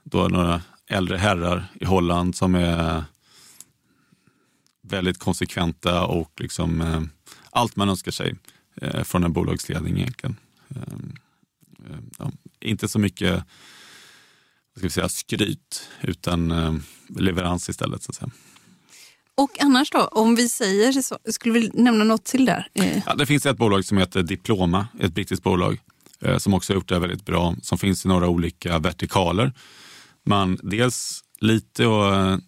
då 0.03 0.28
några 0.28 0.62
äldre 0.88 1.18
herrar 1.18 1.66
i 1.74 1.86
Holland 1.86 2.36
som 2.36 2.55
är 2.55 3.03
väldigt 4.91 5.17
konsekventa 5.17 6.05
och 6.05 6.31
liksom, 6.37 6.81
eh, 6.81 7.01
allt 7.49 7.75
man 7.75 7.89
önskar 7.89 8.11
sig 8.11 8.35
eh, 8.81 9.03
från 9.03 9.23
en 9.23 9.33
bolagsledning 9.33 9.97
egentligen. 9.97 10.35
Eh, 10.69 10.81
eh, 11.89 11.99
ja, 12.17 12.31
inte 12.59 12.87
så 12.87 12.99
mycket 12.99 13.43
ska 14.77 14.85
vi 14.87 14.89
säga, 14.89 15.09
skryt 15.09 15.89
utan 16.01 16.51
eh, 16.51 16.73
leverans 17.17 17.69
istället. 17.69 18.03
Så 18.03 18.11
att 18.11 18.15
säga. 18.15 18.31
Och 19.35 19.61
annars 19.61 19.91
då, 19.91 19.99
om 19.99 20.35
vi 20.35 20.49
säger 20.49 20.91
så, 20.91 21.17
skulle 21.29 21.59
vi 21.59 21.71
nämna 21.73 22.03
något 22.03 22.25
till 22.25 22.45
där? 22.45 22.67
Ja, 23.05 23.15
det 23.15 23.25
finns 23.25 23.45
ett 23.45 23.57
bolag 23.57 23.85
som 23.85 23.97
heter 23.97 24.23
Diploma, 24.23 24.87
ett 24.99 25.13
brittiskt 25.13 25.43
bolag 25.43 25.81
som 26.37 26.53
också 26.53 26.73
har 26.73 26.75
gjort 26.75 26.89
det 26.89 26.99
väldigt 26.99 27.25
bra, 27.25 27.55
som 27.61 27.77
finns 27.77 28.05
i 28.05 28.07
några 28.07 28.27
olika 28.27 28.79
vertikaler. 28.79 29.53
Man 30.25 30.59
dels 30.63 31.23
lite 31.39 31.85
och, 31.85 32.41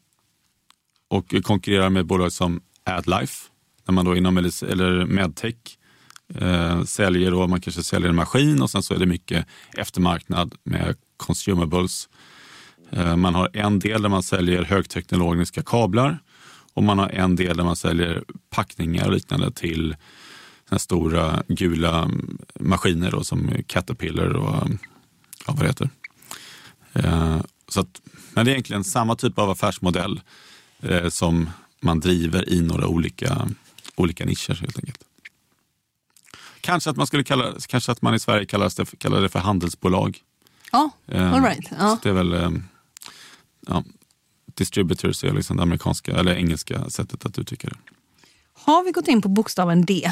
och 1.12 1.36
konkurrerar 1.44 1.90
med 1.90 2.06
bolag 2.06 2.32
som 2.32 2.62
AdLife, 2.84 3.50
när 3.88 3.94
man 3.94 4.06
då 4.06 4.16
inom 4.16 4.38
eller 4.38 5.06
medtech 5.06 5.56
eh, 6.36 6.84
säljer 6.84 7.32
då, 7.32 7.48
man 7.48 7.62
kanske 7.62 7.84
säljer 7.84 8.10
en 8.10 8.16
maskin 8.16 8.62
och 8.62 8.70
sen 8.70 8.84
så 8.84 8.94
är 8.94 9.00
det 9.00 9.06
mycket 9.06 9.46
eftermarknad 9.74 10.56
med 10.64 10.96
consumables. 11.18 12.10
Eh, 12.92 13.16
man 13.16 13.36
har 13.36 13.50
en 13.54 13.80
del 13.80 14.02
där 14.02 14.10
man 14.10 14.24
säljer 14.24 14.64
högteknologiska 14.64 15.64
kablar 15.64 16.20
och 16.74 16.84
man 16.84 17.00
har 17.00 17.10
en 17.10 17.36
del 17.36 17.58
där 17.58 17.64
man 17.64 17.76
säljer 17.76 18.24
packningar 18.50 19.08
och 19.08 19.14
liknande 19.14 19.52
till 19.52 19.96
stora 20.78 21.44
gula 21.48 22.04
mm, 22.04 22.38
maskiner 22.60 23.12
då, 23.12 23.24
som 23.24 23.52
Caterpillar 23.68 24.36
och 24.36 24.70
ja, 25.48 25.54
vad 25.54 25.60
det 25.60 25.68
heter. 25.68 25.90
Eh, 26.94 27.42
så 27.68 27.80
att, 27.80 28.02
men 28.34 28.46
det 28.46 28.52
är 28.52 28.54
egentligen 28.54 28.84
samma 28.84 29.16
typ 29.16 29.40
av 29.40 29.50
affärsmodell 29.50 30.22
eh, 30.82 31.10
som 31.10 31.50
man 31.80 32.00
driver 32.00 32.50
i 32.50 32.62
några 32.62 32.88
olika, 32.88 33.50
olika 33.96 34.26
nischer 34.26 34.54
helt 34.54 34.78
enkelt. 34.78 35.04
Kanske 36.62 36.90
att 36.90 36.98
man 36.98 37.08
skulle 37.08 37.24
kalla, 37.24 37.54
kanske 37.68 37.92
att 37.92 38.02
man 38.02 38.14
i 38.14 38.20
Sverige 38.20 38.46
kallar 38.46 38.72
det, 38.78 39.00
kallar 39.00 39.22
det 39.22 39.30
för 39.30 39.40
handelsbolag. 39.40 40.20
ja, 40.72 40.90
Eh, 41.08 41.34
all 41.34 41.44
right. 41.44 41.68
Ja. 41.80 41.90
så 41.90 42.00
Det 42.04 42.10
är 42.10 42.14
väl 42.14 42.34
eh, 42.34 42.52
ja, 43.68 43.84
distributors 44.46 45.24
är 45.24 45.34
liksom 45.34 45.58
det 45.58 45.64
amerikanska 45.64 46.12
eller 46.12 46.36
engelska 46.36 46.90
sättet 46.90 47.26
att 47.26 47.40
uttrycka 47.40 47.68
det. 47.68 47.78
Har 48.54 48.84
vi 48.84 48.92
gått 48.92 49.08
in 49.08 49.22
på 49.22 49.30
bokstaven 49.30 49.86
D? 49.86 50.12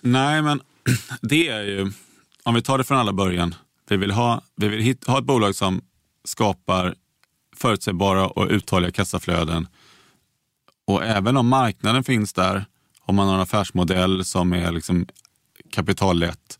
Nej, 0.00 0.42
men 0.42 0.60
det 1.22 1.48
är 1.48 1.62
ju, 1.62 1.92
om 2.42 2.54
vi 2.54 2.62
tar 2.62 2.78
det 2.78 2.84
från 2.84 2.98
alla 2.98 3.12
början. 3.12 3.54
Vi 3.88 3.96
vill 3.96 4.10
ha, 4.10 4.42
vi 4.56 4.68
vill 4.68 4.80
hit, 4.80 5.06
ha 5.06 5.18
ett 5.18 5.24
bolag 5.24 5.54
som 5.54 5.80
skapar 6.24 6.94
förutsägbara 7.56 8.26
och 8.26 8.48
uthålliga 8.50 8.90
kassaflöden. 8.90 9.66
Och 10.86 11.04
även 11.04 11.36
om 11.36 11.48
marknaden 11.48 12.04
finns 12.04 12.32
där, 12.32 12.64
om 13.00 13.16
man 13.16 13.28
har 13.28 13.34
en 13.34 13.40
affärsmodell 13.40 14.24
som 14.24 14.52
är 14.52 14.72
liksom 14.72 15.06
kapitallätt, 15.70 16.58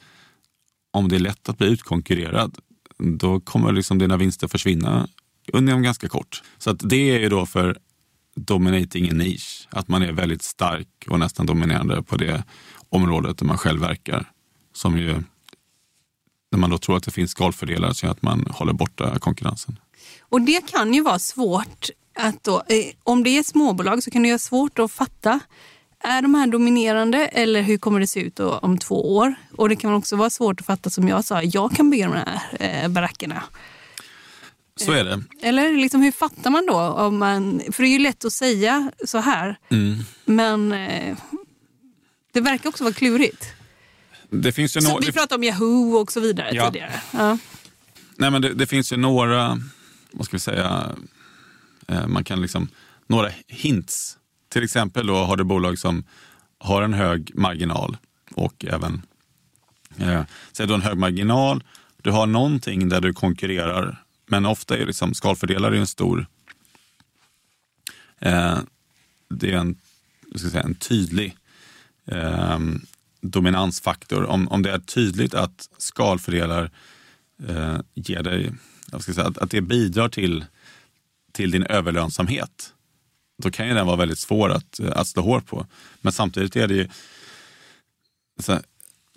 om 0.90 1.08
det 1.08 1.16
är 1.16 1.20
lätt 1.20 1.48
att 1.48 1.58
bli 1.58 1.66
utkonkurrerad, 1.66 2.58
då 2.98 3.40
kommer 3.40 3.72
liksom 3.72 3.98
dina 3.98 4.16
vinster 4.16 4.48
försvinna 4.48 5.08
inom 5.52 5.82
ganska 5.82 6.08
kort. 6.08 6.42
Så 6.58 6.70
att 6.70 6.88
det 6.88 7.10
är 7.10 7.20
ju 7.20 7.28
då 7.28 7.46
för 7.46 7.78
dominating 8.36 9.08
en 9.08 9.18
nisch, 9.18 9.68
att 9.70 9.88
man 9.88 10.02
är 10.02 10.12
väldigt 10.12 10.42
stark 10.42 10.88
och 11.08 11.18
nästan 11.18 11.46
dominerande 11.46 12.02
på 12.02 12.16
det 12.16 12.44
området 12.88 13.38
där 13.38 13.46
man 13.46 13.58
själv 13.58 13.80
verkar. 13.80 14.30
Som 14.72 14.98
ju, 14.98 15.22
när 16.50 16.58
man 16.58 16.70
då 16.70 16.78
tror 16.78 16.96
att 16.96 17.02
det 17.02 17.10
finns 17.10 17.30
skalfördelar 17.30 17.92
så 17.92 18.10
att 18.10 18.22
man 18.22 18.46
håller 18.50 18.72
borta 18.72 19.18
konkurrensen. 19.18 19.78
Och 20.34 20.40
det 20.40 20.66
kan 20.70 20.94
ju 20.94 21.02
vara 21.02 21.18
svårt 21.18 21.90
att 22.18 22.44
då, 22.44 22.56
eh, 22.68 22.84
om 23.02 23.24
det 23.24 23.30
är 23.38 23.42
småbolag 23.42 24.02
så 24.02 24.10
kan 24.10 24.22
det 24.22 24.28
vara 24.30 24.38
svårt 24.38 24.78
att 24.78 24.92
fatta. 24.92 25.40
Är 26.04 26.22
de 26.22 26.34
här 26.34 26.46
dominerande 26.46 27.18
eller 27.26 27.62
hur 27.62 27.78
kommer 27.78 28.00
det 28.00 28.06
se 28.06 28.20
ut 28.20 28.40
om 28.40 28.78
två 28.78 29.16
år? 29.16 29.34
Och 29.56 29.68
det 29.68 29.76
kan 29.76 29.94
också 29.94 30.16
vara 30.16 30.30
svårt 30.30 30.60
att 30.60 30.66
fatta 30.66 30.90
som 30.90 31.08
jag 31.08 31.24
sa, 31.24 31.42
jag 31.42 31.72
kan 31.72 31.90
bygga 31.90 32.06
de 32.08 32.14
här 32.14 32.40
eh, 32.60 32.88
barackerna. 32.88 33.42
Så 34.76 34.92
är 34.92 35.04
det. 35.04 35.22
Eller 35.42 35.72
liksom, 35.72 36.02
hur 36.02 36.12
fattar 36.12 36.50
man 36.50 36.66
då? 36.66 36.76
Om 36.80 37.18
man, 37.18 37.60
för 37.72 37.82
det 37.82 37.88
är 37.88 37.92
ju 37.92 37.98
lätt 37.98 38.24
att 38.24 38.32
säga 38.32 38.90
så 39.06 39.18
här, 39.18 39.58
men 40.24 40.72
eh, 40.72 41.16
det 42.32 42.40
verkar 42.40 42.68
också 42.68 42.84
vara 42.84 42.94
klurigt. 42.94 43.44
Det 44.30 44.52
finns 44.52 44.76
ju 44.76 44.80
Så 44.80 44.88
nå- 44.92 44.98
vi 45.06 45.12
pratade 45.12 45.34
om 45.34 45.44
Yahoo 45.44 45.96
och 45.96 46.12
så 46.12 46.20
vidare 46.20 46.50
Ja. 46.52 46.66
tidigare. 46.66 46.92
Ja. 47.10 47.38
Nej, 48.16 48.30
men 48.30 48.42
det, 48.42 48.54
det 48.54 48.66
finns 48.66 48.92
ju 48.92 48.96
några, 48.96 49.60
vad 50.14 50.26
ska 50.26 50.36
vi 50.36 50.40
säga, 50.40 50.96
eh, 51.88 52.06
man 52.06 52.24
kan 52.24 52.42
liksom, 52.42 52.68
några 53.06 53.30
hints. 53.46 54.18
Till 54.48 54.64
exempel 54.64 55.06
då 55.06 55.16
har 55.16 55.36
du 55.36 55.44
bolag 55.44 55.78
som 55.78 56.04
har 56.58 56.82
en 56.82 56.94
hög 56.94 57.30
marginal 57.34 57.96
och 58.34 58.64
även, 58.64 59.02
eh, 59.98 60.22
säg 60.52 60.66
då 60.66 60.74
en 60.74 60.82
hög 60.82 60.98
marginal, 60.98 61.64
du 62.02 62.10
har 62.10 62.26
någonting 62.26 62.88
där 62.88 63.00
du 63.00 63.12
konkurrerar, 63.12 64.04
men 64.26 64.46
ofta 64.46 64.78
är 64.78 64.86
liksom 64.86 65.14
skalfördelare 65.14 65.78
en 65.78 65.86
stor, 65.86 66.26
eh, 68.18 68.58
det 69.28 69.52
är 69.52 69.56
en, 69.56 69.78
jag 70.30 70.40
ska 70.40 70.50
säga, 70.50 70.62
en 70.62 70.74
tydlig 70.74 71.36
eh, 72.06 72.58
dominansfaktor. 73.20 74.24
Om, 74.24 74.48
om 74.48 74.62
det 74.62 74.70
är 74.70 74.78
tydligt 74.78 75.34
att 75.34 75.68
skalfördelar 75.78 76.70
eh, 77.48 77.78
ger 77.94 78.22
dig, 78.22 78.52
jag 78.92 79.02
ska 79.02 79.12
säga, 79.12 79.26
att, 79.26 79.38
att 79.38 79.50
det 79.50 79.60
bidrar 79.60 80.08
till, 80.08 80.44
till 81.32 81.50
din 81.50 81.66
överlönsamhet, 81.66 82.72
då 83.42 83.50
kan 83.50 83.68
ju 83.68 83.74
den 83.74 83.86
vara 83.86 83.96
väldigt 83.96 84.18
svår 84.18 84.50
att, 84.50 84.80
att 84.80 85.06
slå 85.06 85.22
hårt 85.22 85.46
på. 85.46 85.66
Men 86.00 86.12
samtidigt 86.12 86.56
är 86.56 86.68
det 86.68 86.74
ju, 86.74 86.88
så 88.40 88.58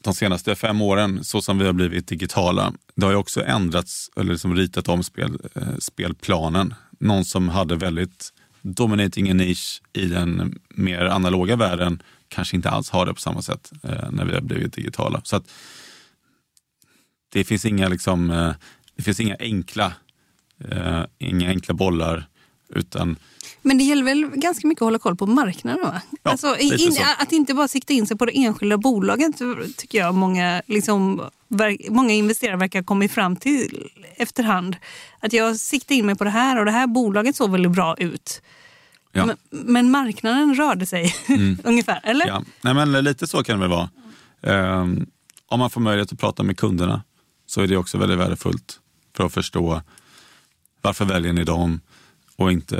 de 0.02 0.14
senaste 0.14 0.56
fem 0.56 0.82
åren, 0.82 1.24
så 1.24 1.42
som 1.42 1.58
vi 1.60 1.66
har 1.66 1.74
blivit 1.74 2.08
digitala, 2.08 2.74
det 2.96 3.06
har 3.06 3.12
ju 3.12 3.18
också 3.18 3.44
ändrats, 3.44 4.12
eller 4.16 4.32
liksom 4.32 4.56
ritat 4.56 4.88
om 4.88 5.04
spel, 5.04 5.38
eh, 5.56 5.78
spelplanen. 5.80 6.74
Någon 7.00 7.26
som 7.26 7.50
hade 7.50 7.76
väldigt 7.76 8.34
dominating 8.62 9.30
en 9.30 9.38
nisch 9.38 9.82
i 9.94 10.06
den 10.06 10.60
mer 10.70 11.06
analoga 11.06 11.56
världen 11.56 12.04
kanske 12.28 12.56
inte 12.56 12.70
alls 12.70 12.90
har 12.90 13.06
det 13.06 13.14
på 13.14 13.20
samma 13.20 13.42
sätt 13.42 13.72
eh, 13.84 14.12
när 14.12 14.26
vi 14.26 14.34
har 14.34 14.42
blivit 14.42 14.74
digitala. 14.74 15.22
Så 15.24 15.36
att 15.36 15.50
det 17.30 17.44
finns 17.44 17.66
inga, 17.66 17.88
liksom, 17.88 18.32
eh, 18.32 18.54
det 18.98 19.04
finns 19.04 19.20
inga 19.20 19.36
enkla, 19.40 19.94
eh, 20.72 21.02
inga 21.18 21.50
enkla 21.50 21.74
bollar 21.74 22.28
utan 22.70 23.16
Men 23.62 23.78
det 23.78 23.84
gäller 23.84 24.04
väl 24.04 24.26
ganska 24.36 24.68
mycket 24.68 24.82
att 24.82 24.86
hålla 24.86 25.00
koll 25.00 25.16
på 25.16 25.26
marknaden? 25.26 25.82
Va? 25.84 26.02
Ja, 26.24 26.32
alltså, 26.32 26.58
in, 26.58 26.98
att 27.20 27.32
inte 27.32 27.54
bara 27.54 27.68
sikta 27.68 27.94
in 27.94 28.08
sig 28.08 28.18
på 28.18 28.26
det 28.26 28.38
enskilda 28.38 28.78
bolaget 28.78 29.36
tycker 29.78 29.98
jag 29.98 30.16
många, 30.16 30.62
liksom, 30.66 31.22
ver- 31.48 31.90
många 31.92 32.14
investerare 32.14 32.58
verkar 32.58 32.80
ha 32.80 32.84
kommit 32.86 33.12
fram 33.12 33.36
till 33.36 33.90
efterhand. 34.16 34.76
Att 35.20 35.34
jag 35.34 35.58
siktar 35.58 35.96
in 35.96 36.06
mig 36.06 36.16
på 36.16 36.24
det 36.24 36.30
här 36.30 36.60
och 36.60 36.66
det 36.66 36.72
här 36.72 36.88
bolaget 36.88 37.36
såg 37.36 37.52
väldigt 37.52 37.72
bra 37.72 37.96
ut. 37.98 38.42
Ja. 39.12 39.26
Men, 39.26 39.38
men 39.50 39.92
marknaden 39.92 40.56
rörde 40.56 40.86
sig 40.86 41.16
ungefär, 41.64 42.02
eller? 42.04 42.28
Ja, 42.28 42.44
nej 42.62 42.74
men 42.74 42.92
lite 42.92 43.28
så 43.28 43.44
kan 43.44 43.60
det 43.60 43.68
väl 43.68 43.70
vara. 43.70 43.90
Ehm, 44.42 45.06
om 45.48 45.60
man 45.60 45.70
får 45.70 45.82
möjlighet 45.82 46.14
att 46.14 46.20
prata 46.20 46.44
med 46.44 46.58
kunderna 46.58 47.04
så 47.46 47.62
är 47.62 47.68
det 47.68 47.78
också 47.78 47.98
väldigt 47.98 48.20
värdefullt 48.20 48.80
för 49.18 49.26
att 49.26 49.34
förstå 49.34 49.82
varför 50.82 51.06
väljer 51.06 51.34
ni 51.34 51.44
dem 51.44 51.82
och 52.36 52.52
inte, 52.52 52.78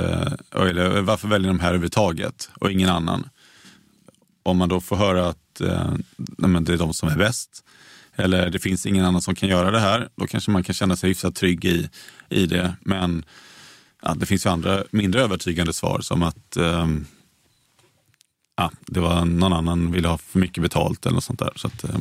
eller 0.54 1.00
varför 1.00 1.28
väljer 1.28 1.48
de 1.48 1.60
här 1.60 1.68
överhuvudtaget 1.68 2.50
och 2.60 2.72
ingen 2.72 2.88
annan. 2.88 3.28
Om 4.42 4.56
man 4.56 4.68
då 4.68 4.80
får 4.80 4.96
höra 4.96 5.28
att 5.28 5.60
eh, 5.60 5.92
nej 6.16 6.50
men 6.50 6.64
det 6.64 6.72
är 6.72 6.78
de 6.78 6.94
som 6.94 7.08
är 7.08 7.16
bäst 7.16 7.64
eller 8.18 8.50
det 8.50 8.58
finns 8.58 8.86
ingen 8.86 9.04
annan 9.04 9.22
som 9.22 9.34
kan 9.34 9.48
göra 9.48 9.70
det 9.70 9.80
här, 9.80 10.08
då 10.16 10.26
kanske 10.26 10.50
man 10.50 10.64
kan 10.64 10.74
känna 10.74 10.96
sig 10.96 11.10
hyfsat 11.10 11.34
trygg 11.34 11.64
i, 11.64 11.88
i 12.28 12.46
det. 12.46 12.76
Men 12.80 13.24
ja, 14.02 14.14
det 14.14 14.26
finns 14.26 14.46
ju 14.46 14.50
andra 14.50 14.84
mindre 14.90 15.22
övertygande 15.22 15.72
svar 15.72 16.00
som 16.00 16.22
att 16.22 16.56
eh, 16.56 16.88
ja, 18.56 18.70
det 18.86 19.00
var 19.00 19.24
någon 19.24 19.52
annan 19.52 19.92
ville 19.92 20.08
ha 20.08 20.18
för 20.18 20.38
mycket 20.38 20.62
betalt 20.62 21.06
eller 21.06 21.14
något 21.14 21.24
sånt 21.24 21.38
där. 21.38 21.52
Så 21.56 21.66
att, 21.66 21.84
eh, 21.84 21.98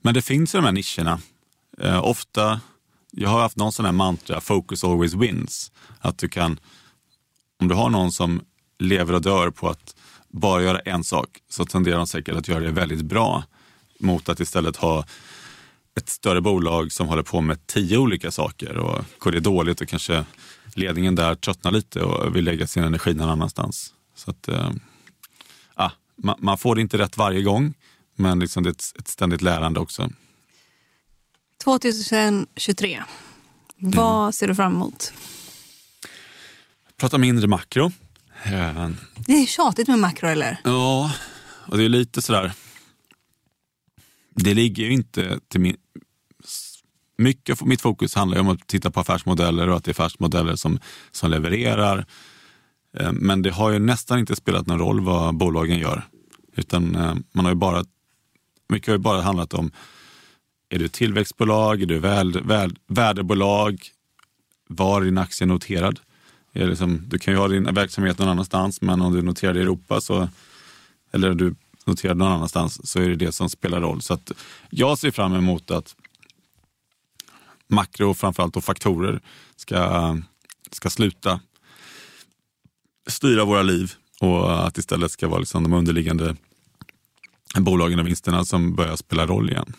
men 0.00 0.14
det 0.14 0.22
finns 0.22 0.54
ju 0.54 0.58
de 0.58 0.64
här 0.64 0.72
nischerna. 0.72 1.20
Eh, 1.80 2.04
ofta, 2.04 2.60
jag 3.10 3.28
har 3.28 3.40
haft 3.40 3.56
någon 3.56 3.72
sån 3.72 3.84
här 3.84 3.92
mantra, 3.92 4.40
focus 4.40 4.84
always 4.84 5.14
wins. 5.14 5.72
Att 6.00 6.18
du 6.18 6.28
kan, 6.28 6.60
om 7.60 7.68
du 7.68 7.74
har 7.74 7.90
någon 7.90 8.12
som 8.12 8.40
lever 8.78 9.14
och 9.14 9.22
dör 9.22 9.50
på 9.50 9.68
att 9.68 9.96
bara 10.28 10.62
göra 10.62 10.78
en 10.78 11.04
sak 11.04 11.28
så 11.48 11.64
tenderar 11.64 11.96
de 11.96 12.06
säkert 12.06 12.36
att 12.36 12.48
göra 12.48 12.64
det 12.64 12.70
väldigt 12.70 13.02
bra 13.02 13.44
mot 14.00 14.28
att 14.28 14.40
istället 14.40 14.76
ha 14.76 15.04
ett 15.96 16.08
större 16.08 16.40
bolag 16.40 16.92
som 16.92 17.08
håller 17.08 17.22
på 17.22 17.40
med 17.40 17.66
tio 17.66 17.98
olika 17.98 18.30
saker 18.30 18.76
och 18.76 19.04
går 19.18 19.32
det 19.32 19.40
dåligt 19.40 19.80
och 19.80 19.88
kanske 19.88 20.24
ledningen 20.74 21.14
där 21.14 21.34
tröttnar 21.34 21.70
lite 21.70 22.02
och 22.02 22.36
vill 22.36 22.44
lägga 22.44 22.66
sin 22.66 22.84
energi 22.84 23.14
någon 23.14 23.28
annanstans. 23.28 23.94
Så 24.16 24.30
att, 24.30 24.48
eh, 24.48 24.70
ah, 25.74 25.90
man, 26.16 26.36
man 26.38 26.58
får 26.58 26.74
det 26.74 26.80
inte 26.80 26.98
rätt 26.98 27.16
varje 27.16 27.42
gång, 27.42 27.74
men 28.16 28.38
liksom 28.38 28.62
det 28.62 28.68
är 28.68 28.72
ett, 28.72 28.92
ett 28.98 29.08
ständigt 29.08 29.42
lärande 29.42 29.80
också. 29.80 30.10
2023, 31.64 33.02
vad 33.78 34.34
ser 34.34 34.48
du 34.48 34.54
fram 34.54 34.72
emot? 34.74 35.12
Prata 36.96 37.18
mindre 37.18 37.46
makro. 37.46 37.92
Eh, 38.44 38.88
Det 39.26 39.32
är 39.32 39.46
tjatigt 39.46 39.88
med 39.88 39.98
makro, 39.98 40.28
eller? 40.28 40.60
Ja, 40.64 41.12
och 41.66 41.78
det 41.78 41.84
är 41.84 41.88
lite 41.88 42.22
sådär. 42.22 42.52
Det 44.34 44.54
ligger 44.54 44.84
ju 44.84 44.92
inte 44.92 45.40
till 45.48 45.60
min... 45.60 45.76
Mycket 47.18 47.62
av 47.62 47.68
mitt 47.68 47.80
fokus 47.80 48.14
handlar 48.14 48.36
ju 48.36 48.40
om 48.40 48.48
att 48.48 48.66
titta 48.66 48.90
på 48.90 49.00
affärsmodeller 49.00 49.68
och 49.68 49.76
att 49.76 49.84
det 49.84 49.90
är 49.90 49.92
affärsmodeller 49.92 50.56
som, 50.56 50.78
som 51.10 51.30
levererar. 51.30 52.06
Eh, 52.98 53.12
Men 53.12 53.42
det 53.42 53.50
har 53.50 53.70
ju 53.70 53.78
nästan 53.78 54.18
inte 54.18 54.36
spelat 54.36 54.66
någon 54.66 54.78
roll 54.78 55.00
vad 55.00 55.36
bolagen 55.36 55.78
gör. 55.78 56.08
Utan 56.56 56.94
eh, 56.96 57.14
man 57.32 57.44
har 57.44 57.52
ju 57.52 57.56
bara, 57.58 57.84
mycket 58.68 58.86
har 58.88 58.94
ju 58.94 58.98
bara 59.02 59.20
handlat 59.22 59.54
om, 59.54 59.70
är 60.74 60.78
du 60.78 60.88
tillväxtbolag, 60.88 61.82
är 61.82 61.86
du 61.86 61.98
väl, 61.98 62.40
väl, 62.42 62.78
värdebolag, 62.86 63.88
var 64.68 65.00
är 65.00 65.04
din 65.04 65.18
aktie 65.18 65.46
noterad? 65.46 66.00
Är 66.52 66.66
liksom, 66.66 67.02
du 67.06 67.18
kan 67.18 67.34
ju 67.34 67.40
ha 67.40 67.48
din 67.48 67.74
verksamhet 67.74 68.18
någon 68.18 68.28
annanstans, 68.28 68.80
men 68.80 69.02
om 69.02 69.12
du 69.12 69.22
noterar 69.22 69.56
i 69.56 69.60
Europa 69.60 70.00
så, 70.00 70.28
eller 71.12 71.34
du 71.34 71.54
noterar 71.84 72.14
någon 72.14 72.32
annanstans 72.32 72.90
så 72.90 73.00
är 73.00 73.08
det 73.08 73.16
det 73.16 73.32
som 73.32 73.50
spelar 73.50 73.80
roll. 73.80 74.02
Så 74.02 74.14
att 74.14 74.32
jag 74.70 74.98
ser 74.98 75.10
fram 75.10 75.34
emot 75.34 75.70
att 75.70 75.96
makro, 77.68 78.14
framförallt 78.14 78.56
och 78.56 78.64
faktorer, 78.64 79.20
ska, 79.56 80.16
ska 80.70 80.90
sluta 80.90 81.40
styra 83.06 83.44
våra 83.44 83.62
liv 83.62 83.92
och 84.20 84.66
att 84.66 84.78
istället 84.78 85.10
ska 85.10 85.28
vara 85.28 85.40
liksom 85.40 85.62
de 85.62 85.72
underliggande 85.72 86.36
bolagen 87.58 87.98
och 87.98 88.06
vinsterna 88.06 88.44
som 88.44 88.74
börjar 88.74 88.96
spela 88.96 89.26
roll 89.26 89.50
igen. 89.50 89.74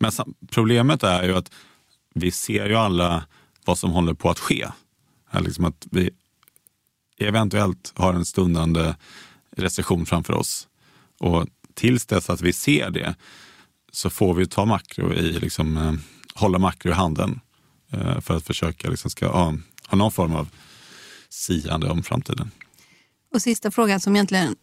Men 0.00 0.12
problemet 0.50 1.02
är 1.02 1.22
ju 1.22 1.36
att 1.36 1.52
vi 2.14 2.30
ser 2.30 2.68
ju 2.68 2.74
alla 2.74 3.26
vad 3.64 3.78
som 3.78 3.90
håller 3.90 4.14
på 4.14 4.30
att 4.30 4.38
ske. 4.38 4.66
Liksom 5.40 5.64
att 5.64 5.86
vi 5.90 6.10
eventuellt 7.18 7.92
har 7.96 8.14
en 8.14 8.24
stundande 8.24 8.94
recession 9.56 10.06
framför 10.06 10.32
oss. 10.32 10.68
Och 11.18 11.46
tills 11.74 12.06
dess 12.06 12.30
att 12.30 12.40
vi 12.40 12.52
ser 12.52 12.90
det 12.90 13.14
så 13.92 14.10
får 14.10 14.34
vi 14.34 14.46
ta 14.46 14.64
makro 14.64 15.12
i, 15.14 15.32
liksom, 15.32 15.76
eh, 15.76 15.94
hålla 16.34 16.58
makro 16.58 16.90
i 16.90 16.94
handen 16.94 17.40
eh, 17.90 18.20
för 18.20 18.36
att 18.36 18.46
försöka 18.46 18.90
liksom, 18.90 19.10
ska, 19.10 19.28
ha, 19.28 19.54
ha 19.86 19.96
någon 19.96 20.12
form 20.12 20.34
av 20.34 20.48
siande 21.28 21.90
om 21.90 22.02
framtiden. 22.02 22.50
Och 23.34 23.42
sista 23.42 23.70
frågan 23.70 24.00
som 24.00 24.16
egentligen 24.16 24.56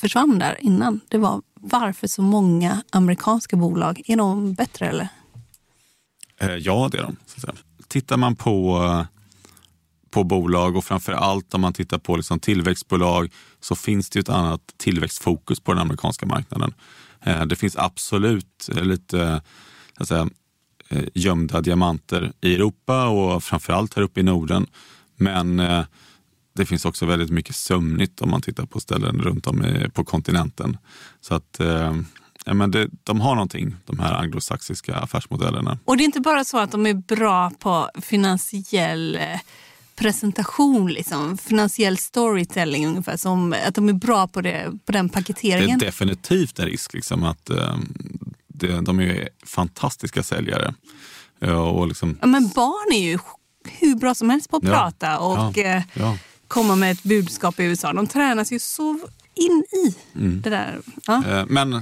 försvann 0.00 0.38
där 0.38 0.58
innan, 0.60 1.00
det 1.08 1.18
var 1.18 1.42
varför 1.62 2.06
så 2.06 2.22
många 2.22 2.82
amerikanska 2.90 3.56
bolag? 3.56 4.02
Är 4.06 4.16
de 4.16 4.54
bättre 4.54 4.88
eller? 4.88 5.08
Eh, 6.40 6.54
ja, 6.54 6.88
det 6.92 6.98
är 6.98 7.02
de. 7.02 7.16
Så 7.26 7.36
att 7.36 7.40
säga. 7.40 7.54
Tittar 7.88 8.16
man 8.16 8.36
på, 8.36 9.06
på 10.10 10.24
bolag 10.24 10.76
och 10.76 10.84
framför 10.84 11.12
allt 11.12 11.54
om 11.54 11.60
man 11.60 11.72
tittar 11.72 11.98
på 11.98 12.16
liksom 12.16 12.40
tillväxtbolag 12.40 13.32
så 13.60 13.74
finns 13.74 14.10
det 14.10 14.18
ju 14.18 14.20
ett 14.20 14.28
annat 14.28 14.60
tillväxtfokus 14.76 15.60
på 15.60 15.72
den 15.72 15.82
amerikanska 15.82 16.26
marknaden. 16.26 16.74
Eh, 17.20 17.44
det 17.44 17.56
finns 17.56 17.76
absolut 17.76 18.68
eh, 18.76 18.84
lite 18.84 19.42
så 19.96 20.02
att 20.02 20.08
säga, 20.08 20.28
gömda 21.14 21.60
diamanter 21.60 22.32
i 22.40 22.54
Europa 22.54 23.06
och 23.06 23.44
framför 23.44 23.72
allt 23.72 23.94
här 23.94 24.02
uppe 24.02 24.20
i 24.20 24.22
Norden. 24.22 24.66
Men 25.16 25.60
eh, 25.60 25.84
det 26.54 26.66
finns 26.66 26.84
också 26.84 27.06
väldigt 27.06 27.30
mycket 27.30 27.56
sömnigt 27.56 28.20
om 28.20 28.30
man 28.30 28.42
tittar 28.42 28.66
på 28.66 28.80
ställen 28.80 29.20
runt 29.22 29.46
om 29.46 29.64
i, 29.64 29.88
på 29.90 30.04
kontinenten. 30.04 30.76
Så 31.20 31.34
att 31.34 31.60
eh, 31.60 31.96
ja, 32.44 32.54
men 32.54 32.70
det, 32.70 32.88
de 33.04 33.20
har 33.20 33.34
någonting, 33.34 33.76
de 33.86 33.98
här 33.98 34.14
anglosaxiska 34.14 34.94
affärsmodellerna. 34.96 35.78
Och 35.84 35.96
det 35.96 36.02
är 36.02 36.04
inte 36.04 36.20
bara 36.20 36.44
så 36.44 36.58
att 36.58 36.70
de 36.70 36.86
är 36.86 36.94
bra 36.94 37.50
på 37.58 37.90
finansiell 38.02 39.16
eh, 39.16 39.40
presentation, 39.96 40.92
liksom, 40.92 41.38
finansiell 41.38 41.98
storytelling 41.98 42.86
ungefär, 42.86 43.16
som 43.16 43.54
att 43.66 43.74
de 43.74 43.88
är 43.88 43.92
bra 43.92 44.28
på, 44.28 44.40
det, 44.40 44.72
på 44.86 44.92
den 44.92 45.06
Det 45.06 45.12
är 45.12 45.14
paketeringen. 45.20 45.78
definitivt 45.78 46.58
en 46.58 46.66
risk. 46.66 46.94
Liksom, 46.94 47.24
att, 47.24 47.50
eh, 47.50 47.76
det, 48.48 48.80
de 48.80 49.00
är 49.00 49.28
fantastiska 49.46 50.22
säljare. 50.22 50.74
Och 51.74 51.88
liksom, 51.88 52.18
Ja, 52.20 52.26
men 52.26 52.48
barn 52.48 52.92
är 52.94 53.02
ju 53.10 53.18
hur 53.64 53.94
bra 53.96 54.14
som 54.14 54.30
helst 54.30 54.50
på 54.50 54.56
att 54.56 54.64
Ja. 54.64 54.70
prata 54.70 55.18
och 55.18 55.56
Ja. 55.58 55.62
eh, 55.62 55.82
ja. 55.94 56.16
Komma 56.52 56.76
med 56.76 56.90
ett 56.92 57.02
budskap 57.02 57.60
i 57.60 57.64
USA. 57.64 57.92
De 57.92 58.06
tränas 58.06 58.52
ju 58.52 58.58
så 58.58 58.98
in 59.34 59.64
i 59.72 59.94
Mm. 60.18 60.40
det 60.42 60.50
där. 60.50 60.80
Ja, 61.06 61.24
Eh, 61.26 61.44
men 61.48 61.74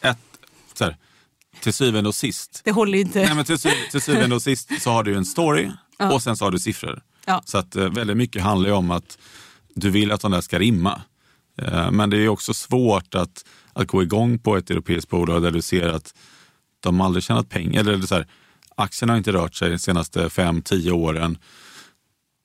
ett, 0.00 0.18
så 0.74 0.84
här, 0.84 0.96
till 1.60 1.72
syvende 1.74 2.08
och 2.08 2.14
sist 2.14 2.60
det 2.64 2.72
håller 2.72 2.98
ju 2.98 3.00
inte. 3.04 3.18
Nej, 3.24 3.34
men 3.34 3.44
till, 3.44 3.58
sy 3.58 3.70
till 3.90 4.00
syvende 4.00 4.36
och 4.36 4.42
sist 4.50 4.82
så 4.82 4.90
har 4.90 5.02
du 5.02 5.16
en 5.16 5.24
story 5.24 5.70
och 6.12 6.22
sen 6.22 6.36
så 6.36 6.44
har 6.44 6.50
du 6.50 6.58
siffror. 6.58 7.02
Ja. 7.26 7.42
Så 7.44 7.58
att 7.58 7.76
eh, 7.76 7.88
väldigt 7.88 8.16
mycket 8.16 8.42
handlar 8.42 8.68
ju 8.68 8.74
om 8.74 8.90
att 8.90 9.18
du 9.74 9.90
vill 9.90 10.12
att 10.12 10.20
de 10.20 10.30
där 10.30 10.40
ska 10.40 10.58
rimma. 10.58 11.02
Eh, 11.62 11.90
men 11.90 12.10
det 12.10 12.16
är 12.16 12.28
också 12.28 12.54
svårt 12.54 13.14
att, 13.14 13.44
att 13.72 13.86
gå 13.86 14.02
igång 14.02 14.38
på 14.38 14.56
ett 14.56 14.70
europeiskt 14.70 15.10
bolag 15.10 15.42
där 15.42 15.50
du 15.50 15.62
ser 15.62 15.88
att 15.88 16.14
de 16.80 17.00
aldrig 17.00 17.22
tjänat 17.24 17.48
pengar. 17.48 17.80
Eller 17.80 18.06
så 18.06 18.14
här, 18.14 18.26
aktierna 18.76 19.12
har 19.12 19.18
inte 19.18 19.32
rört 19.32 19.54
sig 19.54 19.70
de 19.70 19.78
senaste 19.78 20.30
fem, 20.30 20.62
tio 20.62 20.92
åren. 20.92 21.38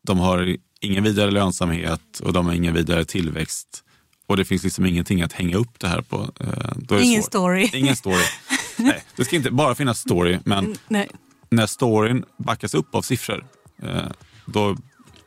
De 0.07 0.19
har 0.19 0.57
ingen 0.81 1.03
vidare 1.03 1.31
lönsamhet 1.31 2.19
och 2.23 2.33
de 2.33 2.45
har 2.45 2.53
ingen 2.53 2.73
vidare 2.73 3.05
tillväxt. 3.05 3.83
och 4.27 4.37
det 4.37 4.45
finns 4.45 4.63
liksom 4.63 4.85
ingenting 4.85 5.21
att 5.21 5.33
hänga 5.33 5.57
upp 5.57 5.79
det 5.79 5.87
här 5.87 6.01
på. 6.01 6.31
Eh, 6.39 6.71
det 6.77 7.01
Ingen 7.03 7.21
svårt. 7.23 7.31
story. 7.31 7.69
Ingen 7.73 7.95
story. 7.95 8.23
Nej, 8.77 9.03
det 9.15 9.25
ska 9.25 9.35
inte 9.35 9.51
bara 9.51 9.75
finnas 9.75 9.99
story, 9.99 10.39
men 10.45 10.75
Nej. 10.87 11.09
när 11.49 11.65
storyn 11.67 12.23
backas 12.37 12.73
upp 12.73 12.95
av 12.95 13.01
siffror, 13.01 13.45
eh, 13.83 14.05
då 14.45 14.69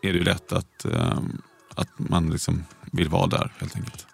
är 0.03 0.13
det 0.13 0.19
ju 0.19 0.25
lätt 0.25 0.53
att, 0.53 0.85
eh, 0.85 1.19
att 1.75 1.89
man 1.99 2.31
liksom 2.31 2.65
vill 2.93 3.09
vara 3.09 3.27
där 3.27 3.53
helt 3.59 3.77
enkelt. 3.77 4.07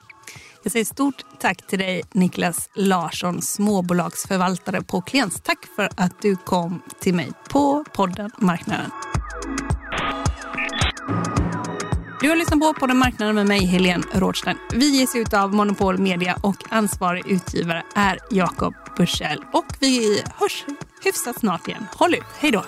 Jag 0.63 0.73
säger 0.73 0.85
stort 0.85 1.25
tack 1.41 1.67
till 1.67 1.79
dig 1.79 2.03
Niklas 2.13 2.69
Larsson, 2.77 3.43
småbolagsförvaltare 3.43 4.83
på 4.83 5.01
Klients. 5.01 5.41
Tack 5.45 5.59
för 5.77 5.91
att 5.97 6.23
du 6.23 6.37
kom 6.37 6.83
till 7.01 7.15
mig 7.15 7.33
på 7.51 7.85
podden 7.95 8.31
Marknaden. 8.39 8.91
Du 12.21 12.29
har 12.29 12.37
lyssnat 12.37 12.61
på 12.61 12.75
podden 12.75 12.99
Marknaden 12.99 13.35
med 13.35 13.47
mig, 13.47 13.67
Helene 13.67 14.05
Rådstein. 14.13 14.57
Vi 14.73 14.99
ges 14.99 15.17
ut 15.17 15.35
av 15.35 15.55
Monopol 15.55 15.99
Media 15.99 16.37
och 16.43 16.57
ansvarig 16.71 17.27
utgivare 17.27 17.83
är 17.95 18.19
Jakob 18.31 18.75
Bursell. 18.97 19.45
Och 19.53 19.65
vi 19.81 20.23
hörs 20.37 20.65
hyfsat 21.05 21.39
snart 21.41 21.69
igen. 21.69 21.87
Håll 21.95 22.15
ut, 22.15 22.25
hej 22.39 22.51
då! 22.51 22.65